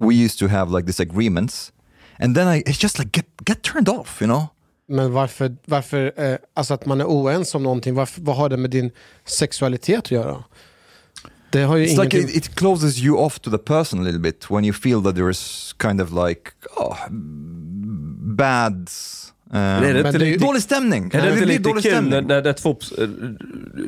we 0.00 0.14
used 0.24 0.38
to 0.38 0.46
have 0.48 0.76
like 0.76 0.86
disagreements, 0.86 1.72
and 2.18 2.36
then 2.36 2.48
I 2.56 2.62
it's 2.66 2.78
just 2.82 2.98
like 2.98 3.10
get 3.12 3.26
get 3.44 3.62
turned 3.62 3.88
off, 3.88 4.20
you 4.20 4.26
know. 4.26 4.48
Men 4.88 5.12
varför, 5.12 5.56
varför 5.64 6.12
eh, 6.16 6.36
alltså 6.54 6.74
att 6.74 6.86
man 6.86 7.00
är 7.00 7.04
oense 7.04 7.56
om 7.56 7.62
någonting, 7.62 7.94
varför, 7.94 8.20
vad 8.20 8.36
har 8.36 8.48
det 8.48 8.56
med 8.56 8.70
din 8.70 8.90
sexualitet 9.24 9.98
att 9.98 10.10
göra? 10.10 10.44
Det 11.50 11.62
har 11.62 11.76
ju 11.76 11.84
It's 11.84 11.88
like 11.88 12.16
ingenting... 12.16 12.38
it, 12.38 12.48
it 12.48 12.54
closes 12.54 12.98
you 12.98 13.16
off 13.16 13.38
to 13.38 13.50
the 13.50 13.58
person 13.58 14.00
a 14.00 14.02
little 14.02 14.20
bit 14.20 14.50
when 14.50 14.64
you 14.64 14.72
feel 14.72 15.02
that 15.02 15.14
there 15.14 15.30
is 15.30 15.74
kind 15.82 16.00
of 16.00 16.10
like 16.28 16.50
oh, 16.76 16.96
bad. 18.36 18.90
Um, 19.50 19.56
är 19.56 19.94
det 19.94 20.00
inte 20.00 20.18
det 20.18 20.24
är 20.24 20.28
ju- 20.28 20.36
dålig 20.36 20.62
stämning. 20.62 21.10
Är 21.14 21.22
det 21.22 21.32
inte 21.32 21.44
lite 21.44 21.62
dålig 21.62 21.84
kul 21.84 22.08
när, 22.08 22.22
när 22.22 22.42
det 22.42 22.48
är 22.48 22.52
två, 22.52 22.76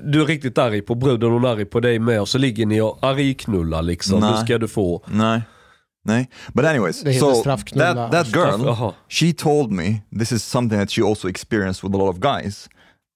du 0.02 0.22
är 0.22 0.26
riktigt 0.26 0.58
arg 0.58 0.82
på 0.82 0.94
bruden, 0.94 1.30
hon 1.30 1.44
är 1.44 1.48
arg 1.48 1.64
på 1.64 1.80
dig 1.80 1.98
med 1.98 2.20
och 2.20 2.28
så 2.28 2.38
ligger 2.38 2.66
ni 2.66 2.80
och 2.80 2.98
argknullar 3.02 3.82
liksom. 3.82 4.20
Nej. 4.20 4.32
Nu 4.32 4.46
ska 4.46 4.58
du 4.58 4.68
få. 4.68 5.04
Nej. 5.06 5.42
Nej. 6.04 6.28
But 6.54 6.64
anyways, 6.64 7.18
so 7.18 7.42
that, 7.42 8.10
that 8.10 8.32
girl, 8.32 8.94
she 9.08 9.32
told 9.32 9.72
me 9.72 10.02
this 10.18 10.32
is 10.32 10.44
something 10.44 10.78
that 10.78 10.90
she 10.90 11.02
also 11.02 11.28
experienced 11.28 11.84
with 11.84 11.94
a 11.94 11.98
lot 11.98 12.08
of 12.08 12.20
guys. 12.20 12.68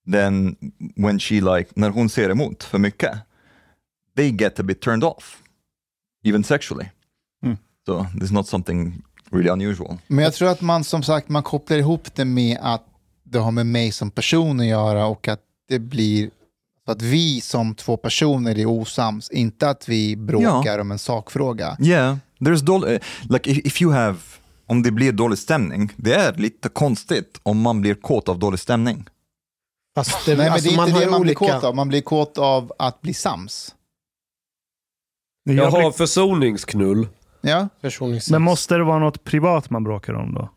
Then 0.07 0.57
when 0.97 1.19
she 1.19 1.41
like, 1.41 1.71
när 1.77 1.91
hon 1.91 2.09
ser 2.09 2.31
emot 2.31 2.63
för 2.63 2.79
mycket, 2.79 3.19
they 4.17 4.31
get 4.31 4.61
a 4.61 4.63
bit 4.63 4.81
turned 4.81 5.05
off. 5.05 5.43
Even 6.25 6.45
sexually. 6.45 6.91
Mm. 7.45 7.59
So 7.87 8.07
this 8.15 8.25
is 8.25 8.33
not 8.33 8.47
something 8.47 9.03
really 9.31 9.51
unusual. 9.51 9.99
Men 10.07 10.25
jag 10.25 10.35
tror 10.35 10.49
att 10.49 10.61
man 10.61 10.85
som 10.85 11.03
sagt 11.03 11.29
man 11.29 11.43
kopplar 11.43 11.77
ihop 11.79 12.15
det 12.15 12.25
med 12.25 12.59
att 12.61 12.85
det 13.23 13.39
har 13.39 13.51
med 13.51 13.67
mig 13.67 13.93
som 13.93 14.11
person 14.11 14.61
att 14.61 14.67
göra 14.67 15.07
och 15.07 15.29
att 15.29 15.41
det 15.69 15.79
blir 15.79 16.31
så 16.85 16.93
att 16.93 17.03
vi 17.03 17.41
som 17.41 17.75
två 17.75 17.97
personer 17.97 18.59
är 18.59 18.67
osams, 18.67 19.31
inte 19.31 19.69
att 19.69 19.89
vi 19.89 20.17
bråkar 20.17 20.79
om 20.79 20.91
en 20.91 20.99
sakfråga. 20.99 21.77
Yeah, 21.81 22.17
there's 22.41 22.61
dålig, 22.63 23.01
like 23.31 23.51
if, 23.51 23.59
if 23.67 23.83
you 23.83 23.93
have, 23.93 24.19
om 24.67 24.83
det 24.83 24.91
blir 24.91 25.13
dålig 25.13 25.39
stämning, 25.39 25.93
det 25.97 26.15
är 26.15 26.33
lite 26.35 26.69
konstigt 26.69 27.41
om 27.43 27.61
man 27.61 27.81
blir 27.81 27.95
kåt 27.95 28.29
av 28.29 28.39
dålig 28.39 28.61
stämning. 28.61 29.05
Fast 29.95 30.27
det, 30.27 30.37
Nej, 30.37 30.45
men 30.45 30.53
alltså, 30.53 30.69
det 30.69 30.75
är 30.75 30.77
man 30.77 30.89
inte 30.89 31.01
det 31.01 31.11
man 31.11 31.21
blir 31.23 31.31
olika... 31.43 31.55
kåt 31.55 31.65
av, 31.65 31.75
man 31.75 31.89
blir 31.89 32.01
kåt 32.01 32.39
av 32.39 32.73
att 32.79 33.01
bli 33.01 33.15
sams. 33.15 33.75
Jag 35.45 35.57
Jag 35.57 35.71
har 35.71 35.79
blir- 35.81 35.91
försoningsknull. 35.91 37.09
Ja. 37.41 37.69
Men 38.31 38.43
måste 38.43 38.77
det 38.77 38.85
vara 38.85 38.99
något 38.99 39.25
privat 39.25 39.71
man 39.71 39.85
bråkar 39.85 40.15
om 40.15 40.35
då? 40.35 40.49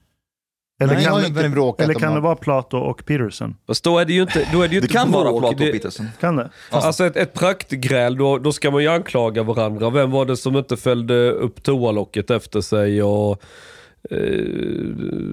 Eller 0.79 0.93
Nej, 0.93 1.05
kan, 1.05 1.25
inte 1.25 1.49
bråkat 1.49 1.83
eller 1.83 1.93
kan 1.93 2.13
det 2.13 2.19
vara 2.19 2.35
Plato 2.35 2.77
och 2.77 3.05
Peterson? 3.05 3.55
Fast 3.67 3.83
då 3.83 3.99
är 3.99 4.05
det 4.05 4.13
ju 4.13 4.21
inte, 4.21 4.47
då 4.51 4.61
är 4.61 4.67
det 4.67 4.75
ju 4.75 4.81
Det 4.81 4.87
kan 4.87 5.11
vara. 5.11 5.39
Plato 5.39 5.47
och 5.47 5.71
Peterson. 5.71 6.05
Kan 6.19 6.35
det? 6.35 6.49
Alltså 6.71 7.05
ett, 7.05 7.15
ett 7.15 7.33
praktgräl, 7.33 8.17
då, 8.17 8.37
då 8.37 8.51
ska 8.51 8.71
man 8.71 8.81
ju 8.81 8.87
anklaga 8.87 9.43
varandra. 9.43 9.89
Vem 9.89 10.11
var 10.11 10.25
det 10.25 10.37
som 10.37 10.57
inte 10.57 10.77
fällde 10.77 11.31
upp 11.31 11.63
toalocket 11.63 12.31
efter 12.31 12.61
sig? 12.61 13.03
Och, 13.03 13.41
eh, 14.11 14.17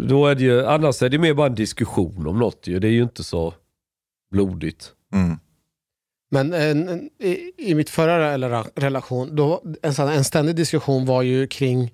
då 0.09 0.27
är 0.27 0.35
det 0.35 0.43
ju, 0.43 0.67
annars 0.67 1.03
är 1.03 1.09
det 1.09 1.19
mer 1.19 1.35
bara 1.35 1.47
en 1.47 1.55
diskussion 1.55 2.27
om 2.27 2.39
något 2.39 2.67
ju. 2.67 2.79
Det 2.79 2.89
är 2.89 2.93
ju 2.93 3.03
inte 3.03 3.25
så 3.25 3.55
blodigt. 4.33 4.93
Mm. 5.15 5.39
Men 6.31 6.53
en, 6.53 6.89
en, 6.89 7.11
i, 7.19 7.53
i 7.59 7.75
mitt 7.75 7.91
förra 7.91 8.37
rela- 8.37 8.67
relation, 8.75 9.37
då, 9.37 9.63
en, 9.83 10.09
en 10.09 10.25
ständig 10.25 10.57
diskussion 10.57 11.07
var 11.07 11.23
ju 11.23 11.47
kring 11.47 11.93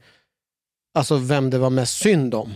alltså 0.94 1.16
vem 1.16 1.50
det 1.50 1.58
var 1.58 1.70
mest 1.70 1.98
synd 1.98 2.34
om. 2.34 2.54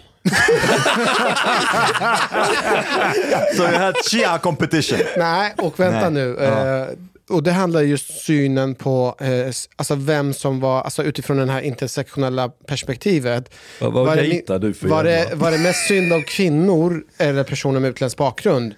So 3.57 3.63
you 3.63 3.79
had 3.79 3.95
Chia 4.11 4.39
competition. 4.39 4.99
Nej, 5.17 5.55
och 5.59 5.81
vänta 5.81 6.11
Nej. 6.11 6.25
nu. 6.25 6.37
Ja. 6.41 6.79
Eh, 6.83 6.87
och 7.31 7.43
det 7.43 7.53
handlar 7.53 7.81
just 7.81 8.25
synen 8.25 8.75
på 8.75 9.17
eh, 9.21 9.29
alltså 9.77 9.95
vem 9.95 10.33
som 10.35 10.61
var, 10.61 10.83
alltså 10.83 11.03
utifrån 11.03 11.37
det 11.37 11.53
här 11.53 11.61
intersektionella 11.61 12.49
perspektivet. 12.49 13.55
Vad, 13.81 13.93
vad 13.93 14.07
Var 14.07 14.17
det 14.17 14.59
du 14.59 14.75
för 14.75 14.89
Var 14.89 15.05
det, 15.05 15.29
var 15.35 15.51
det 15.51 15.59
mest 15.59 15.89
synd 15.89 16.13
om 16.13 16.23
kvinnor 16.23 17.05
eller 17.19 17.45
personer 17.45 17.81
med 17.81 17.91
utländsk 17.91 18.17
bakgrund? 18.19 18.75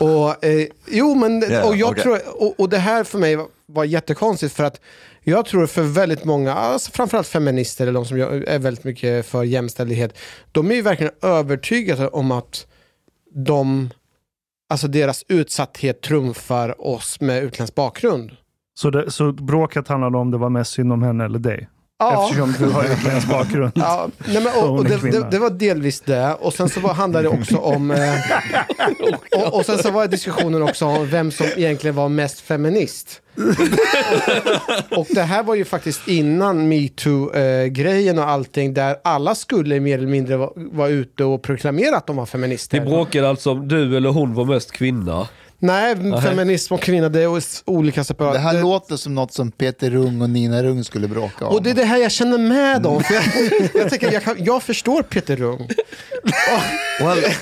Och, 0.00 0.44
eh, 0.44 0.66
jo, 0.86 1.14
men 1.14 1.44
Ja, 1.50 1.64
och 1.64 1.76
jag 1.76 1.90
okej. 1.90 2.02
tror, 2.02 2.42
och, 2.42 2.60
och 2.60 2.68
det 2.68 2.78
här 2.78 3.04
för 3.04 3.18
mig 3.18 3.36
var, 3.36 3.46
var 3.66 3.84
jättekonstigt 3.84 4.54
för 4.56 4.64
att 4.64 4.80
jag 5.22 5.46
tror 5.46 5.66
för 5.66 5.82
väldigt 5.82 6.24
många, 6.24 6.54
alltså 6.54 6.90
framförallt 6.90 7.26
feminister 7.26 7.84
eller 7.84 7.92
de 7.92 8.04
som 8.04 8.20
är 8.20 8.58
väldigt 8.58 8.84
mycket 8.84 9.26
för 9.26 9.44
jämställdhet, 9.44 10.18
de 10.52 10.70
är 10.70 10.74
ju 10.74 10.82
verkligen 10.82 11.12
övertygade 11.22 12.08
om 12.08 12.30
att 12.30 12.66
de, 13.30 13.90
alltså 14.68 14.88
deras 14.88 15.24
utsatthet 15.28 16.00
trumfar 16.00 16.86
oss 16.86 17.20
med 17.20 17.42
utländsk 17.42 17.74
bakgrund. 17.74 18.36
Så, 18.74 18.90
det, 18.90 19.10
så 19.10 19.32
bråket 19.32 19.88
handlade 19.88 20.18
om 20.18 20.30
det 20.30 20.38
var 20.38 20.50
mest 20.50 20.72
synd 20.72 20.92
om 20.92 21.02
henne 21.02 21.24
eller 21.24 21.38
dig? 21.38 21.68
Ja. 22.00 22.24
Eftersom 22.24 22.54
du 22.58 22.72
har 22.72 22.84
utländsk 22.84 23.28
bakgrund. 23.28 23.72
Ja, 23.74 24.08
nej 24.26 24.42
men, 24.42 24.52
och, 24.64 24.78
och 24.78 24.84
det, 24.84 25.10
det, 25.10 25.30
det 25.30 25.38
var 25.38 25.50
delvis 25.50 26.00
det. 26.00 26.34
Och 26.40 26.54
sen 26.54 26.68
så 26.68 26.80
var, 26.80 26.94
handlade 26.94 27.28
det 27.28 27.40
också 27.40 27.56
om... 27.56 27.90
Eh, 27.90 28.14
och, 29.46 29.54
och 29.54 29.66
sen 29.66 29.78
så 29.78 29.90
var 29.90 30.06
diskussionen 30.06 30.62
också 30.62 30.84
om 30.84 31.06
vem 31.06 31.30
som 31.30 31.46
egentligen 31.56 31.96
var 31.96 32.08
mest 32.08 32.40
feminist. 32.40 33.20
och, 34.90 34.98
och 34.98 35.06
det 35.10 35.22
här 35.22 35.42
var 35.42 35.54
ju 35.54 35.64
faktiskt 35.64 36.08
innan 36.08 36.68
metoo-grejen 36.68 38.18
och 38.18 38.28
allting 38.28 38.74
där 38.74 38.96
alla 39.04 39.34
skulle 39.34 39.80
mer 39.80 39.98
eller 39.98 40.08
mindre 40.08 40.36
vara 40.36 40.50
var 40.54 40.88
ute 40.88 41.24
och 41.24 41.42
proklamera 41.42 41.96
att 41.96 42.06
de 42.06 42.16
var 42.16 42.26
feminister. 42.26 42.80
Ni 42.80 42.86
bråkade 42.90 43.28
alltså 43.28 43.50
om 43.50 43.68
du 43.68 43.96
eller 43.96 44.10
hon 44.10 44.34
var 44.34 44.44
mest 44.44 44.72
kvinna? 44.72 45.28
Nej, 45.60 45.96
feminism 46.22 46.74
och 46.74 46.80
kvinna 46.80 47.08
det 47.08 47.22
är 47.22 47.42
olika 47.64 48.04
separata. 48.04 48.32
Det 48.34 48.38
här 48.38 48.54
det- 48.54 48.60
låter 48.60 48.96
som 48.96 49.14
något 49.14 49.32
som 49.32 49.50
Peter 49.50 49.90
Rung 49.90 50.22
och 50.22 50.30
Nina 50.30 50.62
Rung 50.62 50.84
skulle 50.84 51.08
bråka 51.08 51.46
om. 51.46 51.54
Och 51.54 51.62
det 51.62 51.70
är 51.70 51.74
det 51.74 51.84
här 51.84 51.98
jag 51.98 52.12
känner 52.12 52.38
med 52.38 52.82
dem. 52.82 53.02
För 53.04 53.14
jag, 53.14 53.24
jag, 53.74 53.90
tänker, 53.90 54.12
jag, 54.12 54.22
kan, 54.24 54.36
jag 54.44 54.62
förstår 54.62 55.02
Peter 55.02 55.36
Rung. 55.36 55.68
Och- 57.02 57.32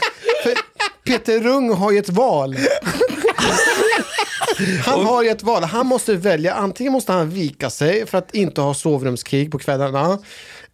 Peter 1.07 1.41
Rung 1.41 1.73
har 1.75 1.93
ju 1.93 1.99
ett 1.99 2.09
val. 2.09 2.57
Han 4.85 5.05
har 5.07 5.23
ju 5.23 5.29
ett 5.31 5.43
val. 5.43 5.65
Han 5.65 5.87
måste 5.87 6.15
välja. 6.15 6.55
Antingen 6.55 6.93
måste 6.93 7.13
han 7.13 7.31
vika 7.31 7.71
sig 7.71 8.07
för 8.07 8.19
att 8.19 8.35
inte 8.35 8.61
ha 8.61 8.75
sovrumskrig 8.75 9.53
på 9.53 9.59
kvällarna. 9.59 10.19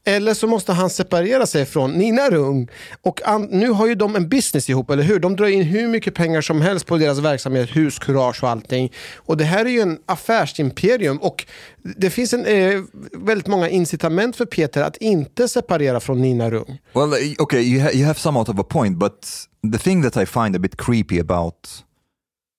Eller 0.04 0.34
så 0.34 0.46
måste 0.46 0.72
han 0.72 0.90
separera 0.90 1.46
sig 1.46 1.66
från 1.66 1.92
Nina 1.92 2.30
Rung. 2.30 2.68
Och 3.02 3.28
an, 3.28 3.42
nu 3.50 3.68
har 3.70 3.86
ju 3.86 3.94
de 3.94 4.16
en 4.16 4.28
business 4.28 4.70
ihop, 4.70 4.90
eller 4.90 5.02
hur? 5.02 5.18
De 5.18 5.36
drar 5.36 5.46
in 5.46 5.62
hur 5.62 5.88
mycket 5.88 6.14
pengar 6.14 6.40
som 6.40 6.60
helst 6.60 6.86
på 6.86 6.96
deras 6.96 7.18
verksamhet, 7.18 7.76
huskurage 7.76 8.42
och 8.42 8.48
allting. 8.50 8.92
Och 9.16 9.36
det 9.36 9.44
här 9.44 9.64
är 9.64 9.70
ju 9.70 9.80
en 9.80 9.98
affärsimperium 10.06 11.16
och 11.18 11.46
det 11.82 12.10
finns 12.10 12.32
en, 12.32 12.46
eh, 12.46 12.80
väldigt 13.12 13.46
många 13.46 13.68
incitament 13.68 14.36
för 14.36 14.44
Peter 14.46 14.82
att 14.82 14.96
inte 14.96 15.48
separera 15.48 16.00
från 16.00 16.22
Nina 16.22 16.50
Rung. 16.50 16.78
Well, 16.92 17.12
eh, 17.12 17.42
okay, 17.42 17.60
you, 17.60 17.82
ha- 17.82 17.92
you 17.92 18.06
have 18.06 18.18
somewhat 18.18 18.48
of 18.48 18.58
a 18.58 18.64
point, 18.68 18.98
but 18.98 19.28
the 19.72 19.78
thing 19.78 20.02
that 20.02 20.16
I 20.16 20.26
find 20.26 20.56
a 20.56 20.58
bit 20.58 20.76
creepy 20.76 21.20
about 21.20 21.68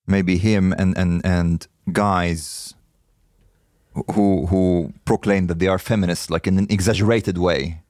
maybe 0.06 0.32
him 0.34 0.72
and, 0.78 0.98
and, 0.98 1.26
and 1.26 1.64
guys 1.86 2.73
who, 4.14 4.46
who 4.46 4.92
proclaim 5.04 5.46
that 5.46 5.58
they 5.58 5.68
are 5.68 5.78
feminists 5.78 6.30
like 6.30 6.46
in 6.46 6.58
an 6.58 6.66
exaggerated 6.70 7.38
way, 7.38 7.82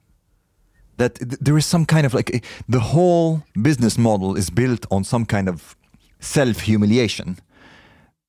that 0.97 1.15
th- 1.15 1.39
there 1.41 1.57
is 1.57 1.65
some 1.65 1.85
kind 1.85 2.05
of 2.05 2.13
like 2.13 2.43
the 2.69 2.79
whole 2.79 3.43
business 3.61 3.97
model 3.97 4.35
is 4.35 4.49
built 4.49 4.85
on 4.91 5.03
some 5.03 5.25
kind 5.25 5.49
of 5.49 5.75
self 6.19 6.61
humiliation. 6.61 7.37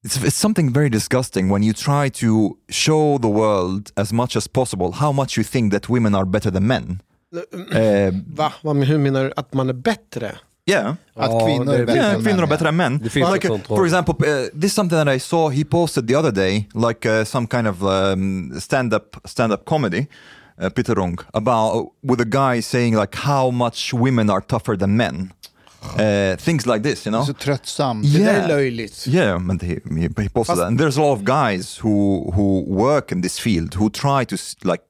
It's, 0.05 0.23
it's 0.23 0.37
something 0.37 0.73
very 0.73 0.89
disgusting 0.89 1.49
when 1.49 1.63
you 1.63 1.73
try 1.73 2.09
to 2.11 2.59
show 2.69 3.19
the 3.19 3.29
world 3.29 3.93
as 3.97 4.13
much 4.13 4.37
as 4.37 4.47
possible 4.47 4.93
how 4.93 5.13
much 5.13 5.37
you 5.37 5.43
think 5.43 5.73
that 5.73 5.89
women 5.89 6.15
are 6.15 6.25
better 6.25 6.51
than 6.51 6.67
men. 6.67 7.01
Uh, 7.35 8.11
Va? 8.27 8.53
Hur 8.63 8.99
menar 8.99 9.25
du? 9.25 9.33
Att 9.37 9.55
man 9.55 9.69
är 9.69 9.73
bättre? 9.73 10.39
Yeah. 10.67 10.95
Att 11.15 11.45
kvinnor 11.47 11.75
är 11.75 11.87
bättre 11.87 12.01
Yeah, 12.01 12.15
än 12.15 12.23
kvinnor 12.25 12.43
är 12.43 12.47
bättre 12.47 12.69
än 12.69 12.77
män. 12.77 12.99
Det 13.03 13.11
finns 13.11 13.33
Like, 13.33 13.49
uh, 13.49 13.59
for 13.59 13.77
drag. 13.77 13.87
example, 13.87 14.15
uh, 14.15 14.47
this 14.61 14.65
is 14.65 14.75
something 14.75 14.99
that 15.05 15.09
I 15.17 15.21
saw 15.21 15.51
he 15.51 15.65
posted 15.65 16.09
the 16.09 16.15
other 16.19 16.33
day, 16.33 16.69
like 16.75 17.09
uh, 17.09 17.25
some 17.25 17.47
kind 17.47 17.67
of 17.69 17.83
um, 17.83 18.61
stand-up 18.61 19.17
stand-up 19.25 19.65
comedy, 19.65 20.07
uh, 20.63 20.69
Peter 20.71 20.95
Rung, 20.95 21.19
about 21.33 21.93
with 22.03 22.21
a 22.21 22.25
guy 22.55 22.63
saying 22.63 22.97
like 22.97 23.17
how 23.19 23.51
much 23.51 23.95
women 23.95 24.31
are 24.31 24.41
tougher 24.41 24.77
than 24.79 24.97
men. 24.97 25.33
Uh, 25.99 26.37
things 26.37 26.67
like 26.67 26.83
this, 26.83 27.07
you 27.07 27.13
know. 27.13 27.25
Så 27.27 27.33
tröttsamt. 27.35 28.13
Det 28.13 28.19
där 28.19 28.29
är 28.33 28.37
Yeah. 28.37 28.49
löjligt. 28.49 29.07
Yeah, 29.07 29.39
but 29.39 29.63
he, 29.63 29.69
he, 29.69 30.01
he 30.01 30.09
posted 30.09 30.35
Fast- 30.35 30.57
that. 30.57 30.67
And 30.69 30.81
there's 30.81 30.97
a 30.99 31.01
lot 31.01 31.19
of 31.19 31.23
guys 31.25 31.79
who, 31.83 32.31
who 32.35 32.65
work 32.67 33.13
in 33.13 33.23
this 33.23 33.39
field 33.41 33.75
who 33.75 33.91
try 33.91 34.25
to 34.27 34.37
like 34.65 34.83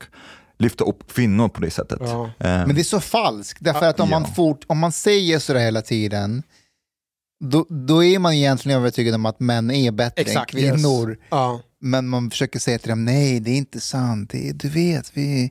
lyfta 0.59 0.85
upp 0.85 1.13
kvinnor 1.13 1.49
på 1.49 1.61
det 1.61 1.71
sättet. 1.71 1.99
Ja. 2.01 2.23
Um, 2.25 2.31
Men 2.39 2.75
det 2.75 2.81
är 2.81 2.85
så 2.85 3.01
falskt, 3.01 3.59
därför 3.61 3.87
att 3.87 4.01
om, 4.01 4.11
man 4.11 4.23
Ja. 4.23 4.35
fort, 4.35 4.65
om 4.67 4.79
man 4.79 4.93
säger 4.93 5.39
sådär 5.39 5.61
hela 5.61 5.83
tiden, 5.83 6.43
då, 7.45 7.67
då 7.69 8.05
är 8.05 8.19
man 8.19 8.33
egentligen 8.35 8.79
övertygad 8.79 9.15
om 9.15 9.27
att 9.27 9.41
män 9.41 9.71
är 9.71 9.91
bättre 9.91 10.23
Exakt. 10.23 10.55
än 10.55 10.61
kvinnor. 10.61 11.11
Yes. 11.11 11.19
Ja. 11.31 11.61
Men 11.81 12.09
man 12.09 12.31
försöker 12.31 12.59
säga 12.59 12.79
till 12.79 12.89
dem, 12.89 13.05
nej 13.05 13.41
det 13.41 13.51
är 13.51 13.57
inte 13.57 13.81
sant, 13.81 14.31
det 14.31 14.49
är, 14.49 14.53
du 14.53 14.69
vet, 14.69 15.11
vi... 15.17 15.51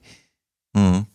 mm. 0.77 1.05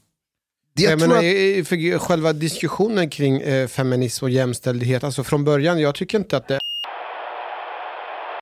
Jag 0.75 0.93
Jag 0.93 1.01
menar, 1.01 1.17
att, 1.17 1.69
för 1.69 1.99
själva 1.99 2.33
diskussionen 2.33 3.11
kring 3.11 3.41
eh, 3.41 3.69
feminism 3.69 4.25
och 4.25 4.31
jämställdhet, 4.31 5.05
alltså 5.05 5.25
från 5.25 5.45
början, 5.45 5.81
jag 5.81 5.95
tycker 5.95 6.19
inte 6.19 6.37
att 6.37 6.49
det 6.49 6.59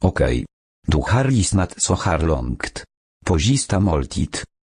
Okej. 0.00 0.44
Du 0.86 0.96
har 0.96 1.24
lyssnat 1.24 1.80
så 1.80 1.94
här 1.94 2.18
långt. 2.18 2.84
På 3.26 3.38
sista 3.38 3.80
måltid. 3.80 4.36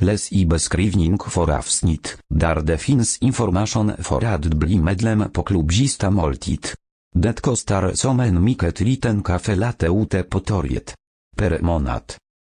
Läs 0.00 0.32
i 0.32 0.46
beskrivning 0.46 1.18
för 1.18 1.50
avsnitt, 1.58 2.18
där 2.34 2.60
det 2.60 2.78
finns 2.78 3.18
information 3.18 3.92
för 3.98 4.24
att 4.24 4.44
bli 4.44 4.78
medlem 4.78 5.30
på 5.32 5.42
klubb 5.42 5.72
Sista 5.72 6.10
måltid. 6.10 6.66
Det 7.14 7.40
kostar 7.40 7.92
som 7.94 8.20
en 8.20 8.44
mycket 8.44 8.80
liten 8.80 9.22
kaffe 9.22 9.54
latte 9.54 9.86
ute 9.86 10.22
på 10.22 10.40
torget. 10.40 10.94
Per 11.36 11.60
månad. 11.60 12.02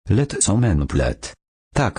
Lätt 0.08 0.42
som 0.42 0.64
en 0.64 0.86
plätt. 0.86 1.34
Tack, 1.74 1.98